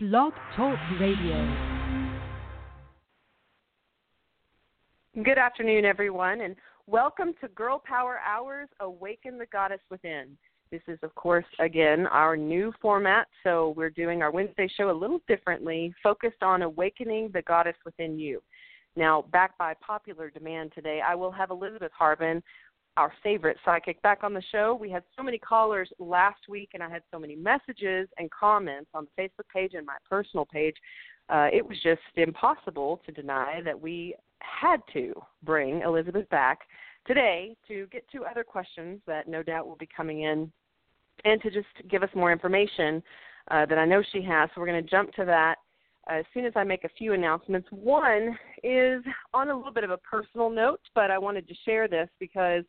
[0.00, 1.56] Blog Talk Radio.
[5.24, 6.54] Good afternoon, everyone, and
[6.86, 10.38] welcome to Girl Power Hours Awaken the Goddess Within.
[10.70, 14.92] This is, of course, again, our new format, so we're doing our Wednesday show a
[14.92, 18.40] little differently, focused on awakening the goddess within you.
[18.94, 22.40] Now, back by popular demand today, I will have Elizabeth Harbin,
[22.98, 24.76] our favorite psychic, back on the show.
[24.78, 28.90] We had so many callers last week, and I had so many messages and comments
[28.92, 30.74] on the Facebook page and my personal page.
[31.28, 36.58] Uh, it was just impossible to deny that we had to bring Elizabeth back
[37.06, 40.50] today to get to other questions that no doubt will be coming in
[41.24, 43.00] and to just give us more information
[43.52, 44.50] uh, that I know she has.
[44.54, 45.56] So we're going to jump to that
[46.08, 47.68] as soon as I make a few announcements.
[47.70, 51.86] One is on a little bit of a personal note, but I wanted to share
[51.86, 52.64] this because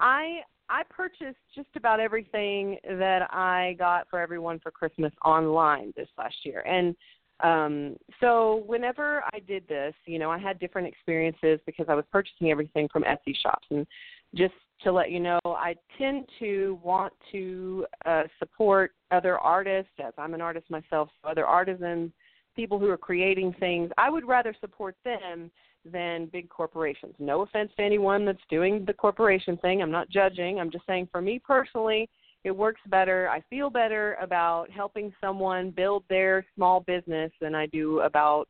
[0.00, 6.08] I I purchased just about everything that I got for everyone for Christmas online this
[6.18, 6.60] last year.
[6.66, 6.96] And
[7.42, 12.04] um so whenever I did this, you know, I had different experiences because I was
[12.10, 13.86] purchasing everything from Etsy shops and
[14.34, 20.14] just to let you know, I tend to want to uh, support other artists, as
[20.16, 22.12] I'm an artist myself, so other artisans,
[22.56, 23.90] people who are creating things.
[23.98, 25.50] I would rather support them
[25.84, 27.14] than big corporations.
[27.18, 29.82] No offense to anyone that's doing the corporation thing.
[29.82, 30.60] I'm not judging.
[30.60, 32.08] I'm just saying for me personally,
[32.44, 33.28] it works better.
[33.28, 38.48] I feel better about helping someone build their small business than I do about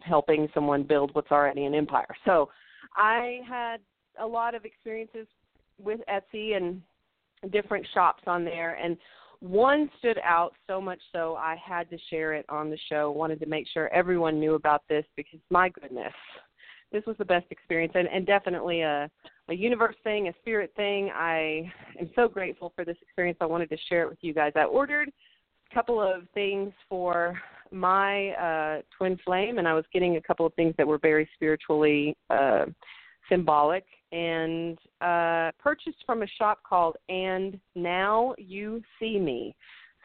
[0.00, 2.08] helping someone build what's already an empire.
[2.24, 2.48] So,
[2.96, 3.78] I had
[4.20, 5.26] a lot of experiences
[5.82, 6.80] with Etsy and
[7.52, 8.96] different shops on there and
[9.44, 13.10] one stood out so much so I had to share it on the show.
[13.10, 16.14] Wanted to make sure everyone knew about this because my goodness,
[16.92, 19.10] this was the best experience and, and definitely a,
[19.48, 21.10] a universe thing, a spirit thing.
[21.14, 23.36] I am so grateful for this experience.
[23.42, 24.52] I wanted to share it with you guys.
[24.56, 25.10] I ordered
[25.70, 27.38] a couple of things for
[27.70, 31.28] my uh, twin flame, and I was getting a couple of things that were very
[31.34, 32.64] spiritually uh,
[33.28, 33.84] symbolic
[34.14, 39.54] and uh, purchased from a shop called And Now You See Me.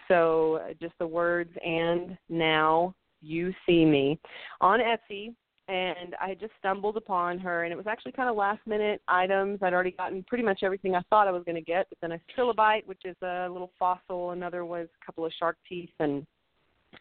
[0.07, 4.19] So uh, just the words And Now You See Me
[4.61, 5.35] on Etsy.
[5.67, 9.03] And I had just stumbled upon her, and it was actually kind of last minute
[9.07, 9.59] items.
[9.61, 12.13] I'd already gotten pretty much everything I thought I was going to get, but then
[12.13, 16.25] a trilobite, which is a little fossil, another was a couple of shark teeth, and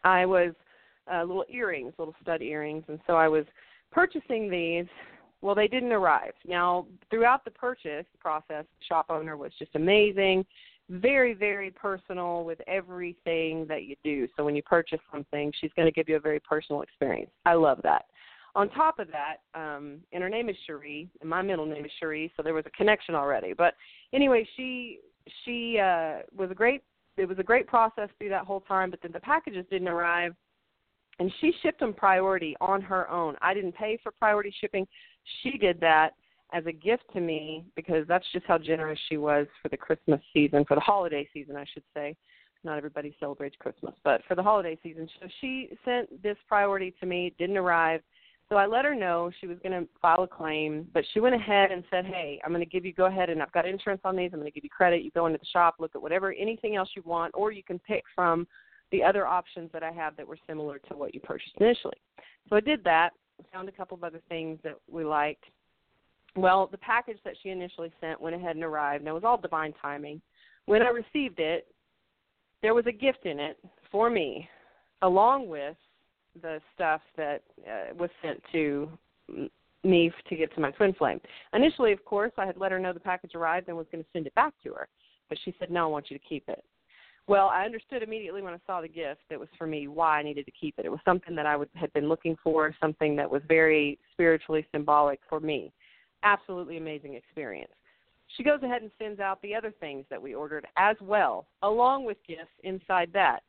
[0.03, 0.53] I was
[1.11, 2.83] uh, little earrings, little stud earrings.
[2.89, 3.45] And so I was
[3.91, 4.85] purchasing these
[5.41, 6.33] well, they didn't arrive.
[6.45, 10.45] Now, throughout the purchase process, the shop owner was just amazing,
[10.89, 14.27] very, very personal with everything that you do.
[14.35, 17.31] So when you purchase something, she's going to give you a very personal experience.
[17.45, 18.05] I love that.
[18.55, 21.91] On top of that, um, and her name is Cherie, and my middle name is
[21.99, 23.53] Cherie, so there was a connection already.
[23.53, 23.75] But
[24.11, 24.99] anyway, she
[25.45, 26.81] she uh, was a great.
[27.15, 28.89] It was a great process through that whole time.
[28.89, 30.33] But then the packages didn't arrive
[31.19, 33.35] and she shipped them priority on her own.
[33.41, 34.87] I didn't pay for priority shipping.
[35.41, 36.11] She did that
[36.53, 40.19] as a gift to me because that's just how generous she was for the Christmas
[40.33, 42.15] season, for the holiday season, I should say.
[42.63, 45.07] Not everybody celebrates Christmas, but for the holiday season.
[45.21, 48.01] So she sent this priority to me, didn't arrive.
[48.49, 51.35] So I let her know she was going to file a claim, but she went
[51.35, 54.01] ahead and said, "Hey, I'm going to give you go ahead and I've got insurance
[54.03, 54.31] on these.
[54.33, 55.03] I'm going to give you credit.
[55.03, 57.77] You go into the shop, look at whatever anything else you want, or you can
[57.79, 58.47] pick from
[58.91, 61.97] the other options that I have that were similar to what you purchased initially."
[62.49, 63.11] So I did that.
[63.53, 65.43] Found a couple of other things that we liked,
[66.35, 69.37] well, the package that she initially sent went ahead and arrived, and it was all
[69.37, 70.21] divine timing.
[70.65, 71.67] When I received it,
[72.61, 73.57] there was a gift in it
[73.91, 74.47] for me,
[75.01, 75.77] along with
[76.41, 78.89] the stuff that uh, was sent to
[79.83, 81.19] me to get to my twin flame.
[81.53, 84.09] Initially, of course, I had let her know the package arrived and was going to
[84.13, 84.87] send it back to her,
[85.29, 86.63] but she said, "No, I want you to keep it."
[87.29, 90.23] Well, I understood immediately when I saw the gift that was for me why I
[90.23, 90.85] needed to keep it.
[90.85, 94.65] It was something that I would, had been looking for, something that was very spiritually
[94.73, 95.71] symbolic for me
[96.23, 97.71] absolutely amazing experience.
[98.37, 102.05] She goes ahead and sends out the other things that we ordered as well, along
[102.05, 103.41] with gifts inside that.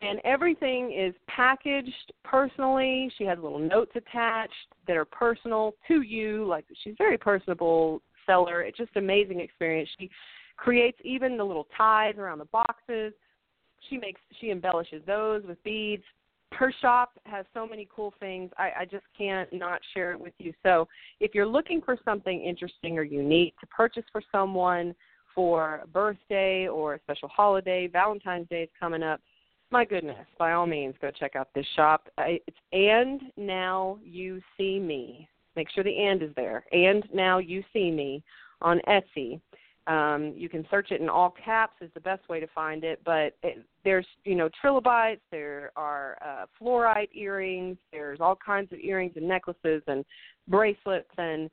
[0.00, 3.10] And everything is packaged personally.
[3.18, 4.52] She has little notes attached
[4.86, 6.44] that are personal to you.
[6.44, 8.62] Like she's very personable seller.
[8.62, 9.88] It's just an amazing experience.
[9.98, 10.10] She
[10.56, 13.12] creates even the little ties around the boxes.
[13.88, 16.04] She makes she embellishes those with beads
[16.54, 18.50] her shop has so many cool things.
[18.58, 20.52] I, I just can't not share it with you.
[20.62, 20.88] So
[21.20, 24.94] if you're looking for something interesting or unique to purchase for someone
[25.34, 29.20] for a birthday or a special holiday, Valentine's Day is coming up.
[29.70, 32.08] My goodness, by all means, go check out this shop.
[32.18, 35.28] It's and now you see me.
[35.56, 36.64] Make sure the and is there.
[36.72, 38.22] And now you see me
[38.60, 39.40] on Etsy.
[39.86, 43.00] Um, you can search it in all caps is the best way to find it.
[43.04, 48.78] But it, there's you know trilobites, there are uh, fluorite earrings, there's all kinds of
[48.78, 50.04] earrings and necklaces and
[50.48, 51.50] bracelets, and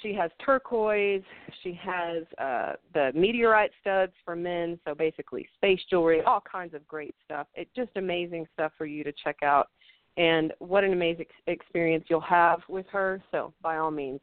[0.00, 1.22] she has turquoise.
[1.62, 6.86] She has uh, the meteorite studs for men, so basically space jewelry, all kinds of
[6.88, 7.46] great stuff.
[7.54, 9.68] It's just amazing stuff for you to check out.
[10.16, 13.22] And what an amazing experience you'll have with her.
[13.30, 14.20] So, by all means,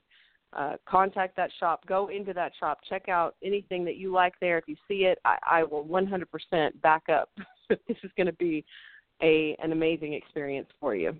[0.53, 4.57] uh, contact that shop, go into that shop, check out anything that you like there.
[4.57, 7.29] If you see it, I, I will 100% back up.
[7.69, 8.65] this is going to be
[9.21, 11.15] a an amazing experience for you.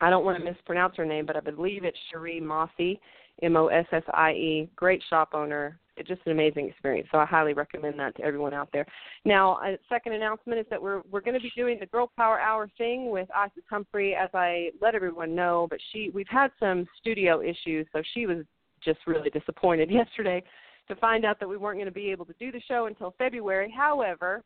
[0.00, 2.98] I don't want to mispronounce her name, but I believe it's Cherie Mossie,
[3.42, 4.70] M O S S I E.
[4.76, 5.78] Great shop owner.
[6.06, 7.08] Just an amazing experience.
[7.12, 8.86] So I highly recommend that to everyone out there.
[9.24, 12.40] Now, a second announcement is that we're we're going to be doing the Girl Power
[12.40, 15.66] Hour thing with Isis Humphrey, as I let everyone know.
[15.70, 18.44] But she, we've had some studio issues, so she was
[18.82, 20.42] just really disappointed yesterday
[20.88, 23.14] to find out that we weren't going to be able to do the show until
[23.18, 23.72] February.
[23.74, 24.42] However,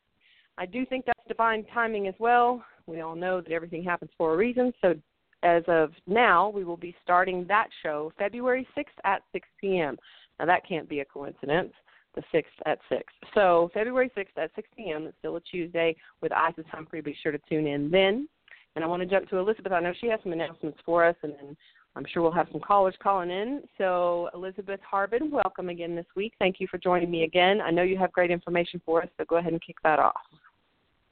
[0.57, 2.63] I do think that's divine timing as well.
[2.87, 4.71] We all know that everything happens for a reason.
[4.81, 4.95] So
[5.43, 9.97] as of now, we will be starting that show February 6th at 6 p.m.
[10.39, 11.73] Now, that can't be a coincidence,
[12.15, 13.03] the 6th at 6.
[13.33, 17.01] So, February 6th at 6 p.m., it's still a Tuesday with Isis Humphrey.
[17.01, 18.27] Be sure to tune in then.
[18.75, 19.71] And I want to jump to Elizabeth.
[19.71, 21.57] I know she has some announcements for us, and then
[21.95, 23.61] I'm sure we'll have some callers calling in.
[23.77, 26.33] So, Elizabeth Harbin, welcome again this week.
[26.39, 27.61] Thank you for joining me again.
[27.61, 30.13] I know you have great information for us, so go ahead and kick that off.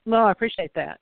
[0.05, 0.99] Well, I appreciate that.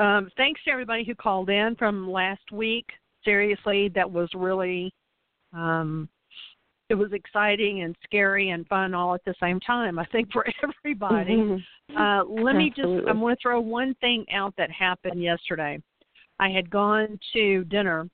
[0.00, 2.86] Um, thanks to everybody who called in from last week.
[3.24, 4.92] Seriously, that was really
[5.52, 6.08] um,
[6.92, 9.98] it was exciting and scary and fun all at the same time.
[9.98, 11.36] I think for everybody.
[11.36, 11.96] Mm-hmm.
[11.96, 15.80] Uh, let me just I'm going to throw one thing out that happened yesterday.
[16.38, 18.10] I had gone to dinner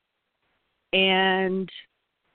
[0.92, 1.68] and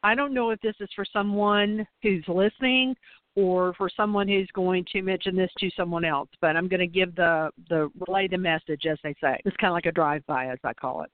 [0.04, 2.94] I don't know if this is for someone who's listening
[3.38, 6.88] or for someone who's going to mention this to someone else, but I'm going to
[6.88, 9.40] give the the relay the message as they say.
[9.46, 11.10] It's kind of like a drive by as I call it.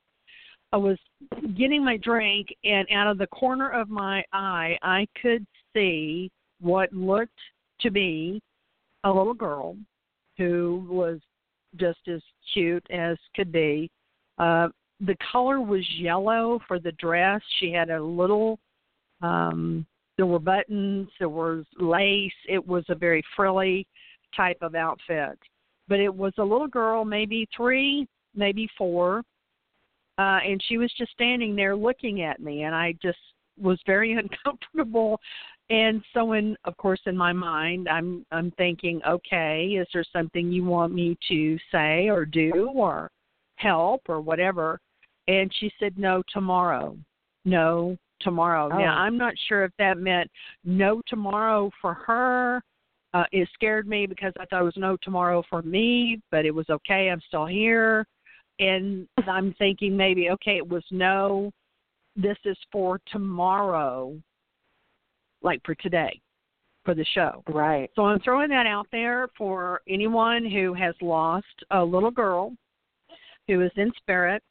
[0.71, 0.97] I was
[1.57, 6.31] getting my drink and out of the corner of my eye I could see
[6.61, 7.39] what looked
[7.81, 8.41] to be
[9.03, 9.77] a little girl
[10.37, 11.19] who was
[11.77, 12.21] just as
[12.53, 13.89] cute as could be.
[14.37, 14.69] Uh
[15.01, 17.41] the color was yellow for the dress.
[17.59, 18.59] She had a little
[19.21, 19.85] um
[20.17, 22.31] there were buttons, there was lace.
[22.47, 23.87] It was a very frilly
[24.35, 25.39] type of outfit.
[25.87, 28.05] But it was a little girl, maybe three,
[28.35, 29.23] maybe four,
[30.19, 33.17] uh, and she was just standing there looking at me, and I just
[33.57, 34.13] was very
[34.45, 35.19] uncomfortable.
[35.69, 40.51] And so, in of course, in my mind, I'm I'm thinking, okay, is there something
[40.51, 43.09] you want me to say or do or
[43.55, 44.79] help or whatever?
[45.29, 46.97] And she said, no, tomorrow.
[47.45, 48.69] No, tomorrow.
[48.73, 48.77] Oh.
[48.77, 50.29] Now, I'm not sure if that meant
[50.65, 52.61] no tomorrow for her.
[53.13, 56.51] Uh, it scared me because I thought it was no tomorrow for me, but it
[56.53, 57.09] was okay.
[57.09, 58.05] I'm still here.
[58.59, 61.51] And I'm thinking maybe, okay, it was no,
[62.15, 64.15] this is for tomorrow,
[65.41, 66.19] like for today,
[66.83, 67.43] for the show.
[67.47, 67.89] Right.
[67.95, 72.53] So I'm throwing that out there for anyone who has lost a little girl
[73.47, 74.43] who is in spirit,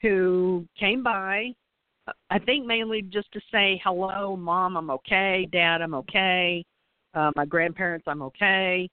[0.00, 1.52] who came by
[2.30, 6.64] I think mainly just to say hello, mom, I'm okay, dad, I'm okay,
[7.14, 8.88] uh, my grandparents, I'm okay.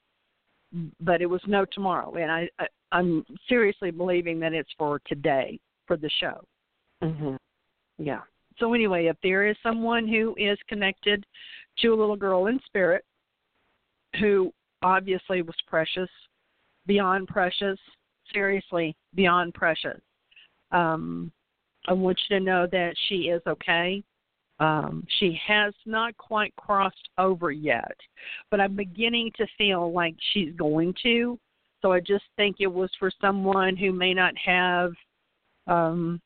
[1.00, 5.58] But it was no tomorrow, and I, I I'm seriously believing that it's for today
[5.86, 6.44] for the show.
[7.02, 7.38] Mhm.
[7.98, 8.22] Yeah.
[8.58, 11.26] So anyway, if there is someone who is connected
[11.78, 13.04] to a little girl in spirit
[14.20, 14.52] who
[14.82, 16.10] obviously was precious,
[16.86, 17.78] beyond precious,
[18.32, 20.00] seriously beyond precious.
[20.70, 21.32] Um,
[21.86, 24.02] I want you to know that she is okay.
[24.60, 27.96] Um, she has not quite crossed over yet,
[28.50, 31.38] but I'm beginning to feel like she's going to.
[31.82, 34.92] So I just think it was for someone who may not have
[35.66, 36.20] um,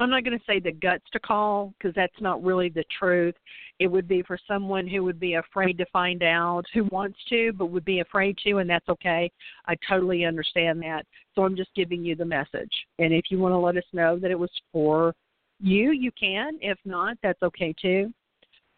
[0.00, 3.34] I'm not going to say the guts to call because that's not really the truth.
[3.78, 7.52] It would be for someone who would be afraid to find out, who wants to,
[7.52, 9.30] but would be afraid to, and that's okay.
[9.66, 11.04] I totally understand that.
[11.34, 12.72] So I'm just giving you the message.
[12.98, 15.14] And if you want to let us know that it was for
[15.60, 16.58] you, you can.
[16.62, 18.10] If not, that's okay too.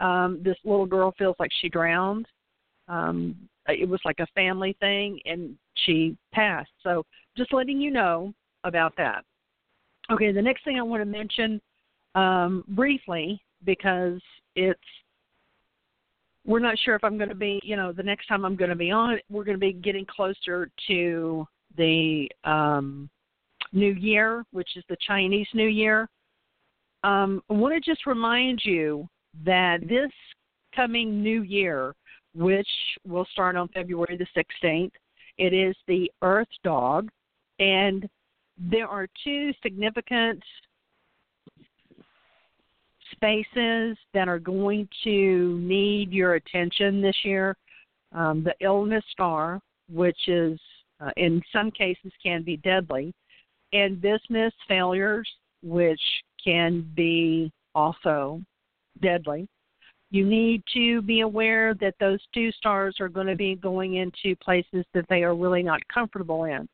[0.00, 2.26] Um, this little girl feels like she drowned.
[2.88, 3.36] Um,
[3.68, 6.70] it was like a family thing, and she passed.
[6.82, 7.04] So
[7.36, 8.32] just letting you know
[8.64, 9.24] about that.
[10.10, 11.60] Okay, the next thing I want to mention
[12.14, 14.20] um, briefly because
[14.56, 14.80] it's
[16.44, 18.70] we're not sure if I'm going to be, you know, the next time I'm going
[18.70, 23.08] to be on, we're going to be getting closer to the um,
[23.72, 26.08] New Year, which is the Chinese New Year.
[27.04, 29.08] Um, I want to just remind you
[29.44, 30.10] that this
[30.74, 31.94] coming New Year
[32.34, 32.68] which
[33.06, 34.26] will start on February the
[34.64, 34.92] 16th.
[35.38, 37.08] It is the Earth Dog,
[37.58, 38.08] and
[38.58, 40.42] there are two significant
[43.12, 47.56] spaces that are going to need your attention this year.
[48.12, 49.60] Um, the illness star,
[49.90, 50.58] which is
[51.00, 53.14] uh, in some cases can be deadly,
[53.72, 55.28] and business failures,
[55.62, 56.00] which
[56.42, 58.40] can be also
[59.00, 59.48] deadly.
[60.12, 64.36] You need to be aware that those two stars are going to be going into
[64.36, 66.68] places that they are really not comfortable in.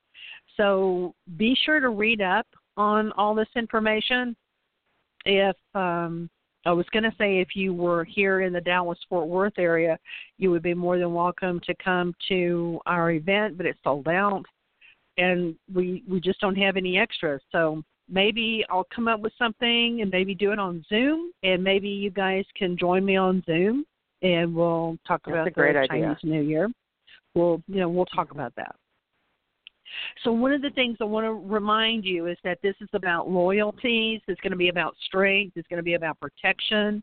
[0.57, 4.35] So be sure to read up on all this information.
[5.25, 6.29] If um,
[6.67, 9.97] I was going to say if you were here in the Dallas Fort Worth area,
[10.39, 14.43] you would be more than welcome to come to our event, but it's sold out,
[15.17, 17.41] and we we just don't have any extras.
[17.53, 21.89] So maybe I'll come up with something and maybe do it on Zoom, and maybe
[21.89, 23.85] you guys can join me on Zoom,
[24.23, 25.89] and we'll talk That's about a great the idea.
[25.89, 26.69] Chinese New Year.
[27.35, 28.75] We'll you know we'll talk about that.
[30.23, 33.31] So one of the things I want to remind you is that this is about
[33.31, 34.21] loyalties.
[34.29, 35.57] It's going to be about strength.
[35.57, 37.03] It's going to be about protection.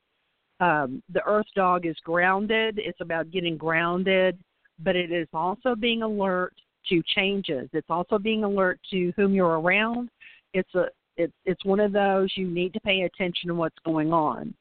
[0.60, 2.78] Um, the Earth Dog is grounded.
[2.78, 4.38] It's about getting grounded,
[4.80, 6.54] but it is also being alert
[6.90, 7.70] to changes.
[7.74, 10.10] It's also being alert to whom you're around.
[10.56, 10.86] It's a
[11.18, 14.54] it's it's one of those you need to pay attention to what's going on.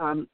[0.00, 0.26] Um,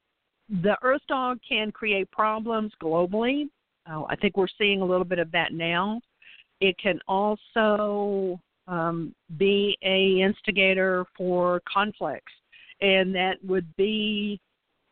[0.48, 3.48] the Earth Dog can create problems globally.
[3.88, 6.00] Oh, I think we're seeing a little bit of that now.
[6.60, 12.32] It can also um, be a instigator for conflicts,
[12.80, 14.40] and that would be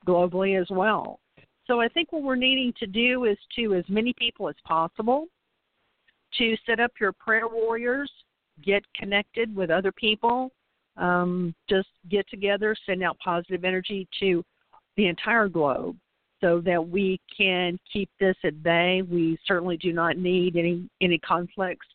[0.06, 1.20] globally as well.
[1.66, 5.26] So I think what we're needing to do is to as many people as possible
[6.38, 8.10] to set up your prayer warriors,
[8.62, 10.50] get connected with other people,
[10.96, 14.44] um, just get together, send out positive energy to
[14.96, 15.96] the entire globe
[16.40, 19.02] so that we can keep this at bay.
[19.02, 21.86] We certainly do not need any any conflicts,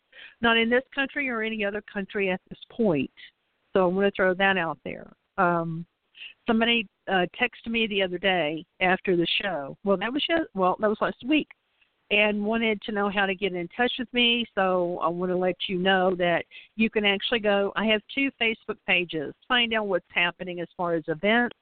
[0.42, 3.12] not in this country or any other country at this point.
[3.74, 5.12] So I'm going to throw that out there.
[5.38, 5.86] Um,
[6.48, 9.78] somebody uh, texted me the other day after the show.
[9.84, 10.24] Well, that was
[10.54, 11.48] well, that was last week,
[12.12, 14.46] and wanted to know how to get in touch with me.
[14.56, 16.44] So I want to let you know that
[16.76, 17.72] you can actually go.
[17.76, 19.34] I have two Facebook pages.
[19.48, 21.56] Find out what's happening as far as events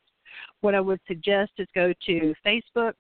[0.62, 2.94] what I would suggest is go to Facebook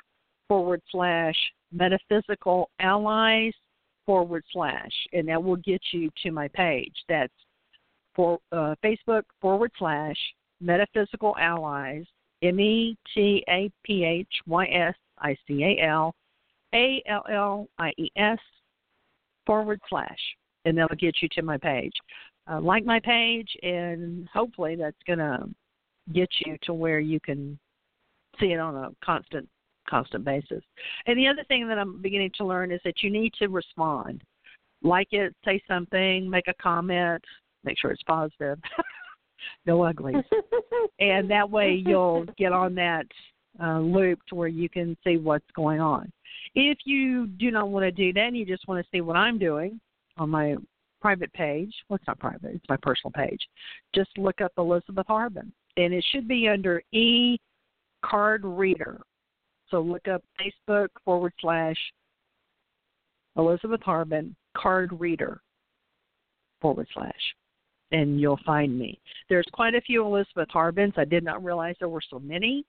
[0.47, 1.35] forward slash
[1.71, 3.53] metaphysical allies
[4.05, 6.93] forward slash, and that will get you to my page.
[7.09, 7.33] That's
[8.15, 10.15] for uh, Facebook forward slash
[10.61, 12.05] metaphysical allies,
[12.41, 16.15] M E T A P H Y S I C A L
[16.73, 18.39] A L L I E S
[19.45, 20.19] forward slash,
[20.65, 21.93] and that'll get you to my page.
[22.49, 25.49] Uh, like my page, and hopefully that's going to
[26.13, 27.59] get you to where you can
[28.39, 29.47] see it on a constant
[29.89, 30.63] constant basis.
[31.05, 34.21] And the other thing that I'm beginning to learn is that you need to respond.
[34.83, 37.23] Like it, say something, make a comment,
[37.63, 38.59] make sure it's positive.
[39.65, 40.23] no uglies.
[40.99, 43.05] and that way you'll get on that
[43.63, 46.11] uh, loop to where you can see what's going on.
[46.59, 49.15] If you do not want to do that and you just want to see what
[49.15, 49.79] I'm doing
[50.17, 50.55] on my
[50.99, 53.39] private page, well, it's not private, it's my personal page,
[53.93, 57.37] just look up Elizabeth Harbin and it should be under e
[58.03, 58.99] card reader.
[59.69, 61.77] So look up Facebook forward slash
[63.37, 65.41] Elizabeth Harbin card reader
[66.59, 67.13] forward slash,
[67.91, 68.99] and you'll find me.
[69.29, 70.97] There's quite a few Elizabeth Harbins.
[70.97, 72.65] I did not realize there were so many.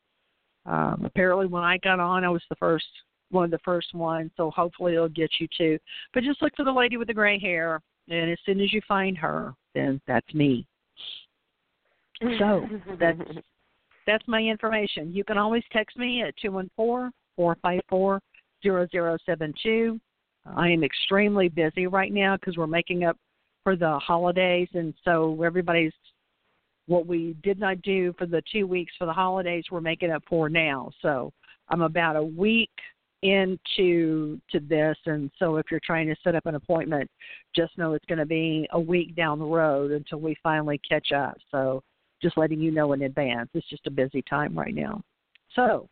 [0.66, 2.84] Um, apparently, when I got on, I was the first
[3.30, 4.30] one of the first ones.
[4.36, 5.78] So hopefully, it'll get you too.
[6.14, 8.80] But just look for the lady with the gray hair, and as soon as you
[8.86, 10.66] find her, then that's me.
[12.38, 12.66] So
[13.00, 13.20] that's
[14.06, 15.14] that's my information.
[15.14, 18.20] You can always text me at two one four four five four
[18.62, 20.00] zero zero seven two.
[20.46, 23.16] I am extremely busy right now because we're making up
[23.62, 25.92] for the holidays, and so everybody's
[26.86, 30.22] what we did not do for the two weeks for the holidays, we're making up
[30.26, 30.90] for now.
[31.02, 31.32] So
[31.68, 32.70] I'm about a week
[33.22, 37.10] into to this, and so if you're trying to set up an appointment,
[37.54, 41.12] just know it's going to be a week down the road until we finally catch
[41.12, 41.36] up.
[41.50, 41.82] So
[42.22, 43.48] just letting you know in advance.
[43.54, 45.02] It's just a busy time right now.
[45.54, 45.88] So,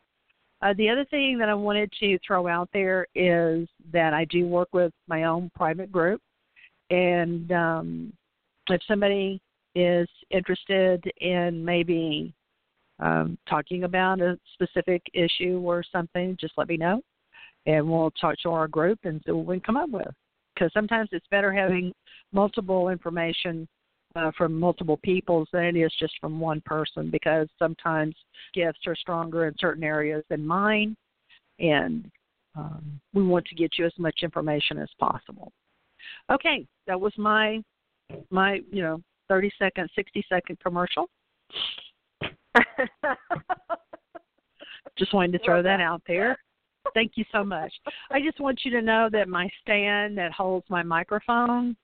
[0.62, 4.46] uh, the other thing that I wanted to throw out there is that I do
[4.46, 6.20] work with my own private group,
[6.90, 8.12] and um,
[8.68, 9.40] if somebody
[9.74, 12.32] is interested in maybe
[13.00, 17.02] um, talking about a specific issue or something, just let me know,
[17.66, 20.08] and we'll talk to our group and see what we come up with.
[20.54, 21.92] Because sometimes it's better having
[22.32, 23.68] multiple information
[24.14, 28.14] uh, from multiple people than it is just from one person because sometimes
[28.54, 30.96] gifts are stronger in certain areas than mine
[31.58, 32.10] and
[32.56, 35.52] um, we want to get you as much information as possible.
[36.30, 37.62] Okay, that was my
[38.30, 41.08] my you know thirty second, sixty second commercial.
[44.98, 46.38] just wanted to throw that out there.
[46.94, 47.72] Thank you so much.
[48.10, 51.76] I just want you to know that my stand that holds my microphone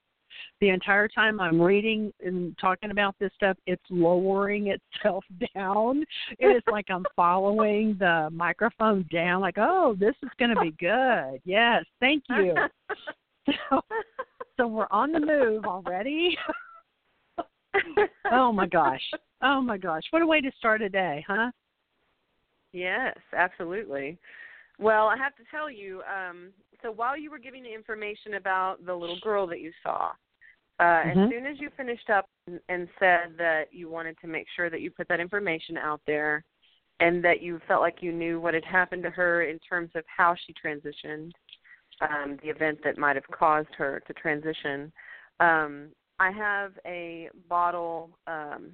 [0.60, 6.04] the entire time I'm reading and talking about this stuff, it's lowering itself down.
[6.38, 10.70] It is like I'm following the microphone down, like, oh, this is going to be
[10.72, 11.40] good.
[11.44, 12.54] Yes, thank you.
[13.70, 13.80] So,
[14.56, 16.38] so we're on the move already.
[18.30, 19.02] oh my gosh.
[19.42, 20.04] Oh my gosh.
[20.10, 21.50] What a way to start a day, huh?
[22.72, 24.16] Yes, absolutely.
[24.78, 26.50] Well, I have to tell you, um,
[26.82, 30.10] so while you were giving the information about the little girl that you saw,
[30.80, 31.20] uh, mm-hmm.
[31.20, 34.70] as soon as you finished up and, and said that you wanted to make sure
[34.70, 36.44] that you put that information out there
[37.00, 40.04] and that you felt like you knew what had happened to her in terms of
[40.14, 41.30] how she transitioned,
[42.00, 44.92] um, the event that might have caused her to transition,
[45.40, 45.88] um,
[46.18, 48.10] I have a bottle.
[48.26, 48.72] Um,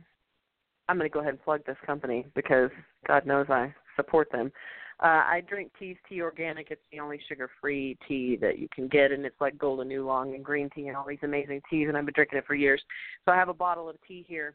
[0.89, 2.71] I'm going to go ahead and plug this company because
[3.07, 4.53] God knows I support them.
[5.01, 6.71] Uh, I drink Tea's Tea Organic.
[6.71, 10.45] It's the only sugar-free tea that you can get, and it's like golden oolong and
[10.45, 11.87] green tea and all these amazing teas.
[11.89, 12.83] And I've been drinking it for years.
[13.25, 14.55] So I have a bottle of tea here,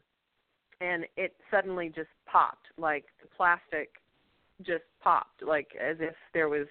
[0.82, 3.90] and it suddenly just popped, like the plastic
[4.62, 6.66] just popped, like as if there was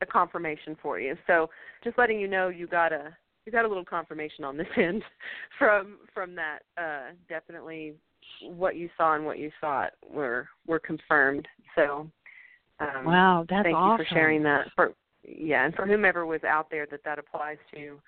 [0.00, 1.16] a confirmation for you.
[1.26, 1.50] So
[1.82, 5.02] just letting you know, you got a you got a little confirmation on this end
[5.58, 6.60] from from that.
[6.76, 7.94] Uh, definitely,
[8.42, 11.48] what you saw and what you thought were were confirmed.
[11.74, 12.10] So
[12.80, 14.00] um, wow, that's thank awesome.
[14.00, 14.66] you for sharing that.
[14.74, 14.92] For
[15.24, 18.00] yeah, and for whomever was out there that that applies to.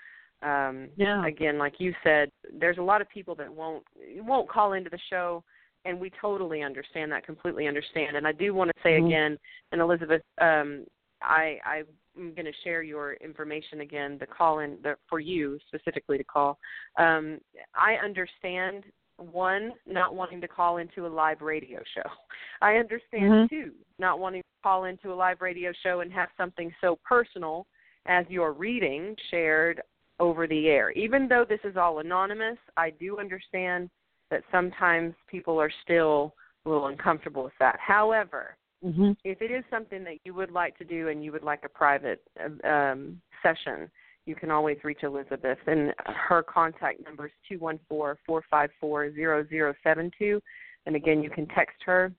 [0.42, 1.26] Um, yeah.
[1.26, 3.84] Again, like you said, there's a lot of people that won't
[4.16, 5.44] won't call into the show,
[5.84, 8.16] and we totally understand that, completely understand.
[8.16, 9.06] And I do want to say mm-hmm.
[9.06, 9.38] again,
[9.72, 10.86] and Elizabeth, um,
[11.22, 14.16] I I'm going to share your information again.
[14.18, 16.58] The call in the, for you specifically to call.
[16.98, 17.38] Um,
[17.74, 18.84] I understand
[19.20, 22.08] one not wanting to call into a live radio show.
[22.62, 23.54] I understand mm-hmm.
[23.54, 27.66] two not wanting to call into a live radio show and have something so personal
[28.06, 29.82] as your reading shared
[30.18, 30.90] over the air.
[30.92, 33.90] Even though this is all anonymous, I do understand
[34.30, 37.78] that sometimes people are still a little uncomfortable with that.
[37.80, 39.12] However, mm-hmm.
[39.24, 41.68] if it is something that you would like to do and you would like a
[41.68, 42.22] private
[42.64, 43.90] um, session,
[44.26, 48.70] you can always reach Elizabeth, and her contact number is two one four four five
[48.80, 50.40] four zero zero seven two.
[50.86, 52.12] And again, you can text her,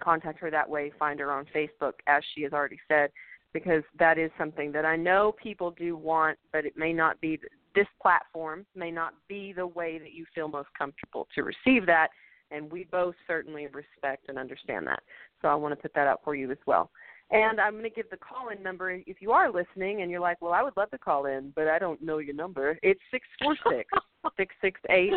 [0.00, 3.10] contact her that way, find her on Facebook, as she has already said,
[3.52, 7.38] because that is something that I know people do want, but it may not be
[7.74, 12.08] this platform may not be the way that you feel most comfortable to receive that,
[12.50, 15.02] and we both certainly respect and understand that.
[15.40, 16.90] So I want to put that out for you as well.
[17.32, 20.20] And I'm going to give the call in number if you are listening and you're
[20.20, 22.78] like, well, I would love to call in, but I don't know your number.
[22.82, 23.88] It's six four six
[24.36, 25.12] six six eight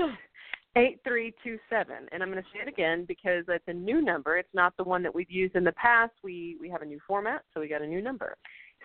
[0.78, 2.08] eight three two seven.
[2.14, 4.38] And I'm going to say it again because it's a new number.
[4.38, 6.14] It's not the one that we've used in the past.
[6.24, 8.38] We we have a new format, so we got a new number.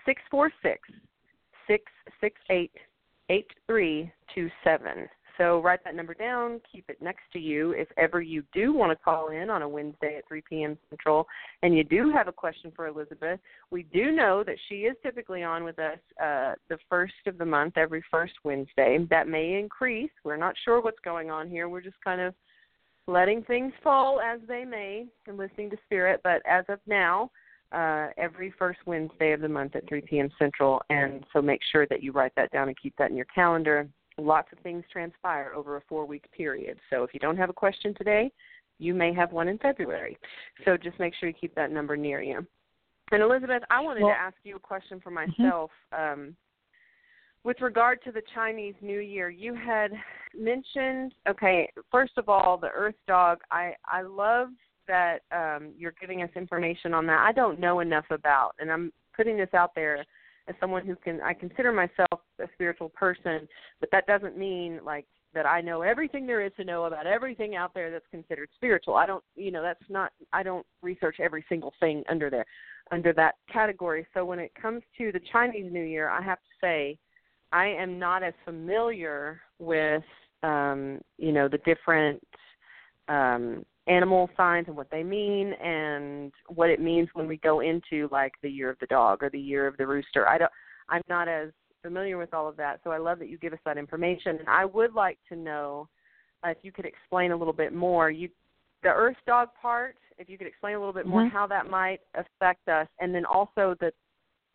[0.04, 0.80] Six four six
[1.68, 1.84] six
[2.20, 2.72] six eight
[3.28, 5.08] eight three two seven.
[5.40, 7.72] So write that number down, keep it next to you.
[7.72, 10.76] If ever you do want to call in on a Wednesday at 3 p.m.
[10.90, 11.26] Central
[11.62, 15.42] and you do have a question for Elizabeth, we do know that she is typically
[15.42, 18.98] on with us uh, the first of the month, every first Wednesday.
[19.08, 20.10] That may increase.
[20.24, 21.70] We're not sure what's going on here.
[21.70, 22.34] We're just kind of
[23.06, 26.20] letting things fall as they may and listening to Spirit.
[26.22, 27.30] But as of now,
[27.72, 30.28] uh, every first Wednesday of the month at 3 p.m.
[30.38, 30.82] Central.
[30.90, 33.88] And so make sure that you write that down and keep that in your calendar
[34.24, 36.78] lots of things transpire over a four week period.
[36.90, 38.30] So if you don't have a question today,
[38.78, 40.16] you may have one in February.
[40.64, 42.46] So just make sure you keep that number near you.
[43.12, 45.42] And Elizabeth, I wanted well, to ask you a question for mm-hmm.
[45.42, 45.70] myself.
[45.92, 46.20] Mm-hmm.
[46.20, 46.36] Um,
[47.42, 49.92] with regard to the Chinese New Year, you had
[50.38, 53.38] mentioned okay, first of all, the Earth Dog.
[53.50, 54.48] I I love
[54.86, 57.24] that um, you're giving us information on that.
[57.26, 60.04] I don't know enough about, and I'm putting this out there
[60.48, 63.48] as someone who can I consider myself a spiritual person,
[63.80, 67.54] but that doesn't mean like that I know everything there is to know about everything
[67.54, 68.96] out there that's considered spiritual.
[68.96, 72.46] I don't, you know, that's not I don't research every single thing under there
[72.90, 74.06] under that category.
[74.14, 76.98] So when it comes to the Chinese New Year, I have to say
[77.52, 80.02] I am not as familiar with
[80.42, 82.22] um, you know, the different
[83.08, 88.08] um animal signs and what they mean and what it means when we go into
[88.12, 90.28] like the year of the dog or the year of the rooster.
[90.28, 90.52] I don't
[90.88, 91.50] I'm not as
[91.82, 94.36] familiar with all of that, so I love that you give us that information.
[94.38, 95.88] And I would like to know
[96.44, 98.10] uh, if you could explain a little bit more.
[98.10, 98.28] You
[98.82, 101.36] the earth dog part, if you could explain a little bit more mm-hmm.
[101.36, 103.92] how that might affect us and then also the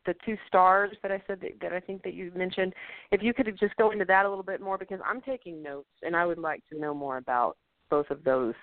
[0.05, 2.73] the two stars that I said that, that I think that you mentioned.
[3.11, 5.89] If you could just go into that a little bit more, because I'm taking notes
[6.03, 7.57] and I would like to know more about
[7.89, 8.53] both of those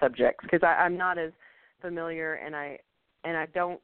[0.00, 1.32] subjects because I'm not as
[1.80, 2.78] familiar and I
[3.24, 3.80] and I don't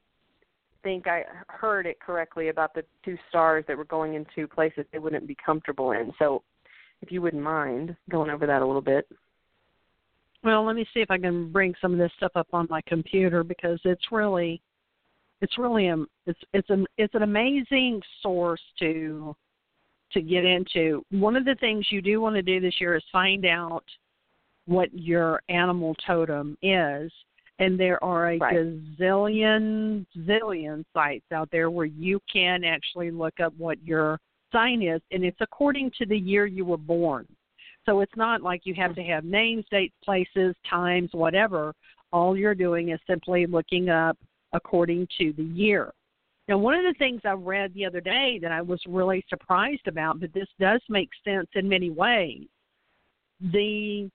[0.83, 4.99] think I heard it correctly about the two stars that were going into places they
[4.99, 6.13] wouldn't be comfortable in.
[6.19, 6.43] So,
[7.01, 9.09] if you wouldn't mind going over that a little bit.
[10.45, 12.81] Well, let me see if I can bring some of this stuff up on my
[12.87, 14.61] computer because it's really
[15.41, 15.97] it's really a
[16.27, 19.37] it's it's an it's an amazing source to
[20.13, 21.05] to get into.
[21.11, 23.85] One of the things you do want to do this year is find out
[24.67, 27.13] what your animal totem is.
[27.59, 28.55] And there are a right.
[28.55, 34.19] gazillion zillion sites out there where you can actually look up what your
[34.51, 37.27] sign is and it's according to the year you were born.
[37.87, 41.73] So it's not like you have to have names, dates, places, times, whatever.
[42.13, 44.17] All you're doing is simply looking up
[44.53, 45.93] according to the year.
[46.49, 49.87] Now, one of the things I read the other day that I was really surprised
[49.87, 52.47] about, but this does make sense in many ways.
[53.41, 54.11] The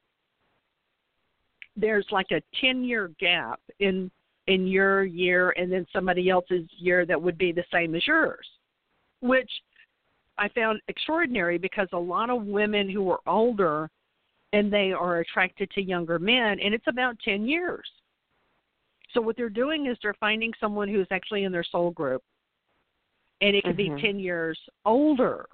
[1.77, 4.11] there's like a 10 year gap in
[4.47, 8.47] in your year and then somebody else's year that would be the same as yours,
[9.21, 9.49] which
[10.37, 13.89] I found extraordinary because a lot of women who are older
[14.53, 17.87] and they are attracted to younger men, and it's about 10 years.
[19.13, 22.21] So what they're doing is they're finding someone who's actually in their soul group,
[23.41, 23.95] and it could mm-hmm.
[23.95, 25.45] be 10 years older.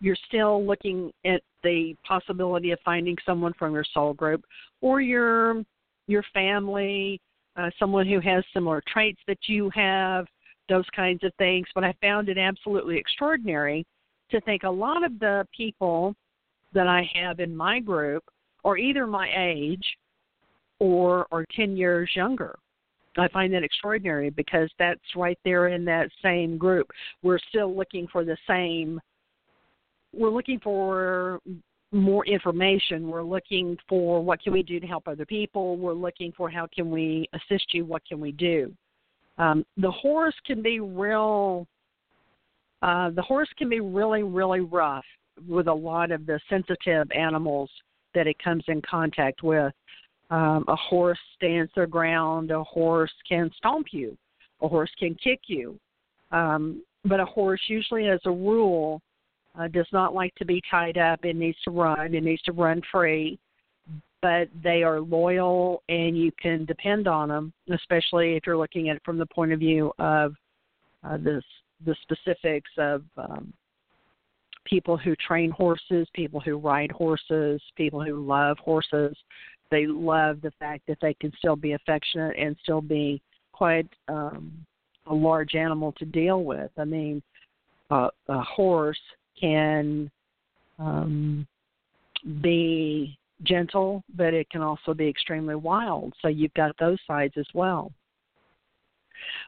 [0.00, 4.44] You're still looking at the possibility of finding someone from your soul group
[4.80, 5.62] or your
[6.06, 7.20] your family,
[7.56, 10.26] uh, someone who has similar traits that you have,
[10.68, 11.66] those kinds of things.
[11.74, 13.86] But I found it absolutely extraordinary
[14.30, 16.14] to think a lot of the people
[16.72, 18.24] that I have in my group
[18.64, 19.84] are either my age
[20.78, 22.58] or are 10 years younger.
[23.18, 26.88] I find that extraordinary because that's right there in that same group.
[27.22, 29.00] We're still looking for the same
[30.12, 31.40] we're looking for
[31.92, 33.08] more information.
[33.08, 35.76] We're looking for what can we do to help other people.
[35.76, 37.84] We're looking for how can we assist you.
[37.84, 38.72] What can we do?
[39.38, 41.66] Um, the horse can be real.
[42.82, 45.04] Uh, the horse can be really, really rough
[45.48, 47.70] with a lot of the sensitive animals
[48.14, 49.72] that it comes in contact with.
[50.30, 52.50] Um, a horse stands their ground.
[52.50, 54.16] A horse can stomp you.
[54.62, 55.78] A horse can kick you.
[56.30, 59.00] Um, but a horse, usually, as a rule,
[59.58, 61.24] uh, does not like to be tied up.
[61.24, 62.14] It needs to run.
[62.14, 63.38] It needs to run free.
[64.22, 68.96] But they are loyal, and you can depend on them, especially if you're looking at
[68.96, 70.34] it from the point of view of
[71.02, 71.42] uh, this,
[71.86, 73.52] the specifics of um,
[74.66, 79.16] people who train horses, people who ride horses, people who love horses
[79.70, 84.52] they love the fact that they can still be affectionate and still be quite um,
[85.06, 86.70] a large animal to deal with.
[86.76, 87.22] I mean,
[87.90, 89.00] uh, a horse
[89.40, 90.10] can
[90.78, 91.46] um,
[92.42, 96.12] be gentle, but it can also be extremely wild.
[96.20, 97.92] So you've got those sides as well.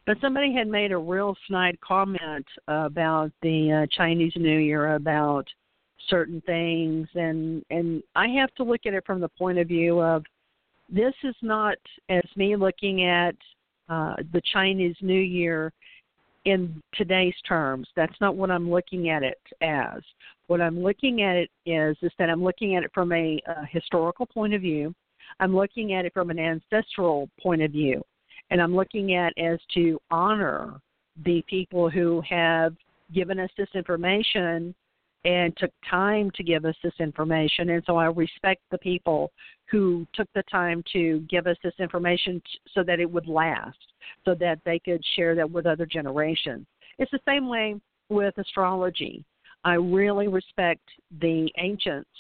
[0.07, 5.47] But somebody had made a real snide comment about the uh, Chinese New Year about
[6.09, 10.01] certain things and and I have to look at it from the point of view
[10.01, 10.25] of
[10.89, 11.77] this is not
[12.09, 13.37] as me looking at
[13.89, 15.73] uh, the Chinese New Year
[16.45, 17.89] in today's terms.
[17.97, 20.03] That's not what I'm looking at it as.
[20.49, 23.67] What I'm looking at it is is that I'm looking at it from a, a
[23.71, 24.95] historical point of view.
[25.41, 28.03] I'm looking at it from an ancestral point of view,
[28.51, 30.81] and I'm looking at as to honor
[31.25, 32.75] the people who have
[33.15, 34.75] given us this information
[35.25, 37.71] and took time to give us this information.
[37.71, 39.31] And so I respect the people
[39.71, 42.43] who took the time to give us this information
[42.75, 43.79] so that it would last,
[44.25, 46.67] so that they could share that with other generations.
[46.99, 47.77] It's the same way
[48.09, 49.25] with astrology.
[49.65, 50.83] I really respect
[51.21, 52.11] the ancients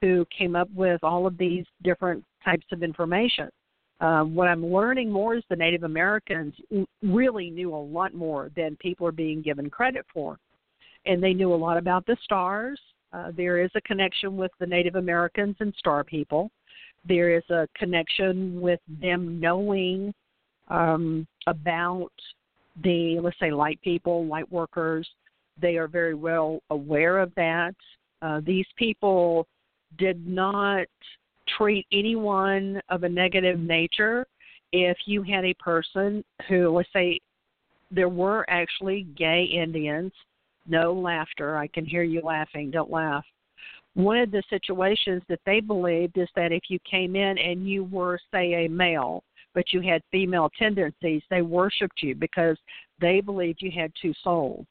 [0.00, 3.48] who came up with all of these different types of information.
[4.00, 6.54] Uh, what I'm learning more is the Native Americans
[7.02, 10.38] really knew a lot more than people are being given credit for
[11.06, 12.80] and they knew a lot about the stars.
[13.12, 16.50] Uh, there is a connection with the Native Americans and star people.
[17.06, 20.14] There is a connection with them knowing
[20.68, 22.12] um, about
[22.82, 25.08] the, let's say, light people, light workers.
[25.60, 27.74] They are very well aware of that.
[28.22, 29.46] Uh, these people
[29.98, 30.86] did not
[31.58, 34.26] treat anyone of a negative nature.
[34.72, 37.20] If you had a person who, let's say,
[37.90, 40.12] there were actually gay Indians
[40.66, 41.56] no laughter.
[41.56, 42.70] I can hear you laughing.
[42.70, 43.24] Don't laugh.
[43.94, 47.84] One of the situations that they believed is that if you came in and you
[47.84, 49.22] were, say, a male,
[49.54, 52.56] but you had female tendencies, they worshiped you because
[53.00, 54.66] they believed you had two souls.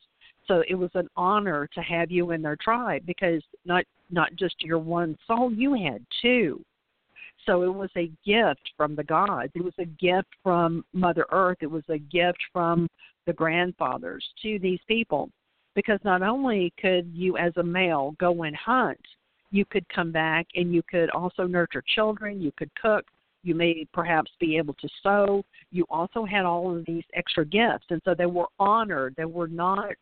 [0.48, 4.56] So it was an honor to have you in their tribe because not not just
[4.62, 6.62] your one soul, you had two.
[7.46, 9.52] So it was a gift from the gods.
[9.56, 11.58] It was a gift from Mother Earth.
[11.62, 12.88] It was a gift from
[13.26, 15.30] the grandfathers to these people.
[15.76, 19.00] Because not only could you, as a male, go and hunt,
[19.52, 23.06] you could come back and you could also nurture children, you could cook,
[23.44, 25.44] you may perhaps be able to sew.
[25.72, 27.86] You also had all of these extra gifts.
[27.90, 29.16] And so they were honored.
[29.18, 29.96] They were not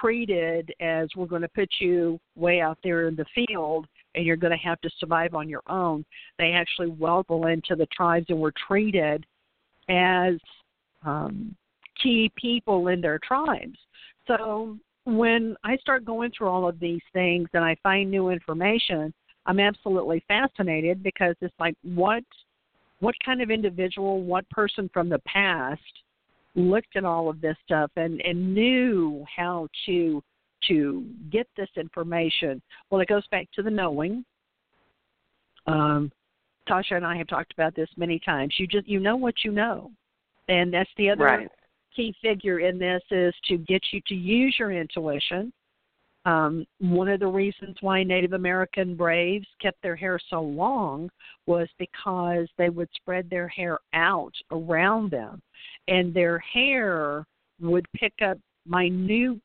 [0.00, 4.36] treated as we're going to put you way out there in the field and you're
[4.36, 6.04] going to have to survive on your own.
[6.38, 9.24] They actually welcome into the tribes and were treated
[9.88, 10.34] as
[11.04, 11.54] um,
[12.02, 13.78] key people in their tribes.
[14.26, 19.12] So when I start going through all of these things and I find new information,
[19.46, 22.22] I'm absolutely fascinated because it's like what
[23.00, 25.80] what kind of individual, what person from the past
[26.54, 30.22] looked at all of this stuff and and knew how to
[30.68, 32.62] to get this information.
[32.90, 34.24] Well, it goes back to the knowing.
[35.66, 36.12] Um,
[36.68, 38.54] Tasha and I have talked about this many times.
[38.58, 39.90] You just you know what you know,
[40.48, 41.48] and that's the other right.
[41.94, 45.52] Key figure in this is to get you to use your intuition.
[46.24, 51.10] Um, one of the reasons why Native American braves kept their hair so long
[51.46, 55.42] was because they would spread their hair out around them,
[55.88, 57.24] and their hair
[57.60, 59.42] would pick up minute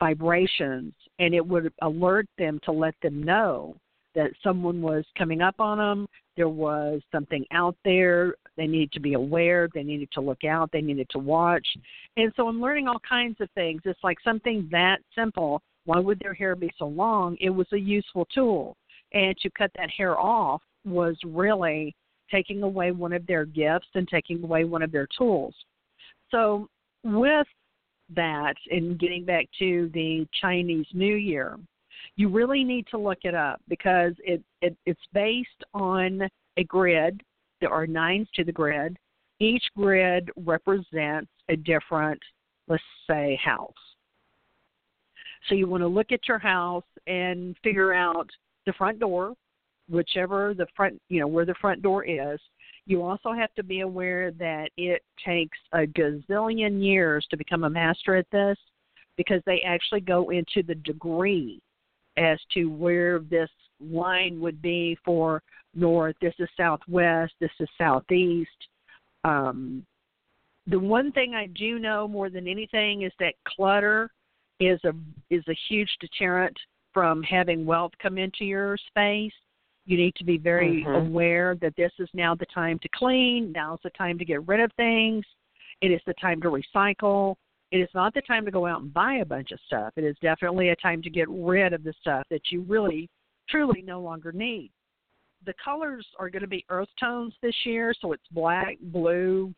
[0.00, 3.76] vibrations and it would alert them to let them know
[4.14, 8.34] that someone was coming up on them there was something out there.
[8.56, 9.68] They needed to be aware.
[9.72, 10.70] They needed to look out.
[10.72, 11.66] They needed to watch.
[12.16, 13.82] And so i'm learning all kinds of things.
[13.84, 15.62] It's like something that simple.
[15.84, 17.36] Why would their hair be so long?
[17.40, 18.76] It was a useful tool.
[19.12, 21.94] And to cut that hair off was really
[22.30, 25.54] taking away one of their gifts and taking away one of their tools.
[26.30, 26.68] So
[27.04, 27.46] with
[28.14, 31.58] that and getting back to the Chinese New Year,
[32.16, 36.22] you really need to look it up because it, it it's based on
[36.56, 37.22] a grid.
[37.60, 38.96] There are nines to the grid.
[39.40, 42.20] Each grid represents a different,
[42.68, 43.72] let's say, house.
[45.48, 48.28] So you want to look at your house and figure out
[48.66, 49.34] the front door,
[49.90, 52.40] whichever the front, you know, where the front door is,
[52.86, 57.70] you also have to be aware that it takes a gazillion years to become a
[57.70, 58.56] master at this
[59.16, 61.60] because they actually go into the degree
[62.16, 63.50] as to where this
[63.80, 65.42] line would be for
[65.74, 68.50] north, this is southwest, this is southeast.
[69.24, 69.84] Um,
[70.66, 74.10] the one thing I do know more than anything is that clutter
[74.60, 74.92] is a
[75.30, 76.56] is a huge deterrent
[76.92, 79.32] from having wealth come into your space.
[79.84, 81.08] You need to be very mm-hmm.
[81.08, 83.52] aware that this is now the time to clean.
[83.52, 85.24] Now's the time to get rid of things.
[85.82, 87.34] It is the time to recycle.
[87.74, 89.94] It is not the time to go out and buy a bunch of stuff.
[89.96, 93.10] It is definitely a time to get rid of the stuff that you really,
[93.50, 94.70] truly no longer need.
[95.44, 99.52] The colors are going to be earth tones this year, so it's black, blue,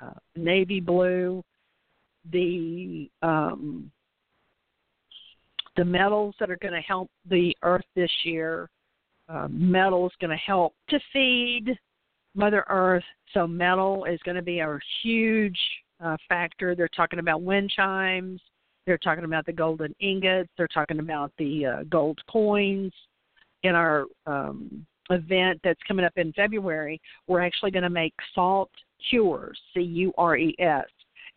[0.00, 1.42] uh, navy blue.
[2.30, 3.90] The um,
[5.76, 8.70] the metals that are going to help the earth this year
[9.28, 11.76] uh, metal is going to help to feed
[12.36, 13.02] Mother Earth.
[13.34, 15.58] So metal is going to be a huge
[16.00, 16.74] uh, factor.
[16.74, 18.40] They're talking about wind chimes.
[18.86, 20.48] They're talking about the golden ingots.
[20.56, 22.92] They're talking about the uh, gold coins.
[23.64, 28.70] In our um, event that's coming up in February, we're actually going to make salt
[29.10, 30.86] cures, C U R E S,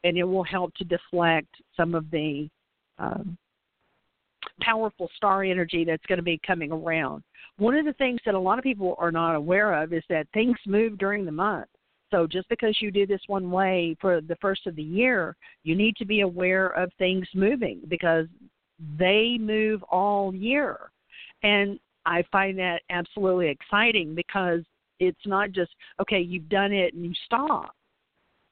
[0.03, 2.47] and it will help to deflect some of the
[2.99, 3.37] um,
[4.61, 7.23] powerful star energy that's going to be coming around.
[7.57, 10.27] One of the things that a lot of people are not aware of is that
[10.33, 11.67] things move during the month.
[12.11, 15.75] So just because you do this one way for the first of the year, you
[15.75, 18.27] need to be aware of things moving because
[18.97, 20.91] they move all year.
[21.43, 24.61] And I find that absolutely exciting because
[24.99, 25.71] it's not just,
[26.01, 27.73] okay, you've done it and you stop.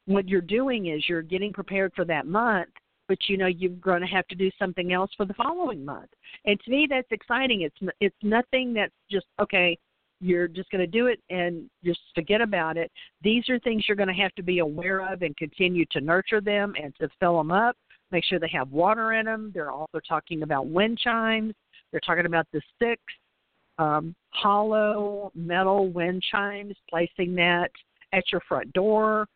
[0.06, 2.70] What you're doing is you're getting prepared for that month
[3.10, 6.12] but you know you're going to have to do something else for the following month.
[6.46, 7.62] And to me, that's exciting.
[7.62, 9.78] It's it's nothing that's just okay.
[10.22, 12.92] You're just going to do it and just forget about it.
[13.24, 16.42] These are things you're going to have to be aware of and continue to nurture
[16.42, 17.76] them and to fill them up.
[18.12, 19.52] Make sure they have water in them.
[19.54, 21.54] They're also talking about wind chimes.
[21.92, 23.02] They're talking about the six
[23.78, 27.72] um, hollow metal wind chimes, placing that
[28.12, 29.28] at your front door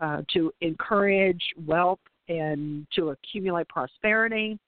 [0.00, 4.58] uh, to encourage wealth and to accumulate prosperity.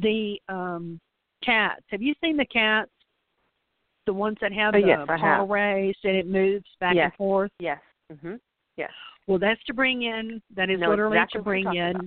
[0.00, 1.00] The um,
[1.44, 1.82] cats.
[1.88, 2.90] Have you seen the cats?
[4.10, 7.04] The ones that have oh, the yes, paw raised and it moves back yes.
[7.04, 7.52] and forth.
[7.60, 7.78] Yes.
[8.12, 8.40] Mhm.
[8.76, 8.90] Yes.
[9.28, 10.42] Well, that's to bring in.
[10.56, 11.94] That is No, literally to bring in.
[11.94, 12.06] about.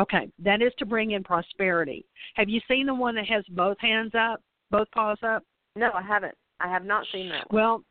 [0.00, 2.04] Okay, that is to bring in prosperity.
[2.34, 5.42] Have you seen the one that has both hands up, both paws up?
[5.76, 6.34] No, I haven't.
[6.60, 7.50] I have not seen that.
[7.50, 7.62] One.
[7.62, 7.84] Well,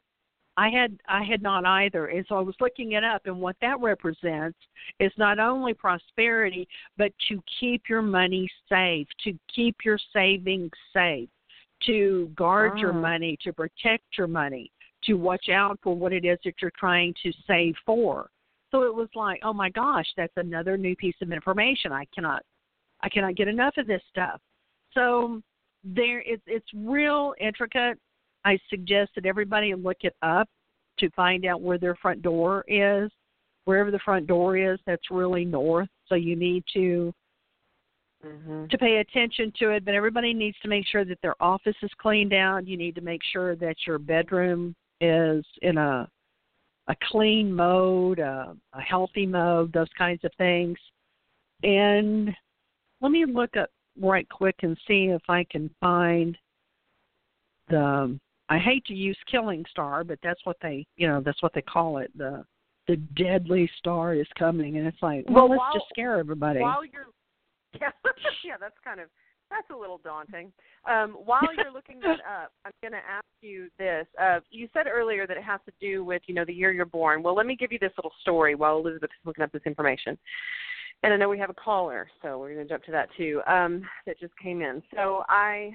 [0.55, 3.55] I had I had not either, and so I was looking it up, and what
[3.61, 4.59] that represents
[4.99, 6.67] is not only prosperity,
[6.97, 11.29] but to keep your money safe, to keep your savings safe,
[11.85, 13.01] to guard your Oh.
[13.01, 14.71] money, to protect your money,
[15.03, 18.29] to watch out for what it is that you're trying to save for.
[18.71, 21.91] So it was like, oh my gosh, that's another new piece of information.
[21.91, 22.43] I cannot,
[23.01, 24.41] I cannot get enough of this stuff.
[24.93, 25.41] So
[25.83, 27.99] there, it's it's real intricate.
[28.45, 30.49] I suggest that everybody look it up
[30.99, 33.11] to find out where their front door is.
[33.65, 35.87] Wherever the front door is, that's really north.
[36.07, 37.13] So you need to
[38.23, 39.83] hmm to pay attention to it.
[39.85, 42.65] But everybody needs to make sure that their office is cleaned out.
[42.67, 46.07] You need to make sure that your bedroom is in a
[46.87, 50.77] a clean mode, a, a healthy mode, those kinds of things.
[51.63, 52.29] And
[53.01, 56.37] let me look up right quick and see if I can find
[57.69, 58.17] the
[58.49, 61.61] I hate to use killing star, but that's what they you know, that's what they
[61.61, 62.11] call it.
[62.17, 62.43] The
[62.87, 66.59] the deadly star is coming and it's like, well, Well, let's while- just scare everybody.
[66.59, 67.05] While you're,
[67.79, 67.91] yeah,
[68.45, 69.09] yeah, that's kind of
[69.49, 70.51] that's a little daunting.
[70.89, 74.07] Um, while you're looking that up, I'm going to ask you this.
[74.19, 76.85] Uh, you said earlier that it has to do with you know the year you're
[76.85, 77.21] born.
[77.21, 80.17] Well, let me give you this little story while Elizabeth is looking up this information.
[81.03, 83.41] And I know we have a caller, so we're going to jump to that too.
[83.45, 84.81] Um, that just came in.
[84.95, 85.71] So I,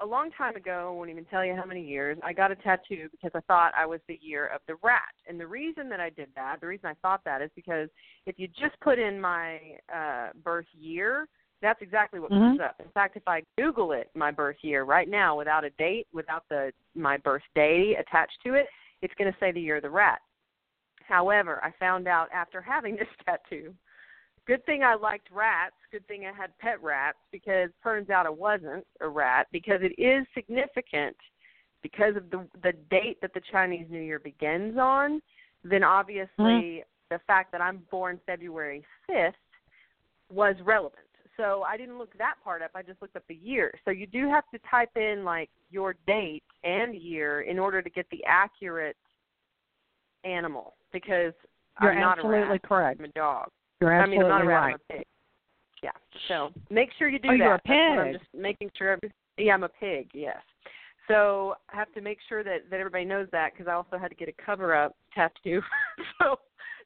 [0.00, 2.56] a long time ago, I won't even tell you how many years, I got a
[2.56, 5.14] tattoo because I thought I was the year of the rat.
[5.28, 7.88] And the reason that I did that, the reason I thought that is because
[8.26, 9.58] if you just put in my
[9.94, 11.28] uh, birth year,
[11.62, 12.38] that's exactly what Mhm.
[12.38, 12.80] comes up.
[12.80, 16.48] In fact, if I Google it, my birth year right now, without a date, without
[16.48, 18.68] the my birthday attached to it,
[19.02, 20.20] it's going to say the year of the rat.
[21.02, 23.74] However, I found out after having this tattoo,
[24.46, 25.74] good thing I liked rats.
[25.92, 30.00] Good thing I had pet rats because turns out I wasn't a rat because it
[30.00, 31.16] is significant
[31.82, 35.20] because of the the date that the Chinese New Year begins on.
[35.64, 37.14] Then obviously mm-hmm.
[37.14, 39.32] the fact that I'm born February 5th
[40.30, 41.06] was relevant.
[41.36, 42.70] So I didn't look that part up.
[42.74, 43.72] I just looked up the year.
[43.84, 47.88] So you do have to type in like your date and year in order to
[47.88, 48.96] get the accurate
[50.24, 51.32] animal because
[51.80, 52.62] You're I'm not a absolutely rat.
[52.62, 53.00] correct.
[53.00, 53.50] I'm a dog.
[53.80, 54.62] You're I mean, absolutely I'm not a rat.
[54.62, 54.74] right.
[54.74, 55.06] A pig.
[55.82, 55.90] Yeah.
[56.28, 57.38] So make sure you do Oh, that.
[57.38, 58.20] you're a what I'm pig.
[58.20, 58.92] just making sure.
[58.92, 60.10] Every, yeah, I'm a pig.
[60.12, 60.36] Yes.
[61.08, 64.08] So I have to make sure that that everybody knows that because I also had
[64.08, 65.60] to get a cover up tattoo.
[66.20, 66.36] so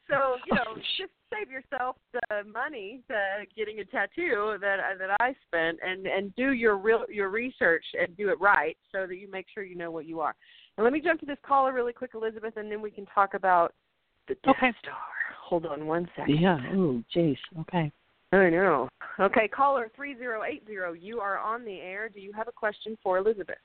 [0.08, 3.14] so you oh, know just save yourself the money to
[3.56, 7.84] getting a tattoo that uh, that I spent and and do your real your research
[8.00, 10.34] and do it right so that you make sure you know what you are.
[10.76, 13.34] And let me jump to this caller really quick, Elizabeth, and then we can talk
[13.34, 13.74] about
[14.28, 14.72] the Death Okay.
[14.80, 14.94] Star.
[15.44, 16.40] Hold on one second.
[16.40, 16.58] Yeah.
[16.72, 17.36] Oh, jeez.
[17.60, 17.92] Okay.
[18.32, 18.88] I know.
[19.20, 22.08] Okay, caller 3080, you are on the air.
[22.08, 23.58] Do you have a question for Elizabeth?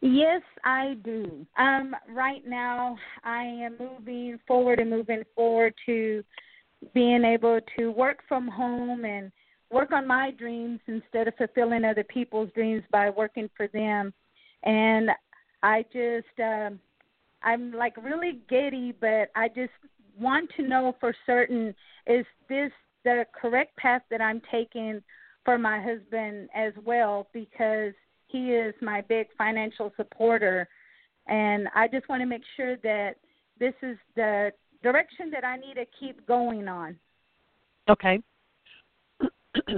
[0.00, 1.44] Yes, I do.
[1.58, 6.22] Um, right now, I am moving forward and moving forward to
[6.94, 9.32] being able to work from home and
[9.70, 14.14] work on my dreams instead of fulfilling other people's dreams by working for them.
[14.62, 15.10] And
[15.62, 16.78] I just, um,
[17.42, 19.72] I'm like really giddy, but I just
[20.18, 21.74] want to know for certain
[22.06, 22.70] is this
[23.04, 25.02] the correct path that I'm taking
[25.44, 27.92] for my husband as well because
[28.28, 30.68] he is my big financial supporter
[31.26, 33.16] and I just want to make sure that
[33.58, 36.96] this is the direction that I need to keep going on.
[37.88, 38.22] Okay.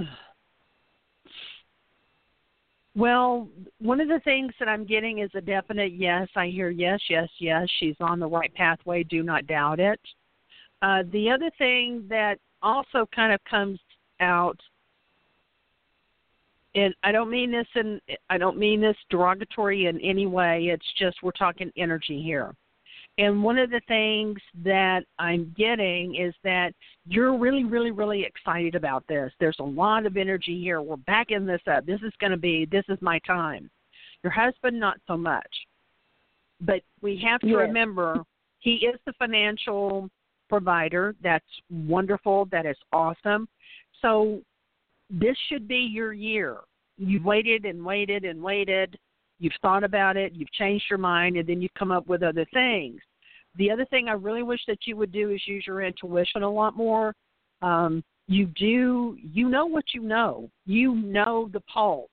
[2.95, 3.47] well,
[3.79, 6.27] one of the things that I'm getting is a definite yes.
[6.35, 7.67] I hear yes, yes, yes.
[7.79, 9.03] She's on the right pathway.
[9.03, 9.99] Do not doubt it.
[10.81, 13.79] Uh, the other thing that also kind of comes
[14.19, 14.59] out,
[16.75, 20.65] and I don't mean this in I don't mean this derogatory in any way.
[20.65, 22.53] It's just we're talking energy here.
[23.19, 26.71] And one of the things that I'm getting is that
[27.07, 29.31] you're really, really, really excited about this.
[29.39, 30.83] There's a lot of energy here.
[30.83, 31.87] We're backing this up.
[31.87, 33.71] This is going to be, this is my time.
[34.23, 35.49] Your husband, not so much.
[36.61, 37.57] But we have to Yes.
[37.57, 38.23] remember
[38.59, 40.11] he is the financial
[40.49, 41.15] provider.
[41.21, 42.47] That's wonderful.
[42.51, 43.47] That is awesome.
[44.01, 44.41] So
[45.09, 46.57] this should be your year.
[46.97, 48.97] You've waited and waited and waited.
[49.39, 50.33] You've thought about it.
[50.33, 52.99] You've changed your mind, and then you've come up with other things.
[53.55, 56.51] The other thing I really wish that you would do is use your intuition a
[56.51, 57.13] lot more.
[57.61, 60.49] Um, you do, you know what you know.
[60.65, 62.09] You know the pulse.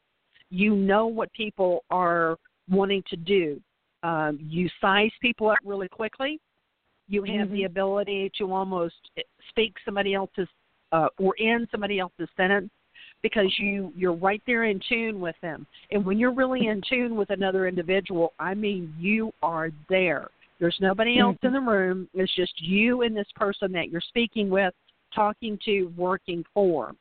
[0.50, 2.36] You know what people are
[2.70, 3.60] wanting to do.
[4.02, 6.38] Um, you size people up really quickly.
[7.08, 7.54] You have Mm-hmm.
[7.54, 8.94] the ability to almost
[9.50, 10.48] speak somebody else's
[10.92, 12.70] uh, or end somebody else's sentence
[13.22, 15.66] because you you're right there in tune with them.
[15.90, 20.28] And when you're really in tune with another individual, I mean you are there.
[20.60, 22.08] There's nobody else in the room.
[22.14, 24.72] It's just you and this person that you're speaking with,
[25.14, 26.94] talking to, working for.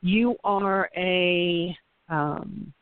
[0.00, 1.76] You are a
[2.08, 2.72] um,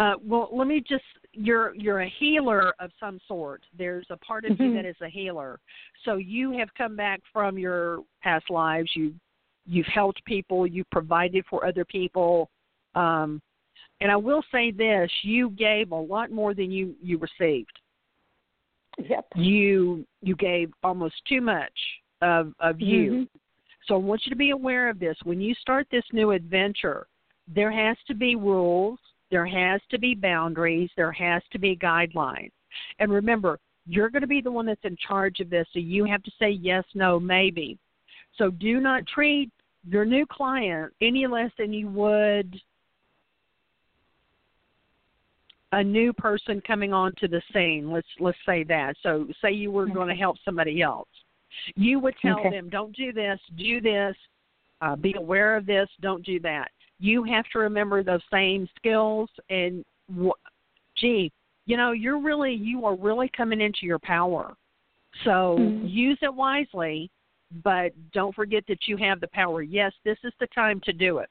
[0.00, 1.04] uh, well, let me just
[1.34, 3.62] you're you're a healer of some sort.
[3.76, 4.74] There's a part of you Mhm.
[4.74, 5.60] that is a healer.
[6.04, 8.94] So you have come back from your past lives.
[8.94, 9.14] You
[9.66, 10.66] you've helped people.
[10.66, 12.50] You've provided for other people.
[12.94, 13.40] Um,
[14.00, 17.80] and I will say this: you gave a lot more than you you received.
[18.98, 19.26] Yep.
[19.36, 23.10] You you gave almost too much of of you.
[23.12, 23.28] Mhm.
[23.86, 25.16] So I want you to be aware of this.
[25.24, 27.06] When you start this new adventure,
[27.46, 28.98] there has to be rules,
[29.34, 32.52] there has to be boundaries, there has to be guidelines.
[33.00, 36.04] And remember, you're going to be the one that's in charge of this, so you
[36.04, 37.76] have to say yes, no, maybe.
[38.38, 39.50] So do not treat
[39.88, 42.56] your new client any less than you would
[45.72, 47.90] a new person coming onto the scene.
[47.90, 48.94] Let's let's say that.
[49.02, 51.08] So say you were going to help somebody else.
[51.74, 52.50] You would tell Okay.
[52.50, 54.14] them, don't do this, do this,
[54.80, 56.70] uh, be aware of this, don't do that.
[56.98, 59.84] You have to remember those same skills and,
[60.96, 61.32] gee,
[61.66, 64.54] you know, you're really, you are really coming into your power.
[65.24, 65.92] So Mhm.
[65.92, 67.10] use it wisely,
[67.62, 69.62] but don't forget that you have the power.
[69.62, 71.30] Yes, this is the time to do it.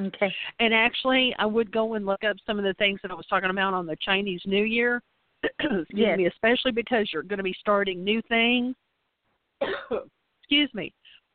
[0.00, 0.34] Okay.
[0.58, 3.26] And actually, I would go and look up some of the things that I was
[3.26, 5.02] talking about on the Chinese New Year.
[5.42, 6.16] Excuse Yes.
[6.16, 8.74] me, especially because you're going to be starting new things.
[10.40, 10.92] Excuse me.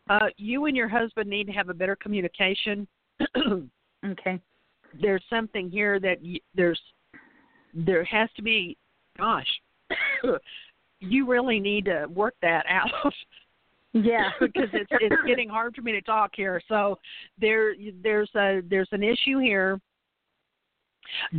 [0.09, 2.88] Uh, you and your husband need to have a better communication.
[4.05, 4.39] Okay.
[5.01, 6.80] there's something here that y there's
[7.74, 8.78] there has to be.
[9.18, 9.47] Gosh,
[10.99, 13.13] you really need to work that out.
[13.93, 14.30] Yeah.
[14.39, 16.61] because it's it's getting hard for me to talk here.
[16.68, 16.99] So
[17.39, 19.80] there there's a there's an issue here.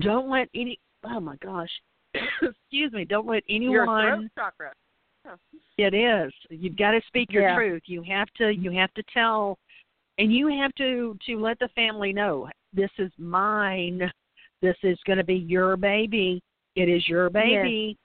[0.01, 1.71] Don't let any oh my gosh.
[2.43, 4.73] Excuse me, don't let Your throat anyone chakra.
[5.77, 6.33] it is.
[6.51, 7.55] You've got to speak your Yeah.
[7.55, 7.83] truth.
[7.87, 9.59] You have to you have to tell
[10.19, 14.11] and you have to to let the family know this is mine.
[14.61, 16.43] This is going to be your baby.
[16.75, 17.97] It is your baby.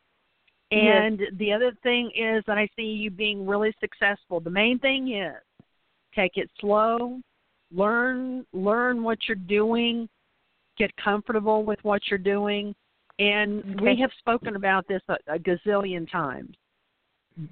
[0.71, 0.81] Yes.
[0.81, 4.39] And the other thing is that I see you being really successful.
[4.39, 5.35] The main thing is
[6.15, 7.19] take it slow,
[7.71, 10.07] learn learn what you're doing,
[10.77, 12.73] get comfortable with what you're doing,
[13.19, 16.55] and we have spoken about this a, a gazillion times.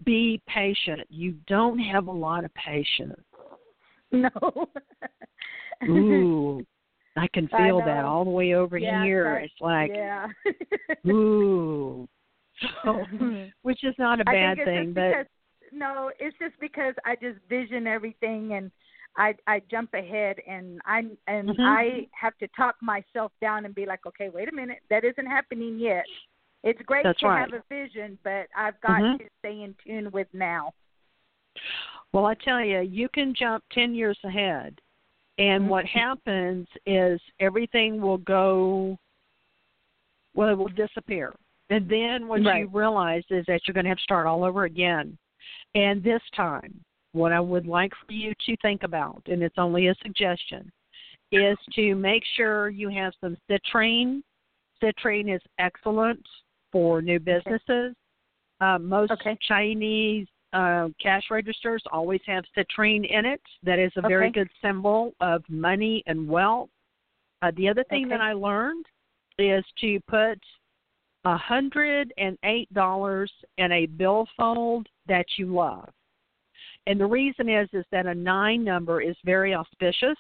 [0.06, 1.02] Be patient.
[1.10, 3.20] You don't have a lot of patience.
[5.84, 5.90] No.
[5.90, 6.64] Ooh,
[7.16, 9.38] I can I feel that all the way over Yeah, here.
[9.38, 10.28] It's like, yeah.
[11.08, 12.08] ooh.
[12.84, 13.06] So,
[13.64, 15.26] which is not a I bad thing, but because,
[15.72, 18.70] no, it's just because I just vision everything and
[19.18, 21.60] I I jump ahead and I and Mhm.
[21.66, 25.26] I have to talk myself down and be like, okay, wait a minute, that isn't
[25.26, 26.06] happening yet.
[26.64, 27.40] It's great That's to right.
[27.40, 29.18] have a vision, but I've got Mhm.
[29.20, 30.74] to stay in tune with now.
[32.14, 34.80] Well, I tell you, you can jump 10 years ahead.
[35.38, 35.90] And what Mhm.
[35.90, 38.98] happens is everything will go,
[40.34, 41.34] well, it will disappear.
[41.70, 44.66] And then what you realize is that you're going to have to start all over
[44.66, 45.18] again.
[45.74, 46.84] And this time,
[47.14, 50.70] what I would like for you to think about, and it's only a suggestion,
[51.32, 54.22] is to make sure you have some citrine.
[54.84, 56.26] Citrine is excellent
[56.72, 57.96] for new businesses.
[58.60, 59.38] Uh, most Okay.
[59.42, 63.42] Chinese uh, cash registers always have citrine in it.
[63.64, 64.40] That is a very Okay.
[64.40, 66.70] good symbol of money and wealth.
[67.42, 68.16] Uh, the other thing Okay.
[68.16, 68.86] that I learned
[69.38, 70.40] is to put
[71.24, 75.90] a hundred and eight dollars in a billfold that you love.
[76.88, 80.18] And the reason is is that a nine number is very auspicious.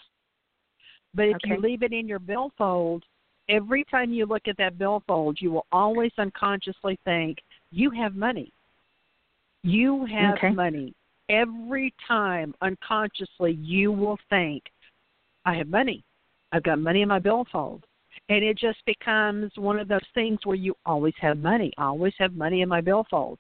[1.13, 3.03] But if you leave it in your billfold,
[3.49, 7.39] every time you look at that billfold, you will always unconsciously think,
[7.71, 8.53] You have money.
[9.63, 10.51] You have Okay.
[10.51, 10.93] money.
[11.29, 14.63] Every time unconsciously you will think,
[15.45, 16.03] I have money.
[16.51, 17.85] I've got money in my billfold.
[18.29, 21.71] And it just becomes one of those things where you always have money.
[21.77, 23.39] I always have money in my billfold.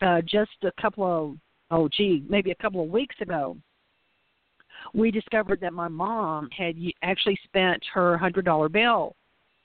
[0.00, 1.36] Uh, just a couple of,
[1.70, 3.56] oh, gee, maybe a couple of weeks ago,
[4.94, 9.14] we discovered that my mom had y- actually spent her hundred dollar bill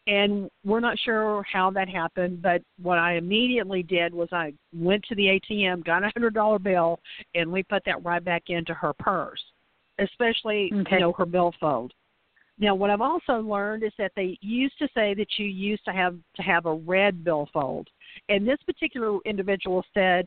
[0.08, 5.04] and we're not sure how that happened but what i immediately did was i went
[5.04, 7.00] to the atm got a hundred dollar bill
[7.36, 9.44] and we put that right back into her purse
[10.00, 10.96] especially Okay.
[10.96, 11.92] you know her billfold
[12.60, 15.92] Now, what I've also learned is that they used to say that you used to
[15.92, 17.88] have to have a red billfold,
[18.30, 20.26] and this particular individual said,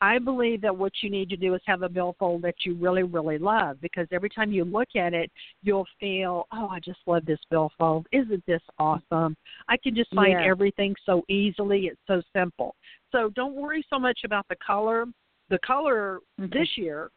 [0.00, 3.02] "I believe that what you need to do is have a billfold that you really,
[3.02, 5.30] really love, because every time you look at it,
[5.62, 8.06] you'll feel, oh, I just love this billfold.
[8.12, 9.36] Isn't this awesome?
[9.68, 10.44] I can just find Yeah.
[10.44, 11.88] everything so easily.
[11.88, 12.74] It's so simple.
[13.12, 15.06] So don't worry so much about the color.
[15.48, 16.58] The color Okay.
[16.60, 17.10] this year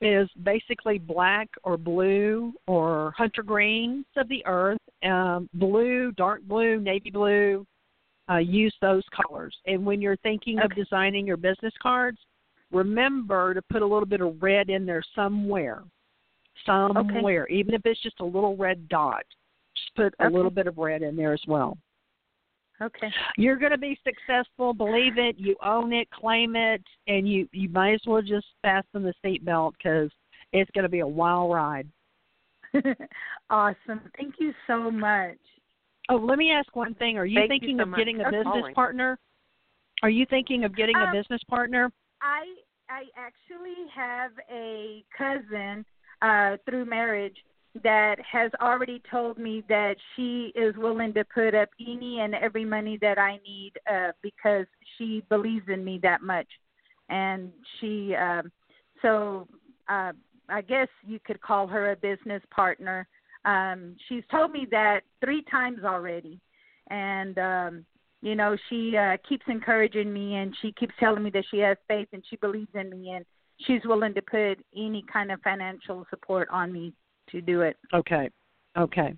[0.00, 6.80] is basically black or blue or hunter greens of the earth, um, blue, dark blue,
[6.80, 7.66] navy blue.
[8.30, 9.56] Uh, use those colors.
[9.66, 12.18] And when you're thinking of designing your business cards,
[12.70, 15.82] remember to put a little bit of red in there somewhere.
[16.64, 19.24] Somewhere, even if it's just a little red dot.
[19.74, 20.34] Just put a Okay.
[20.34, 21.78] little bit of red in there as well.
[22.82, 23.12] Okay.
[23.36, 24.72] You're going to be successful.
[24.72, 25.38] Believe it.
[25.38, 26.08] You own it.
[26.10, 26.82] Claim it.
[27.06, 30.10] And you you might as well just fasten the seatbelt because
[30.52, 31.88] it's going to be a wild ride.
[33.50, 34.00] awesome.
[34.16, 35.38] Thank you so much.
[36.08, 37.18] Oh, let me ask one thing.
[37.18, 38.74] Are you Thank you thinking so of much getting a business calling.
[38.74, 39.18] partner?
[40.02, 41.92] Are you thinking of getting a Um, business partner?
[42.22, 42.44] I
[42.88, 45.84] I actually have a cousin
[46.22, 47.36] uh through marriage
[47.84, 52.64] that has already told me that she is willing to put up any and every
[52.64, 56.48] money that I need uh because she believes in me that much.
[57.08, 58.50] And she um
[59.02, 59.46] so
[59.88, 60.12] uh
[60.48, 63.06] I guess you could call her a business partner.
[63.44, 66.40] Um she's told me that 3 times already.
[66.90, 67.86] And um
[68.22, 71.76] you know she uh keeps encouraging me and she keeps telling me that she has
[71.88, 73.24] faith and she believes in me and
[73.66, 76.92] she's willing to put any kind of financial support on me
[77.30, 78.28] to do it Okay.
[78.76, 79.14] Okay.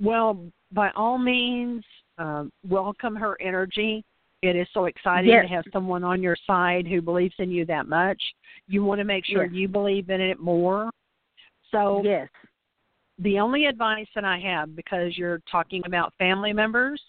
[0.00, 0.38] Well,
[0.72, 1.84] by all means,
[2.18, 4.04] um, welcome her energy.
[4.42, 5.44] It is so exciting Yes.
[5.44, 8.20] to have someone on your side who believes in you that much.
[8.68, 9.52] You want to make sure Yes.
[9.54, 10.90] you believe in it more.
[11.70, 12.28] So, yes
[13.18, 17.00] the only advice that I have, because you're talking about family members,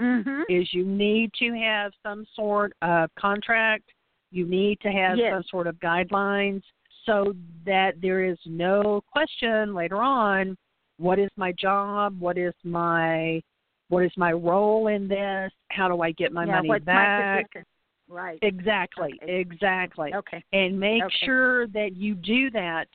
[0.00, 3.84] mhm is you need to have some sort of contract.
[4.32, 5.34] You need to have Yes.
[5.34, 6.62] some sort of guidelines
[7.06, 10.56] so that there is no question later on
[10.98, 13.40] what is my job, what is my
[13.88, 17.44] what is my role in this, how do I get my yeah money my back?
[17.44, 17.64] position
[18.08, 19.42] right Exactly, Okay.
[19.42, 20.14] exactly.
[20.14, 21.24] okay And make Okay.
[21.24, 22.88] sure that you do that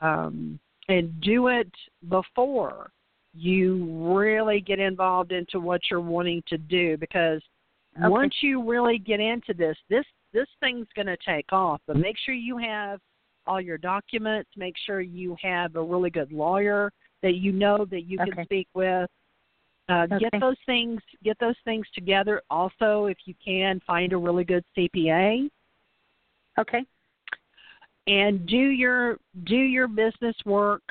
[0.00, 0.58] um
[0.88, 1.70] and do it
[2.08, 2.90] before
[3.34, 7.42] you really get involved into what you're wanting to do because
[7.96, 8.08] Okay.
[8.08, 12.16] once you really get into this this this thing's going to take off but make
[12.18, 12.98] sure you have
[13.46, 16.90] all your documents make sure you have a really good lawyer
[17.22, 18.32] that you know that you Okay.
[18.32, 19.08] can speak with.
[19.88, 22.40] Uh, get those things get those things together.
[22.50, 25.48] Also if you can find a really good cpa
[26.58, 26.84] okay
[28.06, 30.82] and do your do your business work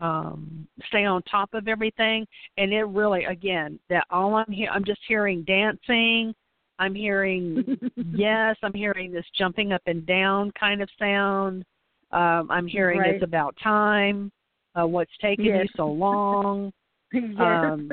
[0.00, 2.26] um stay on top of everything.
[2.56, 6.34] And it really again that all i'm here i'm just hearing dancing.
[6.78, 11.64] I'm hearing yes i'm hearing this jumping up and down kind of sound.
[12.12, 13.14] Um i'm hearing Right.
[13.14, 14.30] it's about time
[14.74, 16.72] uh what's taking you so long.
[17.12, 17.40] Yes.
[17.40, 17.90] Um,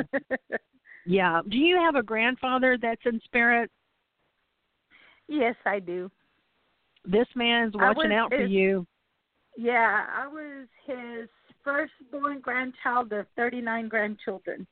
[1.07, 1.41] yeah.
[1.49, 3.71] Do you have a grandfather that's in spirit?
[5.27, 6.11] Yes i do
[7.07, 8.85] this man's watching out for you
[9.57, 11.27] yeah i was his
[11.63, 14.65] firstborn grandchild of thirty nine grandchildren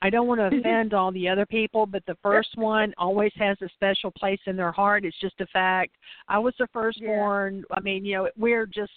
[0.00, 3.56] I don't want to offend all the other people, but the first one always has
[3.62, 5.04] a special place in their heart.
[5.04, 5.96] It's just a fact.
[6.28, 7.64] I was the firstborn.
[7.72, 8.92] I mean, you know, we're just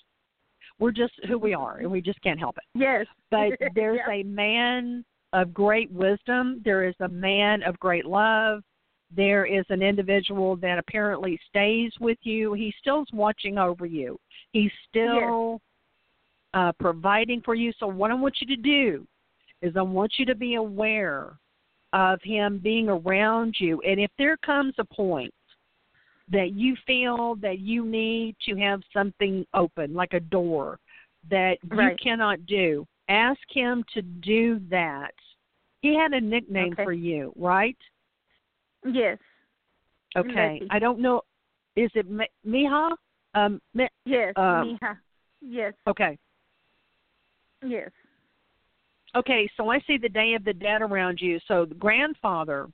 [0.80, 2.64] we're just who we are, and we just can't help it.
[2.80, 4.14] yes But there's Yeah.
[4.14, 5.04] a man
[5.34, 6.62] of great wisdom.
[6.64, 8.62] There is a man of great love.
[9.16, 12.54] There is an individual that apparently stays with you.
[12.54, 14.18] He still's watching over you.
[14.54, 15.60] He's still
[16.54, 17.74] uh, providing for you.
[17.80, 19.08] So what I want you to do
[19.62, 21.38] is I want you to be aware
[21.94, 23.82] of him being around you.
[23.82, 25.34] And if there comes a point
[26.30, 30.80] that you feel that you need to have something open, like a door
[31.30, 31.92] that Right.
[31.92, 35.14] you cannot do, ask him to do that.
[35.82, 36.84] He had a nickname Okay.
[36.84, 37.78] for you, right?
[38.86, 39.18] Yes
[40.18, 40.62] Okay.
[40.70, 41.22] I don't know.
[41.76, 42.92] Is it Mi- Miha?
[43.34, 43.62] Um.
[43.74, 44.98] Mi- yes Um, Mija.
[45.42, 46.18] yes okay.
[47.66, 47.90] yes
[49.14, 51.38] Okay, so I see the Day of the Dead around you.
[51.48, 52.68] So the grandfather,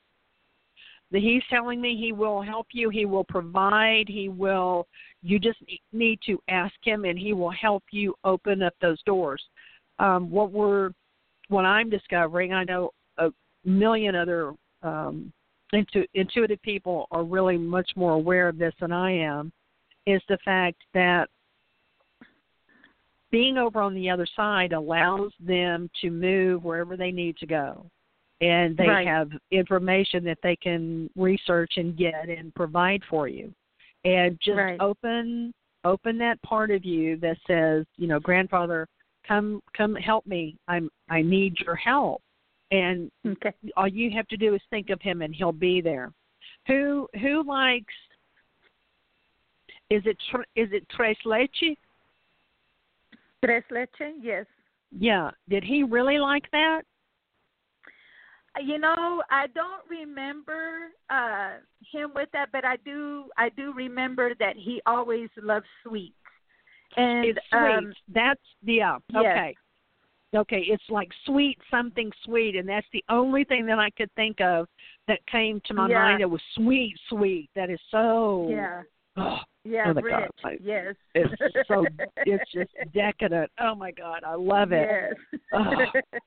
[1.12, 2.90] the, he's telling me he will help you.
[2.90, 4.06] He will provide.
[4.08, 4.88] He will.
[5.24, 5.58] You just
[5.92, 9.44] need to ask him, and he will help you open up those doors.
[9.98, 10.92] Um, what we're,
[11.48, 13.30] what I'm discovering, I know a
[13.66, 14.54] million other
[14.84, 15.34] um,
[15.74, 19.52] intu- intuitive people are really much more aware of this than I am,
[20.06, 21.30] is the fact that
[23.30, 27.86] being over on the other side allows them to move wherever they need to go
[28.42, 29.08] and they Right.
[29.08, 33.54] have information that they can research and get and provide for you
[34.06, 34.80] and just Right.
[34.80, 35.54] open
[35.84, 38.88] open that part of you that says you know grandfather
[39.24, 42.22] come come help me i'm i need your help
[42.72, 43.54] and Okay.
[43.76, 46.12] all you have to do is think of him and he'll be there
[46.68, 47.94] who who likes
[49.90, 51.78] is it tr- is it tres leche
[53.44, 54.46] Tres leche, yes.
[54.92, 56.82] yeah did he really like that
[58.60, 61.62] You know, I don't remember uh
[61.94, 66.16] him with that, but I do I do remember that he always loved sweets.
[66.96, 69.54] And it's sweet um that's yeah yes.
[70.36, 74.42] Okay it's like sweet something sweet and that's the only thing that i could think
[74.42, 74.68] of
[75.08, 75.96] that came to my Yeah.
[76.04, 78.82] mind it was sweet sweet that is so yeah.
[79.16, 80.30] oh, Yeah, Oh my rich.
[80.44, 80.96] God, yes.
[81.16, 81.34] it's
[81.68, 81.86] so
[82.18, 84.88] it's just decadent oh my god i love it
[85.32, 85.42] Yes.
[85.54, 86.20] Oh.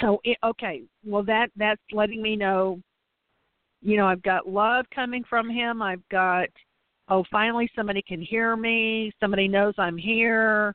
[0.00, 2.80] so it, okay well that that's letting me know
[3.80, 6.48] you know i've got love coming from him i've got
[7.08, 10.74] oh finally somebody can hear me somebody knows i'm here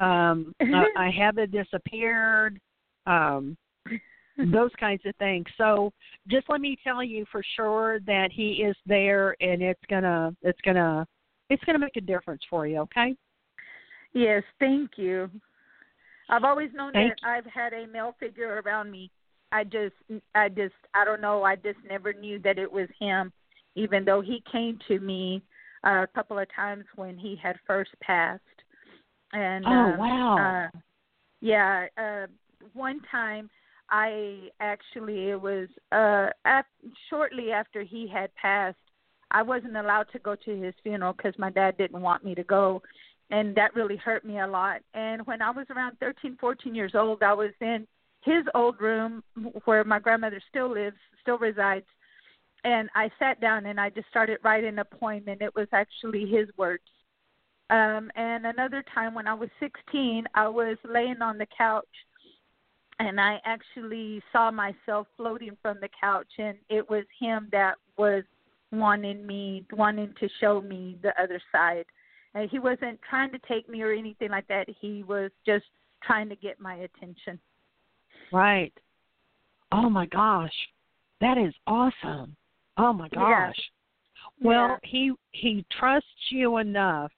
[0.00, 2.60] um I, I haven't disappeared
[3.06, 3.56] um
[4.52, 5.92] those kinds of things so
[6.28, 10.60] just let me tell you for sure that he is there and it's gonna it's
[10.64, 11.06] gonna
[11.50, 13.16] it's gonna make a difference for you okay
[14.12, 15.30] Yes, thank you.
[16.30, 19.10] I've always known Thank that I've had a male figure around me.
[19.52, 19.94] I just
[20.34, 23.32] I just I don't know, I just never knew that it was him
[23.74, 25.42] even though he came to me
[25.86, 28.42] uh, a couple of times when he had first passed.
[29.32, 30.38] And Oh, um, wow.
[30.38, 30.78] uh
[31.40, 32.26] yeah, uh
[32.72, 33.50] one time
[33.90, 36.64] I actually it was uh af-
[37.10, 38.76] shortly after he had passed
[39.30, 42.44] I wasn't allowed to go to his funeral cuz my dad didn't want me to
[42.44, 42.82] go
[43.30, 44.80] and that really hurt me a lot.
[44.94, 47.86] And when I was around 13, 14 years old, I was in
[48.22, 49.22] his old room
[49.64, 51.86] where my grandmother still lives, still resides.
[52.64, 56.26] And I sat down and I just started writing a poem, and it was actually
[56.26, 56.82] his words.
[57.70, 61.84] Um, and another time when I was 16, I was laying on the couch
[62.98, 68.24] and I actually saw myself floating from the couch, and it was him that was
[68.72, 71.84] wanting me, wanting to show me the other side.
[72.34, 74.66] And he wasn't trying to take me or anything like that.
[74.80, 75.64] He was just
[76.02, 77.38] trying to get my attention.
[78.32, 78.72] Right.
[79.72, 80.52] Oh my gosh.
[81.20, 82.36] That is awesome.
[82.76, 83.46] Oh my Yeah.
[83.46, 83.70] gosh.
[84.40, 84.78] Well, Yeah.
[84.82, 87.12] he he trusts you enough.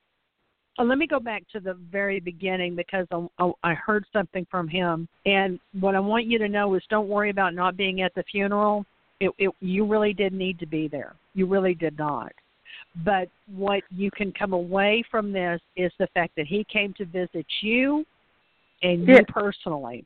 [0.80, 4.46] Uh, let me go back to the very beginning because I, I- I heard something
[4.50, 8.00] from him, and what I want you to know is don't worry about not being
[8.00, 8.86] at the funeral.
[9.20, 11.14] It, it you really did need to be there.
[11.34, 12.32] You really did not.
[13.04, 17.04] But what you can come away from this is the fact that he came to
[17.04, 18.06] visit you,
[18.82, 20.04] and you personally.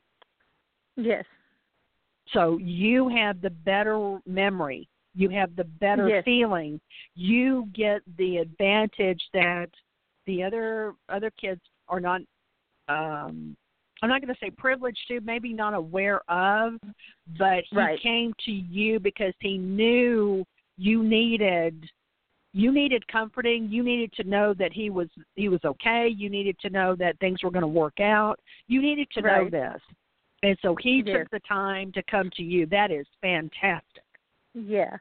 [0.97, 1.23] Yes.
[2.33, 4.89] So you have the better memory.
[5.13, 6.25] You have the better Yes.
[6.25, 6.81] feeling.
[7.15, 9.69] You get the advantage that
[10.25, 12.21] the other other kids are not
[12.87, 13.55] um
[14.01, 16.73] I'm not going to say privileged to, maybe not aware of,
[17.39, 17.99] but he Right.
[18.01, 20.43] came to you because he knew
[20.77, 21.89] you needed
[22.55, 23.67] you needed comforting.
[23.69, 26.07] You needed to know that he was he was okay.
[26.07, 28.39] You needed to know that things were going to work out.
[28.67, 29.81] You needed to know this.
[30.41, 32.65] And so he took the time to come to you.
[32.67, 34.03] That is fantastic.
[34.53, 34.97] Yeah.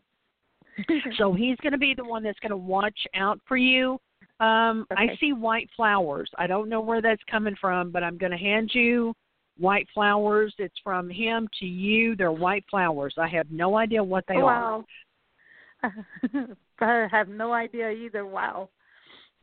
[1.17, 4.01] So he's going to be the one that's going to watch out for you.
[4.45, 6.31] Um, I see white flowers.
[6.37, 9.15] I don't know where that's coming from, but I'm going to hand you
[9.57, 10.55] white flowers.
[10.59, 12.15] It's from him to you.
[12.17, 13.15] They're white flowers.
[13.17, 14.43] I have no idea what they are.
[14.43, 14.85] wow.
[16.81, 18.27] I have no idea either.
[18.27, 18.69] Wow.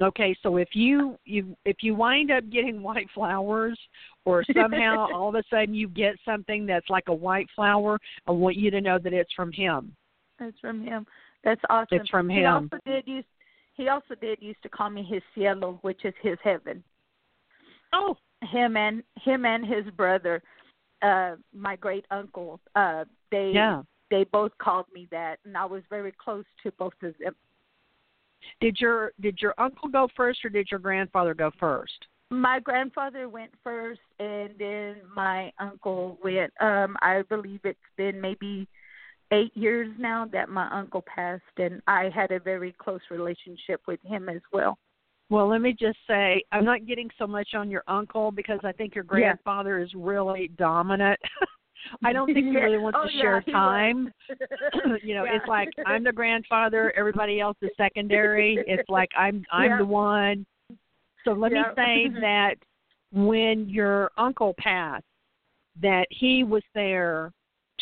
[0.01, 3.79] Okay, so if you you if you wind up getting white flowers
[4.25, 8.31] or somehow all of a sudden you get something that's like a white flower, I
[8.31, 9.95] want you to know that it's from him.
[10.39, 11.05] It's from him.
[11.43, 11.99] That's awesome.
[11.99, 12.69] It's from He him.
[12.71, 13.25] also did use
[13.81, 16.83] he also did used to call me his cielo, which is his heaven.
[17.93, 20.41] Oh, Him and him and his brother,
[21.01, 23.81] uh, my great uncle, uh, they yeah.
[24.11, 27.35] they both called me that and I was very close to both of them.
[28.59, 32.05] Did your did your uncle go first or did your grandfather go first?
[32.29, 36.53] My grandfather went first and then my uncle went.
[36.61, 38.67] Um, I believe it's been maybe
[39.31, 43.99] eight years now that my uncle passed and I had a very close relationship with
[44.03, 44.77] him as well.
[45.29, 48.73] Well, let me just say, I'm not getting so much on your uncle because I
[48.73, 49.33] think your Yeah.
[49.33, 51.19] grandfather is really dominant.
[52.03, 54.11] I don't think he really wants Oh, to yeah, share time.
[55.01, 55.37] you know, Yeah.
[55.37, 58.63] it's like I'm the grandfather, everybody else is secondary.
[58.67, 59.77] It's like I'm I'm Yeah.
[59.77, 60.45] the one.
[61.23, 62.55] So let me say that
[63.11, 65.05] when your uncle passed,
[65.81, 67.31] that he was there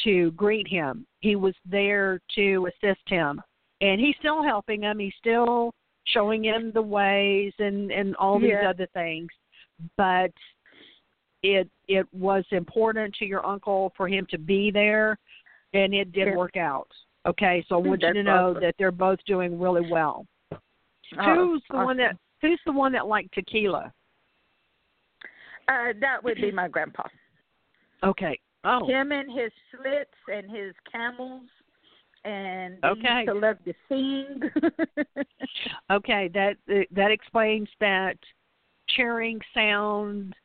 [0.03, 1.05] to greet him.
[1.19, 3.41] He was there to assist him,
[3.81, 4.99] and he's still helping him.
[4.99, 5.73] He's still
[6.05, 8.69] showing him the ways and and all these Yeah.
[8.69, 9.29] other things.
[9.97, 10.31] But
[11.43, 15.17] it it was important to your uncle for him to be there,
[15.73, 16.35] and it did Yeah.
[16.35, 16.91] work out.
[17.25, 18.61] Okay, so I want you to know awesome.
[18.61, 20.25] that they're both doing really well.
[20.51, 22.15] Oh, who's the one that.
[22.41, 23.93] Who's the one that liked tequila?
[25.67, 27.03] Uh, that would be my grandpa.
[28.03, 28.39] Okay.
[28.64, 31.43] Oh, Him and his slits and his camels,
[32.26, 33.26] and Okay.
[33.26, 34.41] to love to sing.
[35.91, 36.30] okay.
[36.34, 36.57] That
[36.91, 38.18] that explains that
[38.89, 40.36] cheering sound.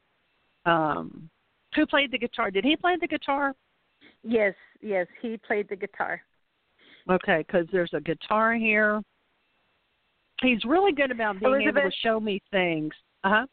[0.67, 1.29] Um,
[1.75, 2.51] who played the guitar?
[2.51, 3.55] Did he play the guitar?
[4.23, 6.23] yes, yes, he played the guitar.
[7.11, 9.03] Okay, because there's a guitar here.
[10.41, 12.95] He's really good about being able to show me things.
[13.25, 13.47] Uh huh.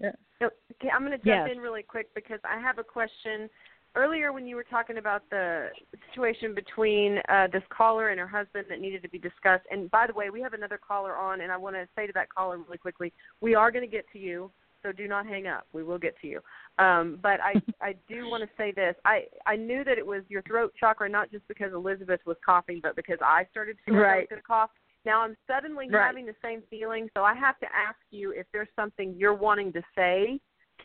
[0.00, 0.10] Yeah.
[0.42, 1.50] Okay, I'm going to jump Yes.
[1.52, 3.48] in really quick because I have a question.
[3.96, 5.68] Earlier, when you were talking about the
[6.10, 10.06] situation between uh, this caller and her husband that needed to be discussed, and by
[10.06, 12.58] the way, we have another caller on, and I want to say to that caller
[12.58, 14.50] really quickly, we are going to get to you,
[14.82, 15.66] so do not hang up.
[15.72, 16.40] We will get to you.
[16.78, 18.94] Um, but I, I do want to say this.
[19.06, 22.80] I, I knew that it was your throat chakra, not just because Elizabeth was coughing,
[22.82, 24.36] but because I started feeling like was Right.
[24.36, 24.70] to cough.
[25.06, 26.06] Now I'm suddenly Right.
[26.06, 29.72] having the same feeling, so I have to ask you if there's something you're wanting
[29.72, 30.38] to say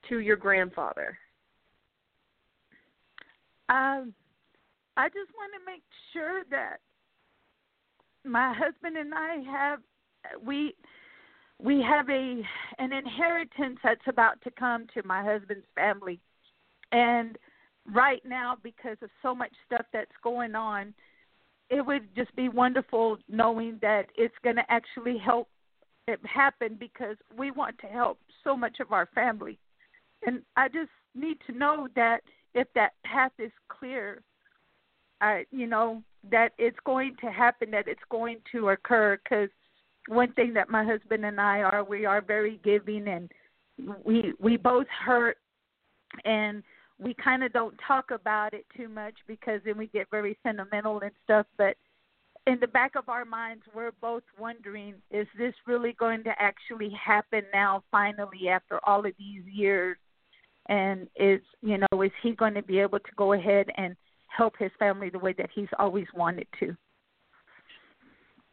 [0.08, 1.18] to your grandfather.
[3.72, 4.14] Um,
[4.98, 6.80] I just want to make sure that
[8.26, 9.80] my husband and I have
[10.46, 10.76] we
[11.58, 12.42] we have a
[12.80, 16.20] an inheritance that's about to come to my husband's family,
[16.92, 17.38] and
[17.90, 20.94] right now because of so much stuff that's going on,
[21.70, 25.48] it would just be wonderful knowing that it's going to actually help
[26.10, 29.58] it happen because we want to help so much of our family,
[30.26, 32.20] and I just need to know that
[32.54, 34.22] if that path is clear,
[35.22, 39.18] I you know that it's going to happen, that it's going to occur.
[39.24, 39.50] Because
[40.08, 43.32] one thing that my husband and I are, we are very giving, and
[44.04, 45.38] we we both hurt,
[46.26, 46.64] and
[47.00, 51.00] we kind of don't talk about it too much because then we get very sentimental
[51.00, 51.46] and stuff.
[51.58, 51.76] But
[52.48, 56.92] in the back of our minds, we're both wondering: Is this really going to actually
[56.92, 57.84] happen now?
[57.92, 59.98] Finally, after all of these years
[60.70, 63.96] and is you know is he going to be able to go ahead and
[64.28, 66.76] help his family the way that he's always wanted to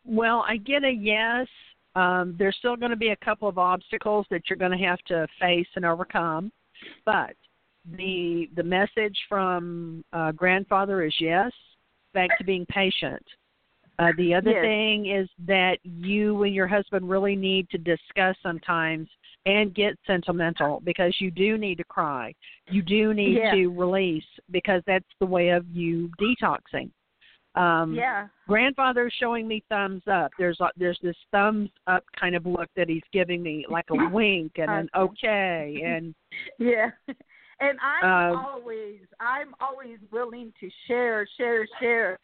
[0.04, 1.46] Well, I get a yes.
[1.94, 4.98] Um, there's still going to be a couple of obstacles that you're going to have
[5.08, 6.50] to face and overcome,
[7.04, 7.34] but
[7.96, 11.52] the the message from uh, grandfather is yes.
[12.14, 13.22] Back to being patient.
[13.98, 14.62] Uh, the other Yes.
[14.62, 19.08] thing is that you and your husband really need to discuss sometimes
[19.46, 22.34] and get sentimental because you do need to cry.
[22.70, 23.52] You do need Yeah.
[23.54, 26.90] to release because that's the way of you detoxing.
[27.54, 30.30] Um, yeah grandfather's showing me thumbs up.
[30.38, 33.94] There's a, there's this thumbs up kind of look that he's giving me, like a
[34.12, 36.14] wink and an okay, and
[36.58, 36.90] yeah
[37.60, 42.18] and i'm Um, always i'm always willing to share share share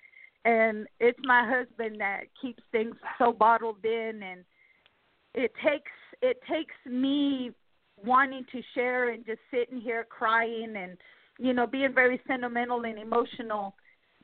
[0.44, 4.44] and it's my husband that keeps things so bottled in and
[5.34, 5.90] it takes
[6.24, 7.52] it takes me
[8.02, 10.96] wanting to share and just sitting here crying and
[11.38, 13.74] you know being very sentimental and emotional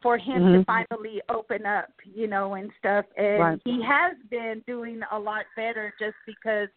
[0.03, 0.59] for him Mhm.
[0.59, 3.61] to finally open up you know and stuff and Right.
[3.65, 6.69] he has been doing a lot better just because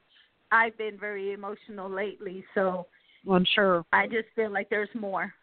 [0.51, 2.85] i've been very emotional lately so
[3.29, 3.85] I'm sure.
[3.93, 5.33] i just feel like there's more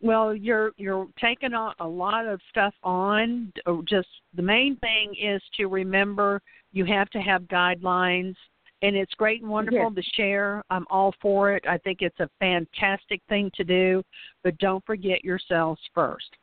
[0.00, 3.52] Well, you're you're taking on a lot of stuff on.
[3.66, 6.40] Oh, Just the main thing is to remember
[6.72, 8.36] you have to have guidelines,
[8.82, 10.62] and it's great and wonderful to share.
[10.70, 11.64] I'm all for it.
[11.68, 14.02] I think it's a fantastic thing to do,
[14.44, 16.36] but don't forget yourselves first,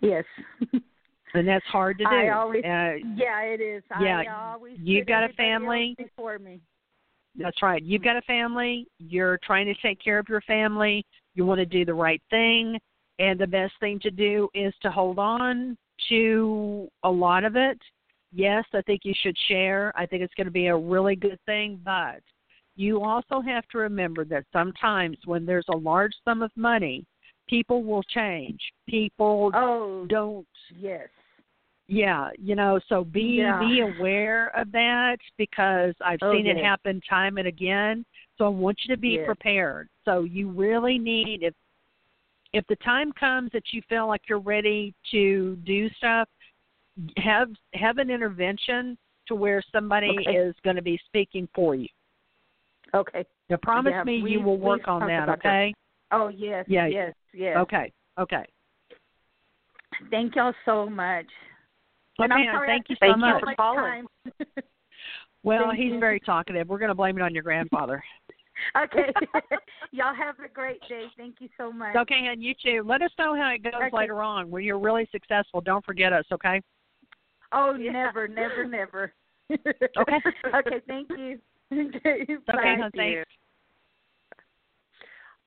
[0.00, 0.24] yes
[1.34, 2.10] and that's hard to do.
[2.10, 5.94] I always- uh, yeah it is Yeah, I always you've got a family.
[5.98, 6.60] before me
[7.38, 7.82] That's right.
[7.82, 8.86] You've got a family.
[8.98, 11.04] You're trying to take care of your family.
[11.34, 12.78] You want to do the right thing.
[13.18, 15.76] And the best thing to do is to hold on
[16.08, 17.78] to a lot of it.
[18.36, 19.94] Yes, I think you should share.
[19.96, 21.80] I think it's going to be a really good thing.
[21.82, 22.20] But
[22.76, 27.06] you also have to remember that sometimes when there's a large sum of money,
[27.48, 28.60] people will change.
[28.86, 30.46] People oh don't
[30.78, 31.08] yes
[31.88, 33.58] yeah, you know, so be Yeah.
[33.58, 38.04] be aware of that because I've Oh, seen it happen time and again.
[38.36, 39.24] So I want you to be Yes.
[39.24, 39.88] prepared.
[40.04, 41.54] So you really need if
[42.52, 46.28] if the time comes that you feel like you're ready to do stuff,
[47.18, 48.96] have have an intervention
[49.28, 50.36] to where somebody Okay.
[50.36, 51.88] is going to be speaking for you.
[52.94, 53.24] Okay.
[53.50, 55.48] Now promise Yeah, me we- you will work on that, about that.
[55.48, 55.74] okay?
[56.12, 56.86] Oh yes, Yeah.
[56.86, 57.56] yes, yes.
[57.56, 57.92] Okay.
[58.18, 58.44] Okay.
[60.10, 61.26] Thank y'all so much.
[62.18, 63.42] Okay, and I'm sorry thank you so Thank you much.
[63.42, 64.06] for calling.
[65.42, 66.00] Well, Thank he's you.
[66.00, 66.68] very talkative.
[66.68, 68.02] We're going to blame it on your grandfather.
[68.76, 69.12] okay.
[69.92, 71.04] y'all have a great day.
[71.16, 71.94] Thank you so much.
[71.94, 72.82] okay, and you too.
[72.84, 73.96] Let us know how it goes Okay.
[73.96, 74.50] later on.
[74.50, 76.60] When you're really successful, don't forget us, okay?
[77.52, 77.92] Oh, Yeah.
[77.92, 79.12] never, never, never.
[79.50, 80.18] Okay.
[80.54, 80.80] okay.
[80.86, 81.38] Thank you.
[81.72, 82.22] okay.
[82.22, 82.76] Okay, Bye.
[82.80, 83.30] hon, thanks.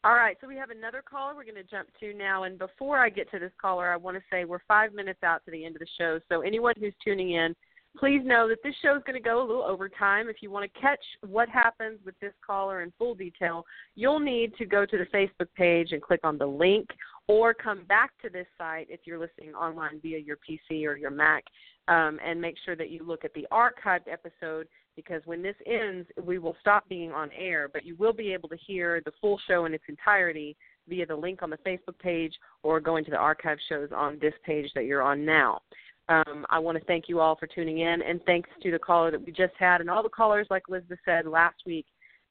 [0.05, 2.43] All right, so we have another caller we're going to jump to now.
[2.43, 5.43] And before I get to this caller, I want to say we're five minutes out
[5.43, 6.19] to the end of the show.
[6.29, 7.53] So anyone who's tuning in,
[7.97, 10.29] please know that this show is going to go a little over time.
[10.29, 14.55] If you want to catch what happens with this caller in full detail, you'll need
[14.55, 16.87] to go to the Facebook page and click on the link
[17.29, 21.11] or come back to this site if you're listening online via your PC or your
[21.11, 21.43] Mac
[21.87, 26.09] um, and make sure that you look at the archived episode because when this ends,
[26.23, 29.39] we will stop being on air, but you will be able to hear the full
[29.47, 30.57] show in its entirety
[30.89, 34.33] via the link on the Facebook page or going to the archive shows on this
[34.43, 35.61] page that you're on now.
[36.09, 39.11] Um, I want to thank you all for tuning in, and thanks to the caller
[39.11, 41.85] that we just had and all the callers, like Elizabeth said last week.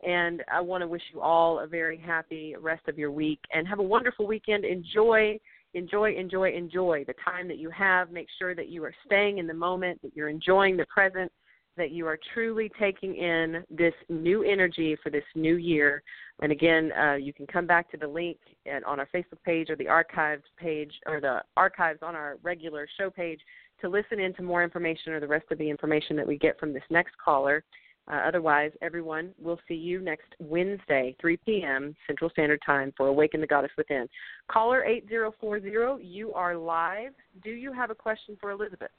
[0.07, 3.67] And I want to wish you all a very happy rest of your week and
[3.67, 4.65] have a wonderful weekend.
[4.65, 5.39] Enjoy,
[5.75, 8.11] enjoy, enjoy, enjoy the time that you have.
[8.11, 11.33] Make sure that you are staying in the moment, that you're enjoying the present,
[11.79, 16.03] that you are truly taking in this new energy for this new year.
[16.43, 18.37] And again, uh, you can come back to the link
[18.67, 22.87] and on our Facebook page or the archives page or the archives on our regular
[22.99, 23.41] show page
[23.81, 26.59] to listen in to more information or the rest of the information that we get
[26.59, 27.65] from this next caller.
[28.11, 31.95] Uh, otherwise, everyone, we'll see you next Wednesday, 3 p.m.
[32.07, 34.09] Central Standard Time for Awaken the Goddess Within.
[34.51, 37.13] Caller 8040, you are live.
[37.45, 38.91] Do you have a question for Elizabeth?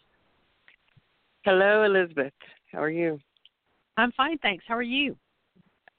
[1.44, 2.34] Hello, Elizabeth.
[2.72, 3.20] How are you?
[3.98, 4.64] I'm fine, thanks.
[4.68, 5.16] How are you?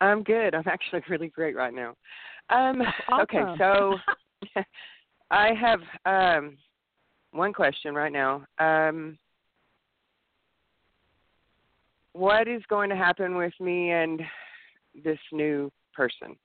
[0.00, 0.54] I'm good.
[0.54, 1.94] I'm actually really great right now.
[2.48, 2.82] Um,
[3.20, 3.96] okay, so
[5.30, 6.56] I have um,
[7.32, 8.44] one question right now.
[8.58, 9.18] Um,
[12.20, 14.20] what is going to happen with me and
[15.02, 16.36] this new person?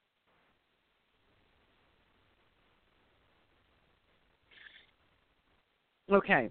[6.09, 6.49] Okay.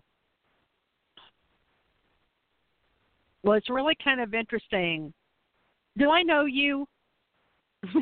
[3.42, 5.10] Well, it's really kind of interesting.
[5.96, 6.86] Do I know you?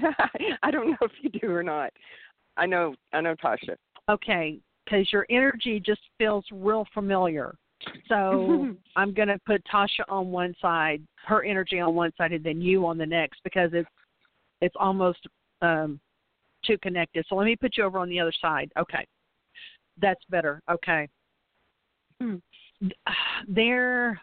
[0.64, 1.92] I don't know if you do or not.
[2.56, 2.96] I know.
[3.12, 3.76] I know Tasha.
[4.10, 7.54] Okay, because your energy just feels real familiar.
[8.08, 12.44] So I'm going to put Tasha on one side, her energy on one side, and
[12.44, 13.88] then you on the next because it's
[14.60, 15.26] it's almost
[15.60, 15.98] um,
[16.64, 17.24] too connected.
[17.28, 18.70] So let me put you over on the other side.
[18.78, 19.06] Okay,
[20.00, 20.60] that's better.
[20.70, 21.08] Okay,
[22.22, 22.36] Hmm.
[23.48, 24.20] there.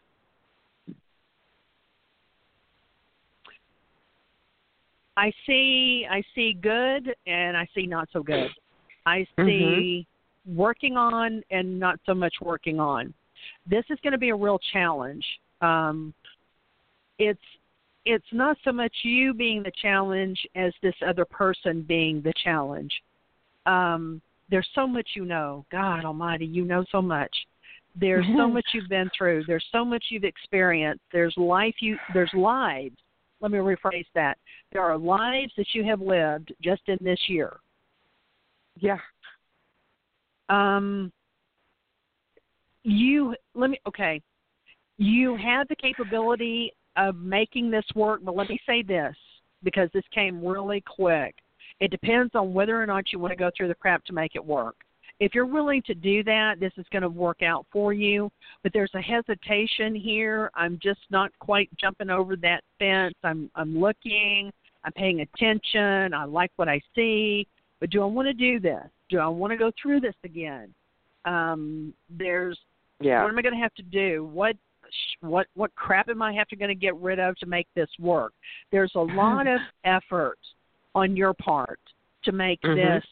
[5.17, 8.49] I see I see good and I see not so good.
[9.05, 10.07] I see
[10.45, 13.13] working on and not so much working on.
[13.69, 15.25] This is going to be a real challenge.
[15.61, 16.13] Um,
[17.17, 17.39] it's
[18.05, 22.91] it's not so much you being the challenge as this other person being the challenge.
[23.65, 25.65] Um, there's so much you know.
[25.71, 27.35] God Almighty, you know so much.
[27.99, 29.43] There's so much you've been through.
[29.45, 31.03] There's so much you've experienced.
[31.11, 31.97] There's life you.
[32.13, 32.95] There's lives.
[33.41, 34.37] Let me rephrase that.
[34.71, 37.57] There are lives that you have lived just in this year.
[38.77, 38.99] Yeah.
[40.49, 41.11] Um,
[42.83, 44.21] you let me okay.
[44.97, 49.15] You had the capability of making this work, but let me say this
[49.63, 51.35] because this came really quick.
[51.79, 54.35] It depends on whether or not you want to go through the crap to make
[54.35, 54.75] it work.
[55.19, 58.31] If you're willing to do that, this is going to work out for you.
[58.63, 60.49] But there's a hesitation here.
[60.55, 63.15] I'm just not quite jumping over that fence.
[63.23, 64.51] I'm I'm looking.
[64.83, 66.13] I'm paying attention.
[66.13, 67.47] I like what I see.
[67.79, 68.83] But do I want to do this?
[69.09, 70.73] Do I want to go through this again?
[71.25, 72.57] Um, there's
[72.99, 73.21] Yeah.
[73.23, 74.25] what am I going to have to do?
[74.25, 74.55] What
[74.89, 77.67] sh- what what crap am I have to going to get rid of to make
[77.75, 78.33] this work?
[78.71, 80.39] There's a lot of effort
[80.95, 81.79] on your part
[82.23, 82.75] to make Mhm.
[82.75, 83.05] this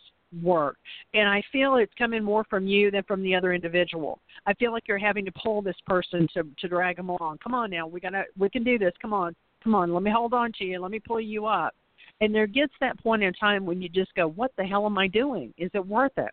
[0.44, 0.78] work.
[1.14, 4.20] And I feel it's coming more from you than from the other individual.
[4.46, 7.38] I feel like you're having to pull this person to to drag them along.
[7.38, 8.94] Come on now, we got to we can do this.
[9.02, 9.36] Come on.
[9.64, 10.80] Come on, let me hold on to you.
[10.80, 11.76] Let me pull you up.
[12.22, 14.98] And there gets that point in time when you just go, "What the hell am
[14.98, 15.54] I doing?
[15.58, 16.32] Is it worth it?"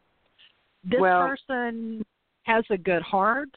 [0.85, 2.05] This Well- person
[2.45, 3.49] has a good heart,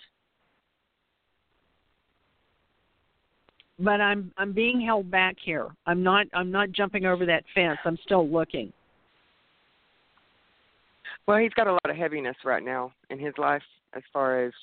[3.79, 5.67] but I'm I'm being held back here.
[5.85, 7.77] I'm not I'm not jumping over that fence.
[7.85, 8.73] I'm still looking.
[11.27, 13.63] Well, he's got a lot of heaviness right now in his life
[13.93, 14.53] as far as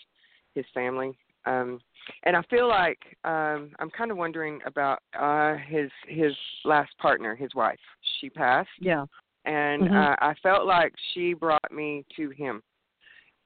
[0.55, 1.17] his family
[1.47, 1.81] um
[2.25, 6.33] and I feel like um I'm kind of wondering about uh his his
[6.65, 7.79] last partner, his wife.
[8.21, 9.07] She passed Yeah.
[9.45, 9.95] and Mhm.
[9.95, 12.63] uh, I felt like she brought me to him.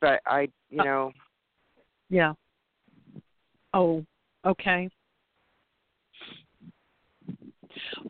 [0.00, 1.12] But I, you Uh, know,
[2.10, 2.32] Yeah.
[3.74, 4.04] Oh,
[4.46, 4.88] okay.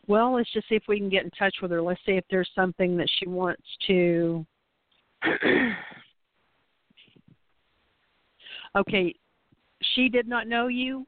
[0.06, 1.82] Well, let's just see if we can get in touch with her.
[1.82, 4.46] Let's see if there's something that she wants to.
[8.76, 9.14] Okay,
[9.94, 11.06] she did not know you.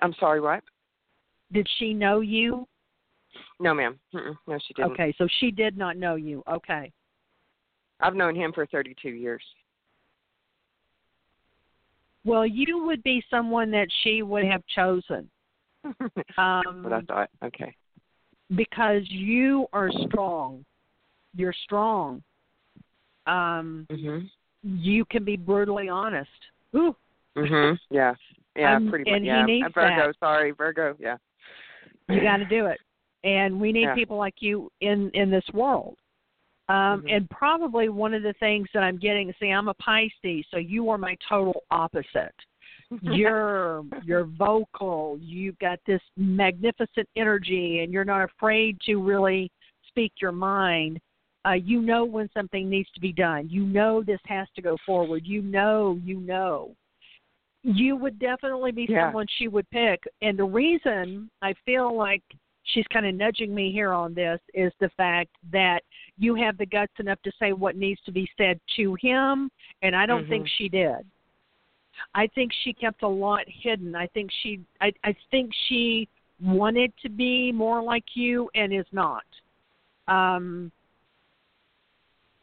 [0.00, 0.62] I'm sorry, what?
[1.52, 2.66] Did she know you?
[3.60, 3.98] No, ma'am.
[4.14, 4.36] Mm-mm.
[4.46, 4.92] No, she didn't.
[4.92, 6.42] Okay, so she did not know you.
[6.50, 6.92] Okay.
[8.00, 9.42] I've known him for 32 years.
[12.24, 15.28] Well, you would be someone that she would have chosen.
[16.36, 17.30] Um, what I thought.
[17.44, 17.74] Okay.
[18.54, 20.64] because you are strong.
[21.34, 22.22] You're strong.
[23.26, 24.30] Um, Mhm.
[24.62, 26.30] you can be brutally honest.
[26.74, 26.94] Ooh,
[27.36, 27.78] Mhm.
[27.90, 28.14] Yeah.
[28.56, 28.76] Yeah.
[28.76, 29.44] Um, pretty and much.
[29.46, 29.68] he Yeah.
[29.68, 30.06] Virgo.
[30.08, 30.16] that.
[30.18, 30.96] Sorry, Virgo.
[30.98, 31.16] Yeah.
[32.08, 32.80] you got to do it,
[33.24, 33.94] and we need Yeah.
[33.94, 35.98] people like you in in this world.
[36.68, 37.16] Um, Mhm.
[37.16, 39.32] And probably one of the things that I'm getting.
[39.40, 42.34] See, I'm a Pisces, so you are my total opposite.
[43.02, 49.50] you're you're vocal you've got this magnificent energy and you're not afraid to really
[49.88, 50.98] speak your mind
[51.46, 54.76] uh you know when something needs to be done you know this has to go
[54.86, 56.74] forward you know you know
[57.62, 59.08] you would definitely be Yeah.
[59.08, 62.22] someone she would pick and the reason i feel like
[62.64, 65.82] she's kind of nudging me here on this is the fact that
[66.18, 69.50] you have the guts enough to say what needs to be said to him
[69.82, 70.50] and i don't think Mhm.
[70.58, 71.04] she did
[72.14, 73.96] I think she kept a lot hidden.
[73.96, 76.06] I think she I I think she
[76.40, 79.24] wanted to be more like you and is not.
[80.06, 80.70] Um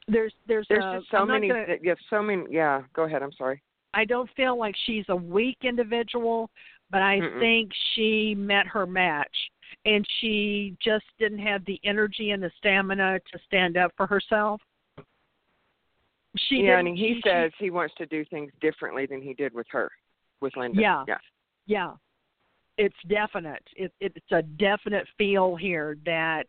[0.09, 1.47] there's there's There's a, just so many.
[1.47, 2.43] gonna- You have so many.
[2.51, 2.83] Yeah.
[2.93, 3.23] Go ahead.
[3.23, 3.61] I'm sorry.
[3.93, 6.49] I don't feel like she's a weak individual,
[6.91, 7.39] but I Mm-mm.
[7.39, 9.35] think she met her match
[9.83, 14.61] and she just didn't have the energy and the stamina to stand up for herself.
[16.37, 19.53] She yeah, and he she- says he wants to do things differently than he did
[19.53, 19.89] with her,
[20.41, 20.81] with Linda.
[20.81, 21.03] Yeah.
[21.07, 21.17] Yeah.
[21.67, 21.93] Yeah,
[22.77, 23.63] it's definite.
[23.75, 26.45] It, it's a definite feel here that,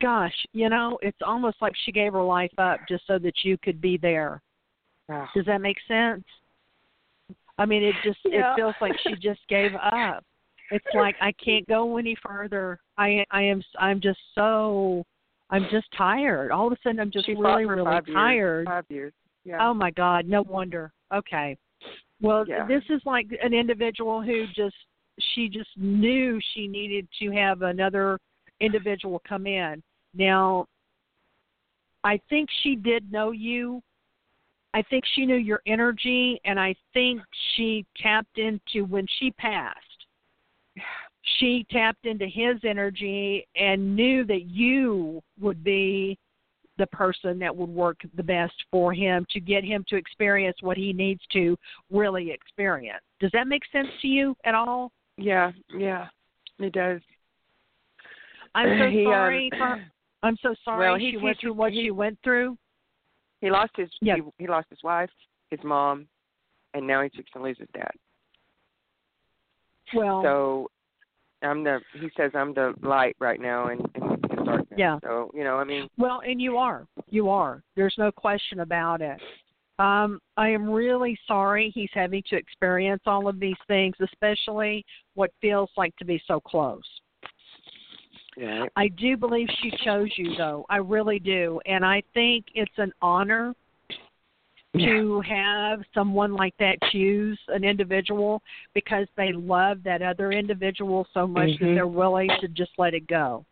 [0.00, 3.58] gosh, you know, it's almost like she gave her life up just so that you
[3.58, 4.40] could be there.
[5.08, 5.28] Wow.
[5.34, 6.24] Does that make sense?
[7.58, 8.52] I mean, it just Yeah.
[8.52, 10.24] it feels like she just gave up.
[10.70, 12.78] It's like I can't go any further.
[12.96, 15.04] I I am I'm just so
[15.50, 16.50] I'm just tired.
[16.50, 18.14] All of a sudden, I'm just she really really five years.
[18.14, 18.66] tired.
[18.66, 19.12] Five years.
[19.44, 19.58] Yeah.
[19.60, 20.92] Oh my God, no wonder.
[21.12, 21.56] Okay.
[22.20, 22.66] Well, Yeah.
[22.66, 24.76] this is like an individual who just
[25.34, 28.18] she just knew she needed to have another
[28.60, 29.82] individual come in.
[30.14, 30.66] Now,
[32.02, 33.82] I think she did know you.
[34.72, 37.20] I think she knew your energy and I think
[37.54, 39.78] she tapped into when she passed.
[41.38, 46.18] She tapped into his energy and knew that you would be
[46.76, 50.76] the person that would work the best for him to get him to experience what
[50.76, 51.56] he needs to
[51.90, 53.00] really experience.
[53.20, 54.90] Does that make sense to you at all?
[55.16, 55.52] Yeah.
[55.76, 56.08] Yeah.
[56.58, 57.00] It does.
[58.54, 59.50] I'm so He, um, sorry.
[59.56, 59.84] for,
[60.22, 62.58] I'm so sorry well, he- she he- went through what he- she went through.
[63.40, 63.90] He lost his.
[64.00, 64.16] Yeah.
[64.16, 65.10] He, he lost his wife,
[65.50, 66.06] his mom,
[66.72, 67.90] and now he's fixing to lose his dad.
[69.94, 70.70] Well, So
[71.42, 71.80] I'm the.
[72.00, 74.78] He says I'm the light right now and, his darkness.
[74.78, 74.98] Yeah.
[75.02, 76.86] So you know, I mean, Well, and you are.
[77.08, 77.62] You are.
[77.76, 79.20] There's no question about it.
[79.78, 85.30] Um, I am really sorry he's having to experience all of these things, especially what
[85.40, 86.82] feels like to be so close.
[88.36, 88.66] yeah.
[88.76, 90.64] I do believe she chose you, though.
[90.70, 91.60] I really do.
[91.66, 93.52] And I think it's an honor
[94.78, 98.42] to have someone like that choose an individual
[98.74, 101.74] because they love that other individual so much that Mhm.
[101.74, 103.44] they're willing to just let it go.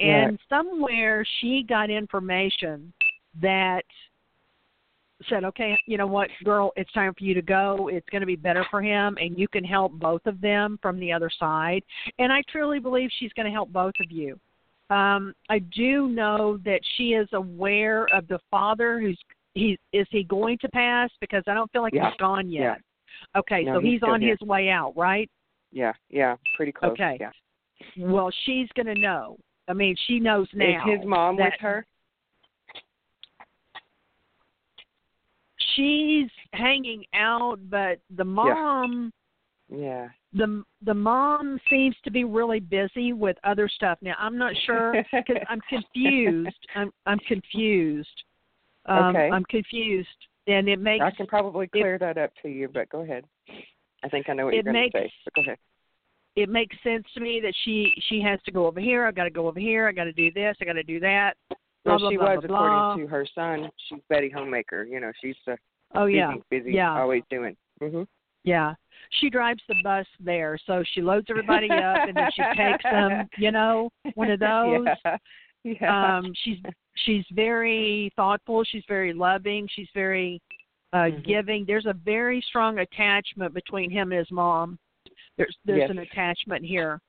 [0.00, 2.92] And somewhere she got information
[3.40, 3.84] that
[5.28, 7.88] said, okay, you know what, girl, it's time for you to go.
[7.88, 10.98] It's going to be better for him, and you can help both of them from
[10.98, 11.82] the other side.
[12.18, 14.38] And I truly believe she's going to help both of you.
[14.90, 19.18] Um, I do know that she is aware of the father who's
[19.54, 22.10] he is he going to pass because I don't feel like Yeah.
[22.10, 22.60] he's gone yet.
[22.62, 23.38] Yeah.
[23.40, 24.30] Okay, No, so he's he's on here.
[24.38, 25.30] his way out, right?
[25.72, 25.92] Yeah.
[26.10, 26.36] Yeah.
[26.56, 26.92] Pretty close.
[26.92, 27.16] Okay.
[27.20, 27.30] Yeah.
[27.98, 29.36] Well, she's going to know.
[29.68, 30.84] I mean, she knows now.
[30.90, 31.86] Is his mom with her?
[35.74, 39.12] She's hanging out, but the mom
[39.68, 39.78] Yeah.
[39.78, 40.08] Yeah.
[40.32, 43.98] the the mom seems to be really busy with other stuff.
[44.02, 46.66] Now I'm not sure because I'm confused.
[46.74, 48.22] I'm I'm confused.
[48.86, 49.30] Um, Okay.
[49.32, 50.08] I'm confused.
[50.46, 53.24] and it makes I can probably clear that up to you, but go ahead.
[54.02, 55.12] I think I know what It you're going to say.
[55.24, 55.58] But go ahead.
[56.36, 59.06] it makes sense to me that she she has to go over here.
[59.06, 59.88] I got to go over here.
[59.88, 60.56] I got to do this.
[60.60, 61.34] I got to do that.
[61.84, 64.84] Blah Well, she blah was, blah according to her son, she's Betty Homemaker.
[64.84, 65.56] You know, she's uh,
[65.94, 66.98] oh busy, yeah, busy, yeah.
[67.00, 67.56] always doing.
[67.82, 68.06] Mhm.
[68.44, 68.74] yeah.
[69.20, 73.28] She drives the bus there, so she loads everybody up and then she takes them.
[73.38, 74.86] You know, one of those.
[75.04, 75.16] yeah.
[75.64, 76.16] Yeah.
[76.18, 76.58] um she's
[76.94, 80.40] she's very thoughtful she's very loving she's very
[80.92, 81.24] uh Mhm.
[81.24, 84.78] giving there's a very strong attachment between him and his mom
[85.36, 85.90] there's there's Yes.
[85.90, 87.00] an attachment here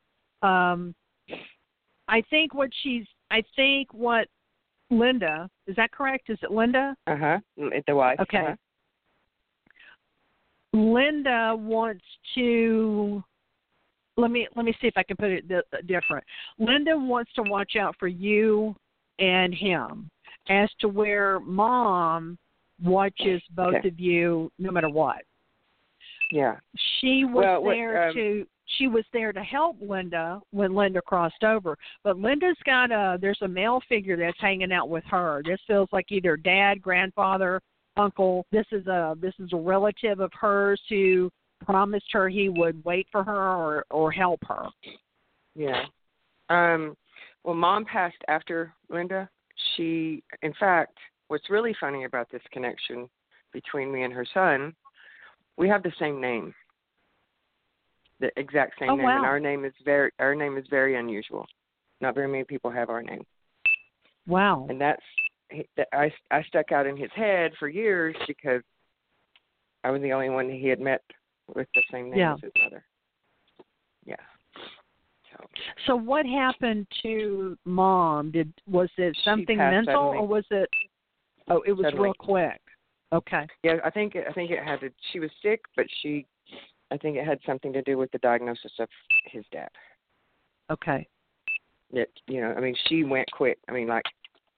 [0.41, 0.93] um
[2.07, 4.27] i think what she's i think what
[4.89, 7.39] linda is that correct is it linda uh huh.
[7.87, 8.19] The wife.
[8.19, 8.37] Okay.
[8.37, 8.55] Uh-huh.
[10.73, 12.03] Linda wants
[12.35, 13.23] to
[14.17, 16.23] let me let me see if I can put it di- different.
[16.59, 18.75] Linda wants to watch out for you
[19.19, 20.09] and him
[20.49, 22.37] as to where mom
[22.83, 23.87] watches both Okay.
[23.87, 25.23] of you no matter what.
[26.31, 26.57] Yeah.
[26.99, 28.47] She was Well, there um, to
[28.77, 31.77] she was there to help Linda when Linda crossed over.
[32.03, 35.41] But Linda's got a there's a male figure that's hanging out with her.
[35.45, 37.61] This feels like either dad, grandfather,
[37.95, 38.45] uncle.
[38.51, 41.29] This is a this is a relative of hers who
[41.63, 44.67] promised her he would wait for her or or help her.
[45.55, 45.85] Yeah.
[46.49, 46.95] Um
[47.45, 49.29] well mom passed after Linda.
[49.75, 50.97] She in fact,
[51.29, 53.07] what's really funny about this connection
[53.53, 54.73] between me and her son,
[55.57, 56.53] we have the same name.
[58.19, 59.05] The exact same Oh, name.
[59.05, 59.17] wow.
[59.17, 61.45] And our name is very our name is very unusual.
[62.01, 63.25] Not very many people have our name.
[64.27, 64.65] Wow.
[64.69, 65.01] And that's
[65.93, 68.61] I I stuck out in his head for years because
[69.83, 71.01] I was the only one he had met
[71.53, 72.33] with the same name Yeah.
[72.33, 72.83] as his mother.
[75.39, 75.45] Yeah.
[75.85, 78.31] So So what happened to mom?
[78.31, 80.17] Did was it something mental suddenly.
[80.17, 80.69] or was it
[81.47, 82.05] Oh, it was Suddenly.
[82.05, 82.59] real quick.
[83.13, 83.45] Okay.
[83.63, 84.89] Yeah, I think I think it had to.
[85.13, 86.25] She was sick, but she,
[86.91, 88.89] I think it had something to do with the diagnosis of
[89.25, 89.69] his dad.
[90.71, 91.07] Okay.
[91.91, 93.59] It, you know, I mean, she went quick.
[93.69, 94.05] I mean, like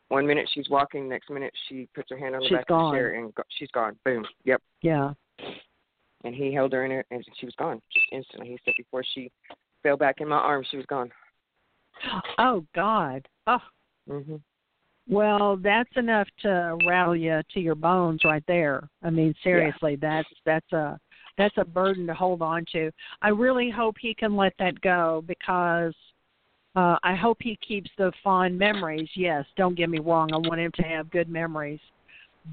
[0.07, 2.85] one minute she's walking, next minute she puts her hand on the She's back gone.
[2.85, 3.97] of the chair and go, she's gone.
[4.05, 4.25] Boom.
[4.45, 4.61] Yep.
[4.81, 5.11] Yeah.
[6.23, 8.47] And he held her in her, and she was gone just instantly.
[8.47, 9.29] He said before she
[9.83, 11.11] fell back in my arms, she was gone.
[12.37, 13.27] Oh God.
[13.47, 13.61] Oh
[14.09, 14.41] Mhm.
[15.09, 18.89] well, that's enough to rattle you to your bones right there.
[19.03, 20.99] I mean, seriously, that's that's a
[21.37, 22.91] that's a burden to hold on to.
[23.21, 25.95] I really hope he can let that go because
[26.75, 29.09] uh I hope he keeps the fond memories.
[29.15, 30.31] Yes, don't get me wrong.
[30.33, 31.79] I want him to have good memories.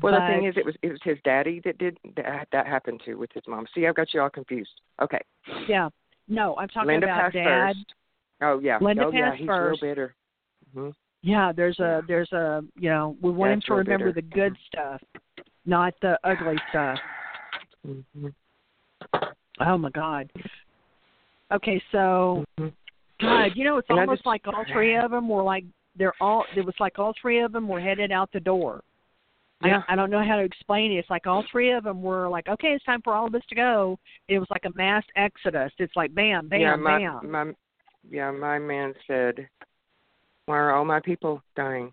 [0.03, 2.49] Well, but, the thing is, it was it was his daddy that did that.
[2.53, 3.67] That happened to with his mom.
[3.75, 4.81] See, I've got you all confused.
[5.01, 5.21] Okay.
[5.69, 5.89] yeah.
[6.29, 7.75] No, I'm talking Linda about dad.
[7.77, 7.95] first.
[8.41, 8.79] Oh yeah.
[8.81, 9.35] Linda oh yeah.
[9.37, 9.83] He's first.
[9.83, 10.15] real bitter.
[10.75, 10.91] hmm
[11.23, 14.21] Yeah, there's a there's a you know we want him to remember bitter.
[14.21, 15.01] the good stuff,
[15.67, 16.99] not the ugly stuff.
[17.85, 18.29] hmm
[19.61, 20.31] Oh my God.
[21.53, 22.69] Okay, so hmm
[23.21, 25.65] God, you know, it's And almost just- like all three of them were like
[25.97, 26.45] they're all.
[26.57, 28.83] It was like all three of them were headed out the door.
[29.65, 29.83] Yeah.
[29.89, 30.97] I, I don't know how to explain it.
[30.97, 33.43] It's like all three of them were like, okay, it's time for all of us
[33.49, 33.99] to go.
[34.29, 35.73] It was like a mass exodus.
[35.79, 37.31] It's like bam, bam, yeah, my, bam.
[37.31, 37.53] my
[38.11, 39.49] yeah, my man said,
[40.47, 41.93] "Why are all my people dying?"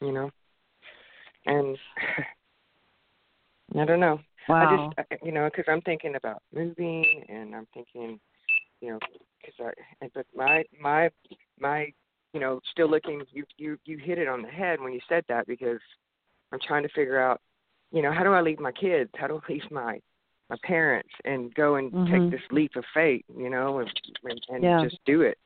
[0.00, 0.30] You know,
[1.46, 1.76] and
[3.78, 4.20] I don't know.
[4.48, 4.92] wow.
[4.98, 8.20] I just, you know, because I'm thinking about moving, and I'm thinking,
[8.80, 8.98] you know,
[9.40, 11.10] because I, but my my
[11.58, 11.92] my,
[12.32, 13.22] you know, still looking.
[13.32, 15.80] You you you hit it on the head when you said that because
[16.52, 17.40] I'm trying to figure out,
[17.92, 19.10] you know, how do I leave my kids?
[19.16, 20.00] How do I leave my
[20.50, 22.10] my parents and go and Mhm.
[22.10, 23.90] take this leap of faith, you know, and
[24.24, 24.82] and, and Yeah.
[24.82, 25.38] just do it.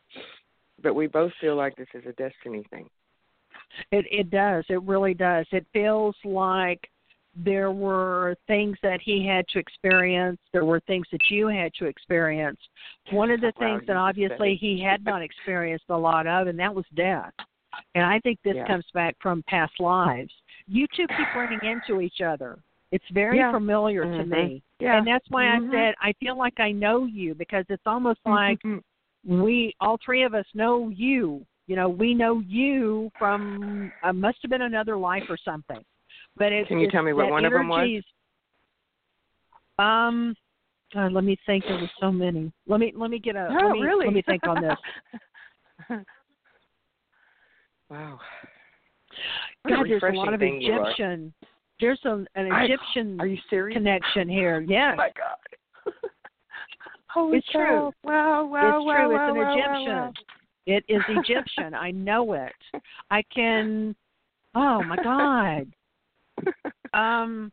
[0.80, 2.88] But we both feel like this is a destiny thing.
[3.90, 4.64] It it does.
[4.68, 5.46] It really does.
[5.50, 6.88] It feels like
[7.34, 10.38] there were things that he had to experience.
[10.52, 12.60] There were things that you had to experience.
[13.10, 16.58] One of the Wow, things that obviously he had not experienced a lot of, and
[16.58, 17.32] that was death.
[17.94, 18.66] And I think this Yeah.
[18.66, 20.32] comes back from past lives.
[20.66, 22.58] You two keep running into each other.
[22.90, 23.50] It's very Yeah.
[23.50, 24.28] familiar to Mhm.
[24.28, 24.62] me.
[24.78, 24.98] Yeah.
[24.98, 25.68] And that's why Mhm.
[25.68, 28.82] I said I feel like I know you because it's almost like Mhm.
[29.24, 34.38] we all three of us know you you know we know you from uh, must
[34.42, 35.84] have been another life or something
[36.36, 38.02] but it's Can you tell me what that of them was?
[39.78, 40.34] um
[40.96, 43.54] uh, let me think there was so many let me let me get a Oh,
[43.68, 44.06] let me really?
[44.06, 44.76] let me think on this
[47.90, 48.18] wow.
[49.68, 50.82] God there's a lot of thing you are.
[50.90, 51.32] egyptian
[51.80, 53.76] there's an I- egyptian Are you serious?
[53.76, 55.92] connection here yes Oh my God.
[57.08, 57.92] Holy It's cow.
[58.02, 58.10] true.
[58.10, 60.12] Wow, wow, it's wow, true wow, it's an wow, egyptian wow.
[60.64, 61.74] It is Egyptian.
[61.74, 62.52] I know it.
[63.10, 63.96] I can.
[64.54, 65.66] Oh my God.
[66.94, 67.50] Um.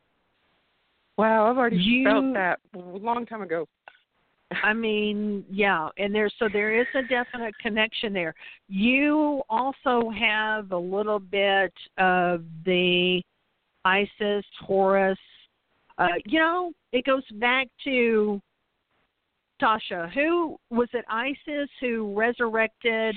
[1.18, 3.66] Wow, I've already You- felt that a long time ago.
[4.52, 8.34] I mean, yeah, and there's so there is a definite connection there.
[8.68, 13.22] You also have a little bit of the
[13.86, 15.20] Isis, Horus.
[15.98, 18.42] Uh, you know, it goes back to
[19.62, 20.12] Tasha.
[20.14, 21.06] Who was it?
[21.10, 23.16] Isis who resurrected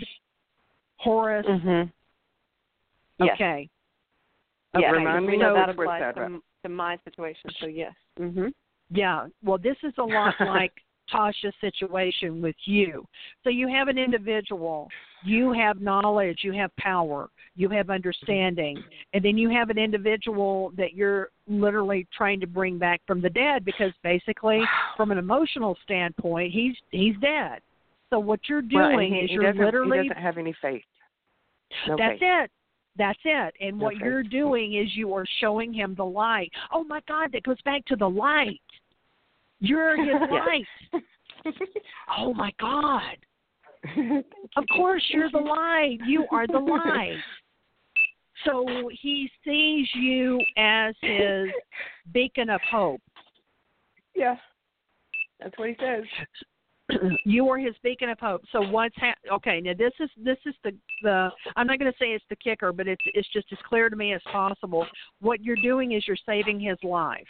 [0.96, 1.46] Horus?
[1.46, 1.90] Mhm.
[3.18, 3.34] Yes.
[3.34, 3.68] Okay.
[4.78, 7.50] Yeah, remind me know that applies to, to my situation.
[7.60, 7.94] So yes.
[8.18, 8.52] Mhm.
[8.90, 9.28] Yeah.
[9.42, 10.72] Well, this is a lot like
[11.12, 13.04] Tasha's situation with you.
[13.44, 14.88] So you have an individual,
[15.24, 18.82] you have knowledge, you have power, you have understanding,
[19.12, 23.30] and then you have an individual that you're literally trying to bring back from the
[23.30, 24.62] dead because basically,
[24.96, 27.60] from an emotional standpoint, he's he's dead.
[28.10, 30.82] So what you're Well, doing he, is he you're literally he doesn't have any faith.
[31.88, 32.22] No that's faith.
[32.22, 32.50] it.
[32.96, 33.54] That's it.
[33.60, 34.04] And what Okay.
[34.04, 36.52] you're doing is you are showing him the light.
[36.72, 38.60] Oh my God, that goes back to the light.
[39.62, 41.02] You're his light.
[42.18, 43.16] Oh my God.
[44.56, 45.98] Of course you're the light.
[46.06, 47.16] You are the light.
[48.44, 51.48] So he sees you as his
[52.12, 53.00] beacon of hope.
[54.16, 54.34] Yeah,
[55.40, 56.04] that's what he says.
[57.24, 58.42] you are his beacon of hope.
[58.50, 59.60] So what's ha- okay?
[59.60, 60.72] Now this is this is the
[61.02, 63.88] the I'm not going to say it's the kicker, but it's it's just as clear
[63.88, 64.86] to me as possible.
[65.20, 67.22] What you're doing is you're saving his life.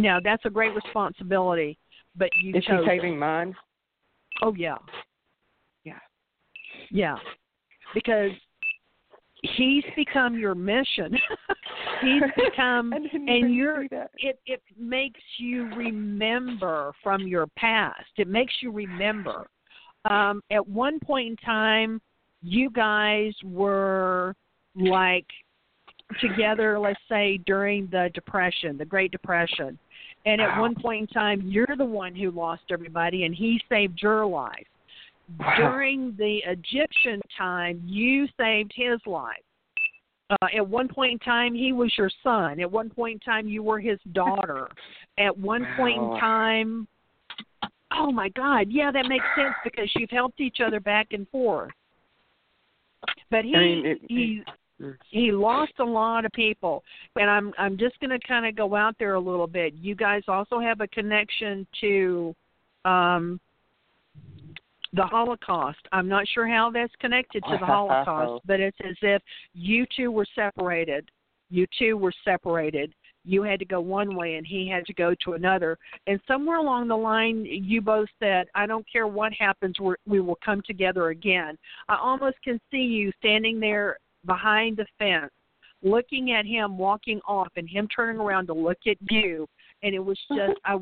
[0.00, 1.78] Now that's a great responsibility,
[2.16, 2.84] but you Is chose.
[2.86, 3.54] saving mine?
[4.42, 4.78] Oh yeah.
[5.84, 5.98] Yeah.
[6.90, 7.16] Yeah.
[7.94, 8.30] Because
[9.56, 11.18] he's become your mission.
[12.00, 13.84] he's become and you're
[14.16, 18.10] it it makes you remember from your past.
[18.16, 19.48] It makes you remember.
[20.08, 22.00] Um at one point in time
[22.42, 24.34] you guys were
[24.74, 25.26] like
[26.20, 29.78] together let's say during the depression, the Great Depression.
[30.26, 30.60] And at Wow.
[30.62, 34.66] one point in time you're the one who lost everybody and he saved your life.
[35.38, 35.54] Wow.
[35.56, 39.42] During the Egyptian time, you saved his life.
[40.30, 42.60] Uh, at one point in time, he was your son.
[42.60, 44.68] At one point in time, you were his daughter.
[45.18, 46.88] At one point in time,
[47.92, 51.72] oh my God, yeah, that makes sense because you've helped each other back and forth.
[53.30, 54.42] But he I mean, it- he.
[55.10, 56.82] He lost a lot of people,
[57.16, 59.74] and I'm I'm just going to kind of go out there a little bit.
[59.74, 62.34] You guys also have a connection to
[62.84, 63.40] um
[64.92, 65.78] the Holocaust.
[65.92, 69.22] I'm not sure how that's connected to the Holocaust, but it's as if
[69.54, 71.08] you two were separated.
[71.48, 72.92] You two were separated.
[73.24, 75.76] You had to go one way and he had to go to another.
[76.06, 80.20] And somewhere along the line, you both said, I don't care what happens, we're, we
[80.20, 81.58] will come together again.
[81.88, 85.30] I almost can see you standing there behind the fence,
[85.82, 89.46] looking at him walking off and him turning around to look at you.
[89.82, 90.78] And it was just, I,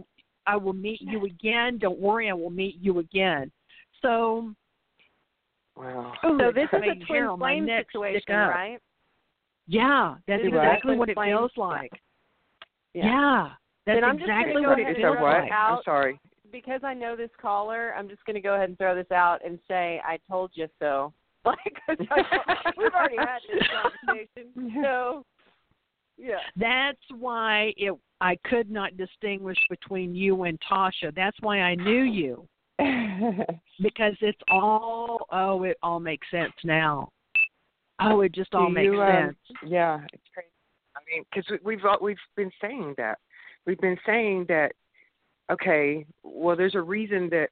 [0.46, 1.78] I will meet you again.
[1.78, 3.50] Don't worry, I will meet you again.
[4.02, 4.52] So,
[5.76, 6.12] Wow.
[6.24, 8.78] Oh so this is a twin on flame situation, right?
[9.68, 11.36] yeah, that's This exactly twin what it flame.
[11.36, 11.92] feels like.
[12.94, 13.06] Yeah.
[13.06, 13.48] Yeah,
[13.86, 15.42] that's Then I'm exactly what it It's and feels what?
[15.42, 15.52] like.
[15.52, 15.76] out.
[15.78, 16.20] I'm sorry.
[16.50, 19.38] Because I know this caller, I'm just going to go ahead and throw this out
[19.44, 21.12] and say, I told you so.
[21.48, 21.98] Like,
[22.76, 23.66] we've already had this
[24.06, 24.82] conversation.
[24.82, 25.24] So,
[26.16, 26.38] yeah.
[26.56, 27.92] That's why it.
[28.20, 31.14] I could not distinguish between you and Tasha.
[31.14, 32.46] That's why I knew you
[33.80, 35.26] because it's all.
[35.30, 37.08] Oh, it all makes sense now.
[38.00, 39.36] Oh, it just all Do makes you, um, sense.
[39.70, 40.48] Yeah, it's crazy.
[40.96, 43.18] I mean, because we, we've all- we've been saying that.
[43.66, 44.72] We've been saying that.
[45.50, 47.48] Okay, well, there's a reason that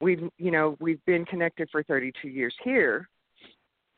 [0.00, 3.08] we've you know we've been connected for 32 years here.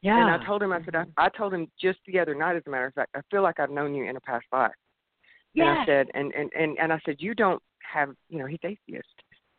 [0.02, 0.20] Yeah.
[0.20, 2.62] And I told him, I said, I, I told him just the other night, as
[2.66, 4.72] a matter of fact, I feel like I've known you in a past life.
[5.54, 8.58] And I said, and, and, and, and I said, you don't have, you know, he's
[8.64, 9.06] atheist.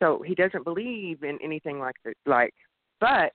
[0.02, 2.14] So he doesn't believe in anything like that.
[2.26, 2.52] Like,
[3.00, 3.32] but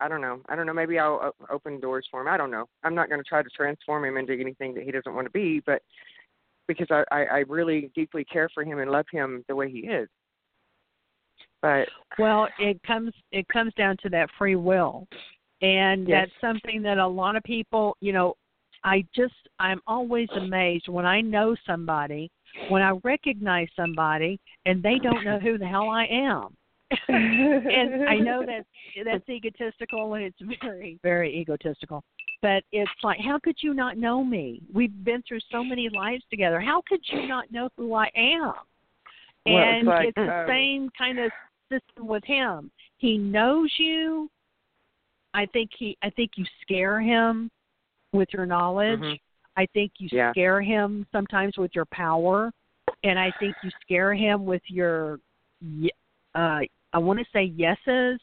[0.00, 0.40] I don't know.
[0.48, 0.74] I don't know.
[0.74, 2.28] Maybe I'll uh, open doors for him.
[2.28, 2.66] I don't know.
[2.82, 5.30] I'm not going to try to transform him into anything that he doesn't want to
[5.30, 5.82] be, but
[6.68, 9.80] because I, I, I really deeply care for him and love him the way he
[9.80, 10.08] is.
[11.62, 11.88] But
[12.18, 15.06] Well, it comes it comes down to that free will.
[15.62, 16.28] And Yes.
[16.28, 18.34] that's something that a lot of people, you know,
[18.84, 22.30] I just I'm always amazed when I know somebody,
[22.68, 26.56] when I recognize somebody and they don't know who the hell I am.
[27.08, 28.64] and I know that
[29.04, 32.02] that's egotistical and it's very very egotistical.
[32.42, 34.62] But it's like how could you not know me?
[34.72, 36.58] We've been through so many lives together.
[36.58, 38.54] How could you not know who I am?
[39.46, 41.30] Well, it's and like, it's the um, same kind of
[41.70, 42.70] system with him.
[42.98, 44.30] He knows you.
[45.32, 47.50] I think he I think you scare him
[48.12, 49.00] with your knowledge.
[49.00, 49.18] Mhm.
[49.56, 50.30] I think you Yeah.
[50.32, 52.52] scare him sometimes with your power,
[53.04, 55.20] and I think you scare him with your,
[56.34, 56.60] uh,
[56.92, 58.20] I want to say yeses,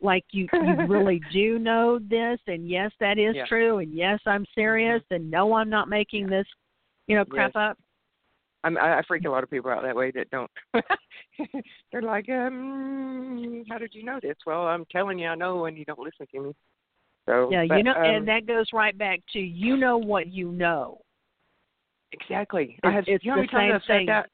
[0.00, 3.46] like you you really do know this, and yes, that is Yeah.
[3.46, 6.46] true, and yes, I'm serious, and no, I'm not making this,
[7.06, 7.70] you know, crap Yes.
[7.70, 7.78] up.
[8.64, 10.50] I'm, I I freak a lot of people out that way that don't.
[11.92, 14.36] They're like, um, how did you know this?
[14.46, 16.52] Well, I'm telling you, I know, and you don't listen to me.
[17.26, 20.28] So Yeah, but, you know, um, and that goes right back to you know what
[20.28, 21.00] you know.
[22.12, 22.78] exactly.
[22.82, 24.28] I have, it's you know the same that?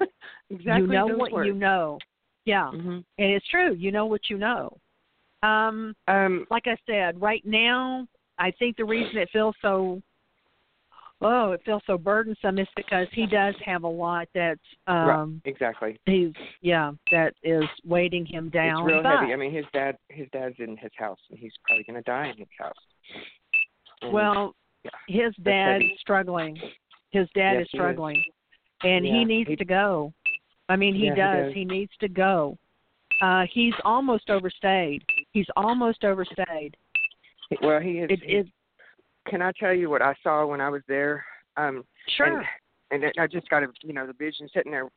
[0.50, 0.82] exactly.
[0.82, 1.46] you know what words.
[1.46, 1.98] you know.
[2.44, 3.74] Yeah, hmm and it's true.
[3.74, 4.76] You know what you know.
[5.42, 8.06] Um, Um, like I said, right now,
[8.38, 10.02] I think the reason it feels so
[11.20, 15.40] oh, it feels so burdensome is because he does have a lot that's right, um
[15.44, 15.98] exactly.
[16.06, 18.80] he's yeah, that is weighting him down.
[18.82, 19.32] It's real but, heavy.
[19.32, 22.28] I mean, his dad, his dad's in his house, and he's probably going to die
[22.30, 22.74] in his house.
[24.02, 24.54] And, well,
[24.84, 25.96] yeah, his dad's heavy.
[26.00, 26.58] struggling.
[27.10, 27.80] His dad Yes, is he is.
[27.80, 28.22] struggling.
[28.82, 30.12] And Yeah, he needs he- to go.
[30.68, 31.44] I mean, he Yeah, he does.
[31.46, 31.54] does.
[31.54, 32.58] He needs to go.
[33.22, 35.02] Uh he's almost overstayed.
[35.32, 36.76] He's almost overstayed.
[37.62, 38.10] well, he is.
[38.10, 38.46] It he- is
[39.28, 41.24] can I tell you what I saw when I was there?
[41.56, 41.84] Um,
[42.16, 42.38] sure.
[42.38, 42.46] And,
[42.90, 44.88] and then I just got a, you know, the vision sitting there.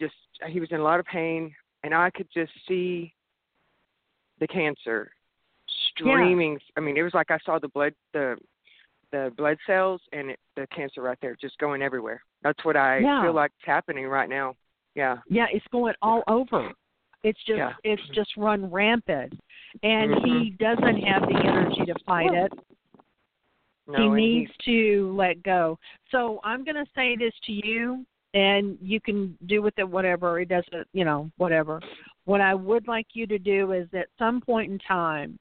[0.00, 0.14] Just
[0.48, 1.54] he was in a lot of pain,
[1.84, 3.12] and I could just see
[4.40, 5.12] the cancer
[5.90, 6.58] streaming.
[6.76, 8.36] I mean, it was like I saw the blood, the
[9.12, 12.22] the blood cells, and it, the cancer right there, just going everywhere.
[12.42, 13.22] That's what I Yeah.
[13.22, 14.56] feel like is happening right now.
[14.94, 15.18] Yeah.
[15.28, 16.72] Yeah, it's going all over.
[17.22, 17.74] It's just Yeah.
[17.84, 19.38] it's just run rampant.
[19.82, 20.24] And Mhm.
[20.24, 22.52] he doesn't have the energy to fight it.
[23.86, 25.78] No, he needs to let go.
[26.10, 30.40] So I'm going to say this to you and you can do with it whatever.
[30.40, 31.80] It doesn't, you know, whatever.
[32.24, 35.38] What I would like you to do is at some point in time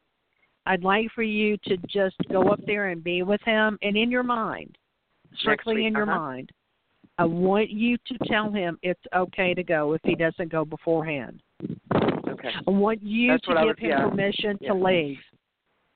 [0.66, 4.12] I'd like for you to just go up there and be with him and in
[4.12, 4.78] your mind,
[5.40, 6.20] strictly week, in your uh-huh.
[6.20, 6.52] mind.
[7.18, 11.42] I want you to tell him it's okay to go if he doesn't go beforehand.
[11.94, 12.50] Okay.
[12.68, 14.10] I want you That's to give would- him yeah.
[14.10, 14.70] permission Yeah.
[14.70, 15.18] to leave.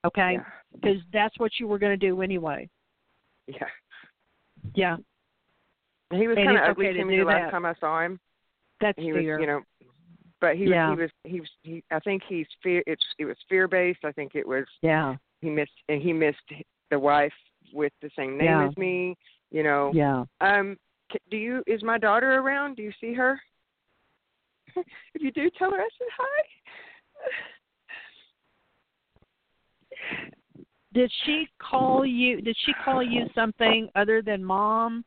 [0.06, 0.34] Okay?
[0.34, 0.44] Yeah.
[0.74, 2.70] Because that's what you were going to do anyway.
[3.48, 3.68] Yeah.
[4.74, 4.98] Yeah,
[6.12, 7.52] He was kind of ugly okay to me the last that.
[7.52, 8.20] time I saw him.
[8.82, 9.62] that's he was, you know,
[10.42, 10.94] but he Yeah.
[10.94, 11.84] was, he was, he was, he.
[11.92, 12.84] I think he's fear.
[12.88, 14.00] It's, it was fear based.
[14.04, 14.66] I think it was.
[14.82, 16.38] yeah, He missed, and he missed
[16.90, 17.34] the wife
[17.74, 18.68] with the same name Yeah.
[18.68, 19.16] as me.
[19.52, 19.92] You know.
[19.94, 20.24] yeah.
[20.42, 20.78] Um.
[21.30, 21.64] Do you?
[21.68, 22.76] Is my daughter around?
[22.76, 23.40] Do you see her?
[24.76, 26.44] if you do, tell her I said hi.
[30.94, 32.42] Did she call you?
[32.42, 35.04] Did she call you something other than mom?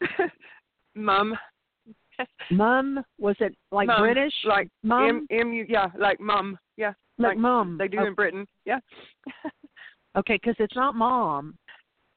[0.94, 1.36] Mum.
[2.50, 3.02] Mum?
[3.18, 4.34] Was it like Mum, British?
[4.44, 5.26] Like mom?
[5.30, 5.66] M M.
[5.68, 5.88] Yeah.
[5.98, 6.58] Like mum.
[6.76, 6.92] Yeah.
[7.18, 7.76] like, mom?
[7.78, 8.46] They do Oh, in Britain.
[8.64, 8.80] Yeah.
[10.16, 11.56] okay, because it's not mom.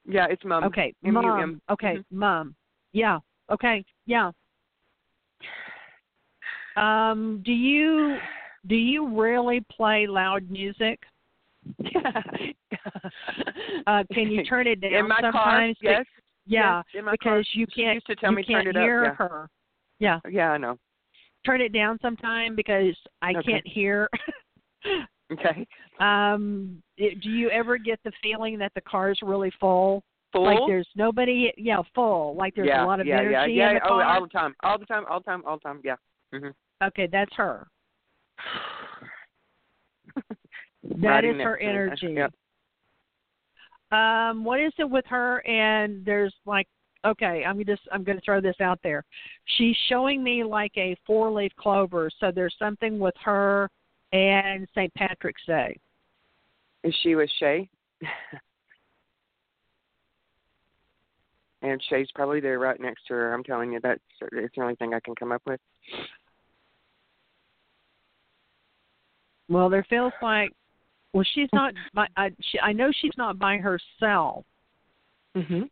[0.05, 0.27] yeah.
[0.29, 0.63] It's mum.
[0.65, 1.39] Okay, M U mom.
[1.39, 1.61] M.
[1.69, 2.05] Okay, Mhm.
[2.11, 2.55] mom.
[2.91, 3.19] Yeah.
[3.49, 3.85] Okay.
[4.05, 4.31] Yeah.
[6.75, 7.41] Um.
[7.45, 8.17] Do you
[8.67, 10.99] do you really play loud music?
[13.87, 15.77] Uh, can you turn it down in my sometimes?
[15.81, 16.05] Be- Yes.
[16.45, 17.43] Yeah, yes, in my because car.
[17.53, 19.15] you can't used to tell you me can't turn it hear up.
[19.15, 19.49] her.
[19.99, 20.31] Yeah, Yeah.
[20.31, 20.77] Yeah, I know.
[21.45, 23.51] turn it down sometime because I Okay.
[23.51, 24.09] can't hear.
[25.31, 25.65] Okay.
[25.99, 30.03] um, do you ever get the feeling that the car's really full?
[30.33, 30.43] Full.
[30.43, 32.35] Like there's nobody, yeah, full.
[32.35, 33.69] Like there's yeah, a lot of yeah, energy yeah, yeah.
[33.69, 34.03] in the oh, car.
[34.03, 35.81] all the time, all the time, all the time, all the time.
[35.83, 35.95] Yeah.
[36.33, 36.49] hmm
[36.83, 37.67] Okay, that's her.
[41.01, 42.11] That is her next to me.
[42.11, 42.13] energy.
[42.15, 42.33] Yep.
[43.97, 45.45] Um, what is it with her?
[45.47, 46.67] And there's like,
[47.05, 49.03] okay, I'm just I'm going to throw this out there.
[49.57, 52.09] She's showing me like a four leaf clover.
[52.19, 53.69] So there's something with her
[54.11, 54.93] and St.
[54.93, 55.77] Patrick's Day.
[56.83, 57.69] Is she with Shay?
[61.61, 63.33] and Shay's probably there right next to her.
[63.33, 64.01] I'm telling you, that's
[64.33, 65.59] it's the only thing I can come up with.
[69.49, 70.51] Well, there feels like,
[71.13, 71.73] well, she's not.
[71.93, 74.45] By, I she, I know she's not by herself,
[75.35, 75.69] Mhm.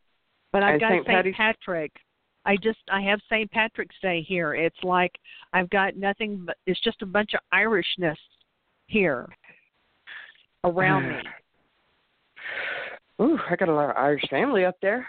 [0.51, 1.05] but I've And got St.
[1.07, 1.35] St.
[1.35, 1.91] Patrick.
[2.45, 3.51] I just I have St.
[3.51, 4.55] Patrick's Day here.
[4.55, 5.11] It's like
[5.53, 8.17] I've got nothing but it's just a bunch of Irishness
[8.87, 9.27] here
[10.63, 11.15] around me.
[13.21, 15.07] Ooh, I got a lot of Irish family up there.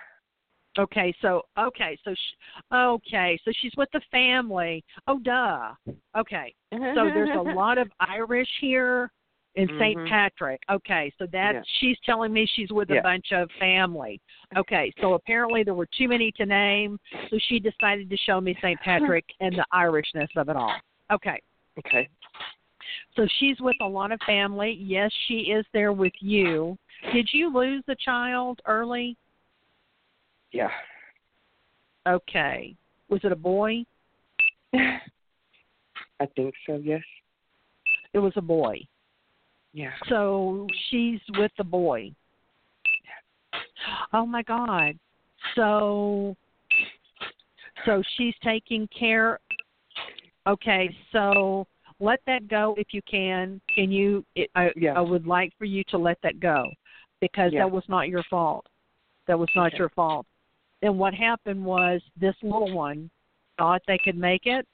[0.79, 2.35] Okay, so okay, so sh
[2.73, 4.83] okay, so she's with the family.
[5.07, 5.73] Oh, duh.
[6.17, 9.11] Okay, so there's a lot of Irish here
[9.55, 9.99] in St.
[9.99, 10.09] Mhm.
[10.09, 10.62] Patrick.
[10.70, 11.62] Okay, so that's Yeah.
[11.79, 14.20] she's telling me she's with a bunch of family.
[14.57, 16.99] Okay, so apparently there were too many to name,
[17.29, 18.81] so she decided to show me St.
[19.15, 20.74] Patrick and the Irishness of it all.
[21.11, 21.41] Okay,
[21.79, 22.09] Okay.
[23.15, 24.73] so she's with a lot of family.
[24.73, 26.79] Yes, she is there with you.
[27.12, 29.16] Did you lose a child early?
[30.53, 30.70] Yeah.
[32.07, 32.74] Okay.
[33.09, 33.85] Was it a boy?
[34.74, 36.77] I think so.
[36.77, 37.03] Yes.
[38.12, 38.87] It was a boy.
[39.73, 39.93] Yeah.
[40.09, 42.12] So she's with the boy.
[44.12, 44.99] Oh my God.
[45.55, 46.36] So
[47.85, 49.39] so she's taking care
[50.47, 51.66] Okay, so
[52.01, 53.61] let that go if you can.
[53.74, 54.94] Can you it, I Yeah.
[54.94, 56.70] I would like for you to let that go
[57.20, 57.61] because Yeah.
[57.61, 58.66] that was not your fault.
[59.27, 59.78] That was not Okay.
[59.78, 60.27] your fault.
[60.82, 63.09] And what happened was this little one
[63.57, 64.66] thought they could make it.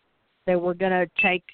[0.47, 1.45] They were going to take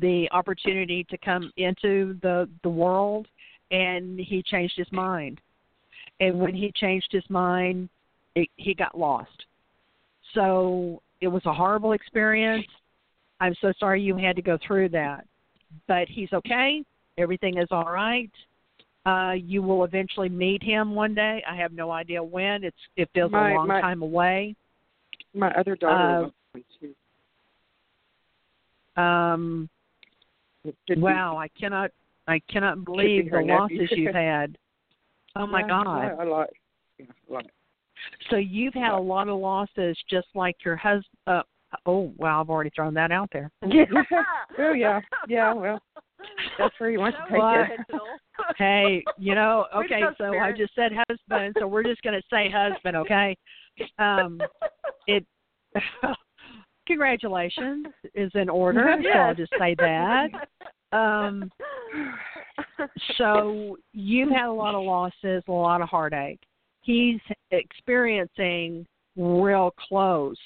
[0.00, 3.26] the opportunity to come into the the world
[3.70, 5.40] and he changed his mind.
[6.20, 7.88] And when he changed his mind,
[8.34, 9.30] it, he got lost.
[10.34, 12.66] So it was a horrible experience.
[13.40, 15.26] I'm so sorry you had to go through that.
[15.88, 16.82] But he's okay.
[17.18, 18.30] Everything is all right.
[19.04, 21.42] Uh, you will eventually meet him one day.
[21.50, 22.62] I have no idea when.
[22.62, 24.54] It's it feels My- a long my- time away.
[25.34, 25.94] My other daughter.
[25.94, 26.94] Uh, was one, too.
[29.02, 29.81] Um, It could be-
[30.96, 31.90] wow, I cannot
[32.28, 33.52] I cannot believe the nephew.
[33.52, 34.56] losses you've had.
[35.36, 36.20] Oh my God!
[36.20, 36.48] A lot.
[36.98, 37.46] Yeah, a lot.
[38.30, 41.04] So you've had a lot of losses, just like your husband.
[41.26, 41.42] Uh,
[41.86, 43.50] oh wow, I've already thrown that out there.
[43.66, 43.84] Yeah.
[44.58, 45.00] oh yeah.
[45.28, 45.54] Yeah.
[45.54, 45.80] Well,
[46.58, 48.00] that's where he wants to take it.
[48.56, 52.50] Hey, you know, okay, so I just said husband, so we're just going to say
[52.50, 53.36] husband, okay?
[53.98, 54.40] Um,
[55.06, 55.26] it.
[56.86, 60.28] Congratulations is in order, so I'll just say that.
[60.92, 61.50] Um,
[63.16, 66.40] so you've had a lot of losses, a lot of heartache.
[66.82, 68.86] He's experiencing
[69.16, 70.36] real close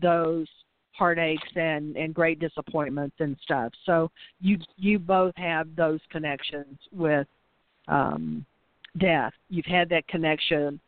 [0.00, 0.46] those
[0.92, 3.72] heartaches and and great disappointments and stuff.
[3.86, 4.10] So
[4.40, 7.26] you you both have those connections with
[7.88, 8.44] um
[8.98, 9.32] death.
[9.48, 10.80] You've had that connection.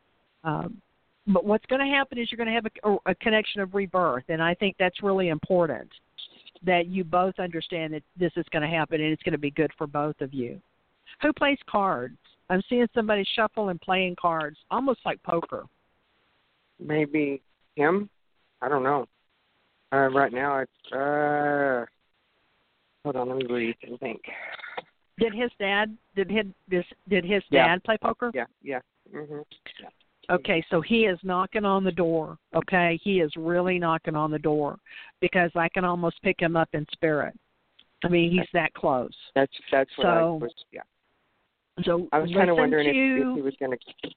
[0.45, 0.81] Um,
[1.27, 4.25] but what's going to happen is you're going to have a, a connection of rebirth,
[4.29, 5.91] and I think that's really important
[6.65, 9.51] that you both understand that this is going to happen and it's going to be
[9.51, 10.61] good for both of you.
[11.23, 12.17] Who plays cards?
[12.51, 15.65] I'm seeing somebody shuffle and playing cards, almost like poker.
[16.79, 17.43] Maybe
[17.77, 18.09] him.
[18.61, 19.07] I don't know.
[19.93, 21.85] Uh, right now, it's uh.
[23.05, 24.23] Hold on, let me breathe and think.
[25.19, 25.97] Did his dad?
[26.17, 27.69] Did his this, did his Yeah.
[27.69, 28.31] dad play poker?
[28.35, 28.81] Yeah, yeah.
[29.13, 29.45] Mhm.
[30.31, 32.39] Okay, so he is knocking on the door.
[32.55, 34.79] Okay, he is really knocking on the door
[35.21, 37.35] because I can almost pick him up in spirit.
[38.05, 39.15] I mean, he's that close.
[39.35, 40.55] That's that's what I So, was.
[40.73, 40.83] Yeah,
[41.85, 44.11] So I was kind of wondering if, to, if he was going to.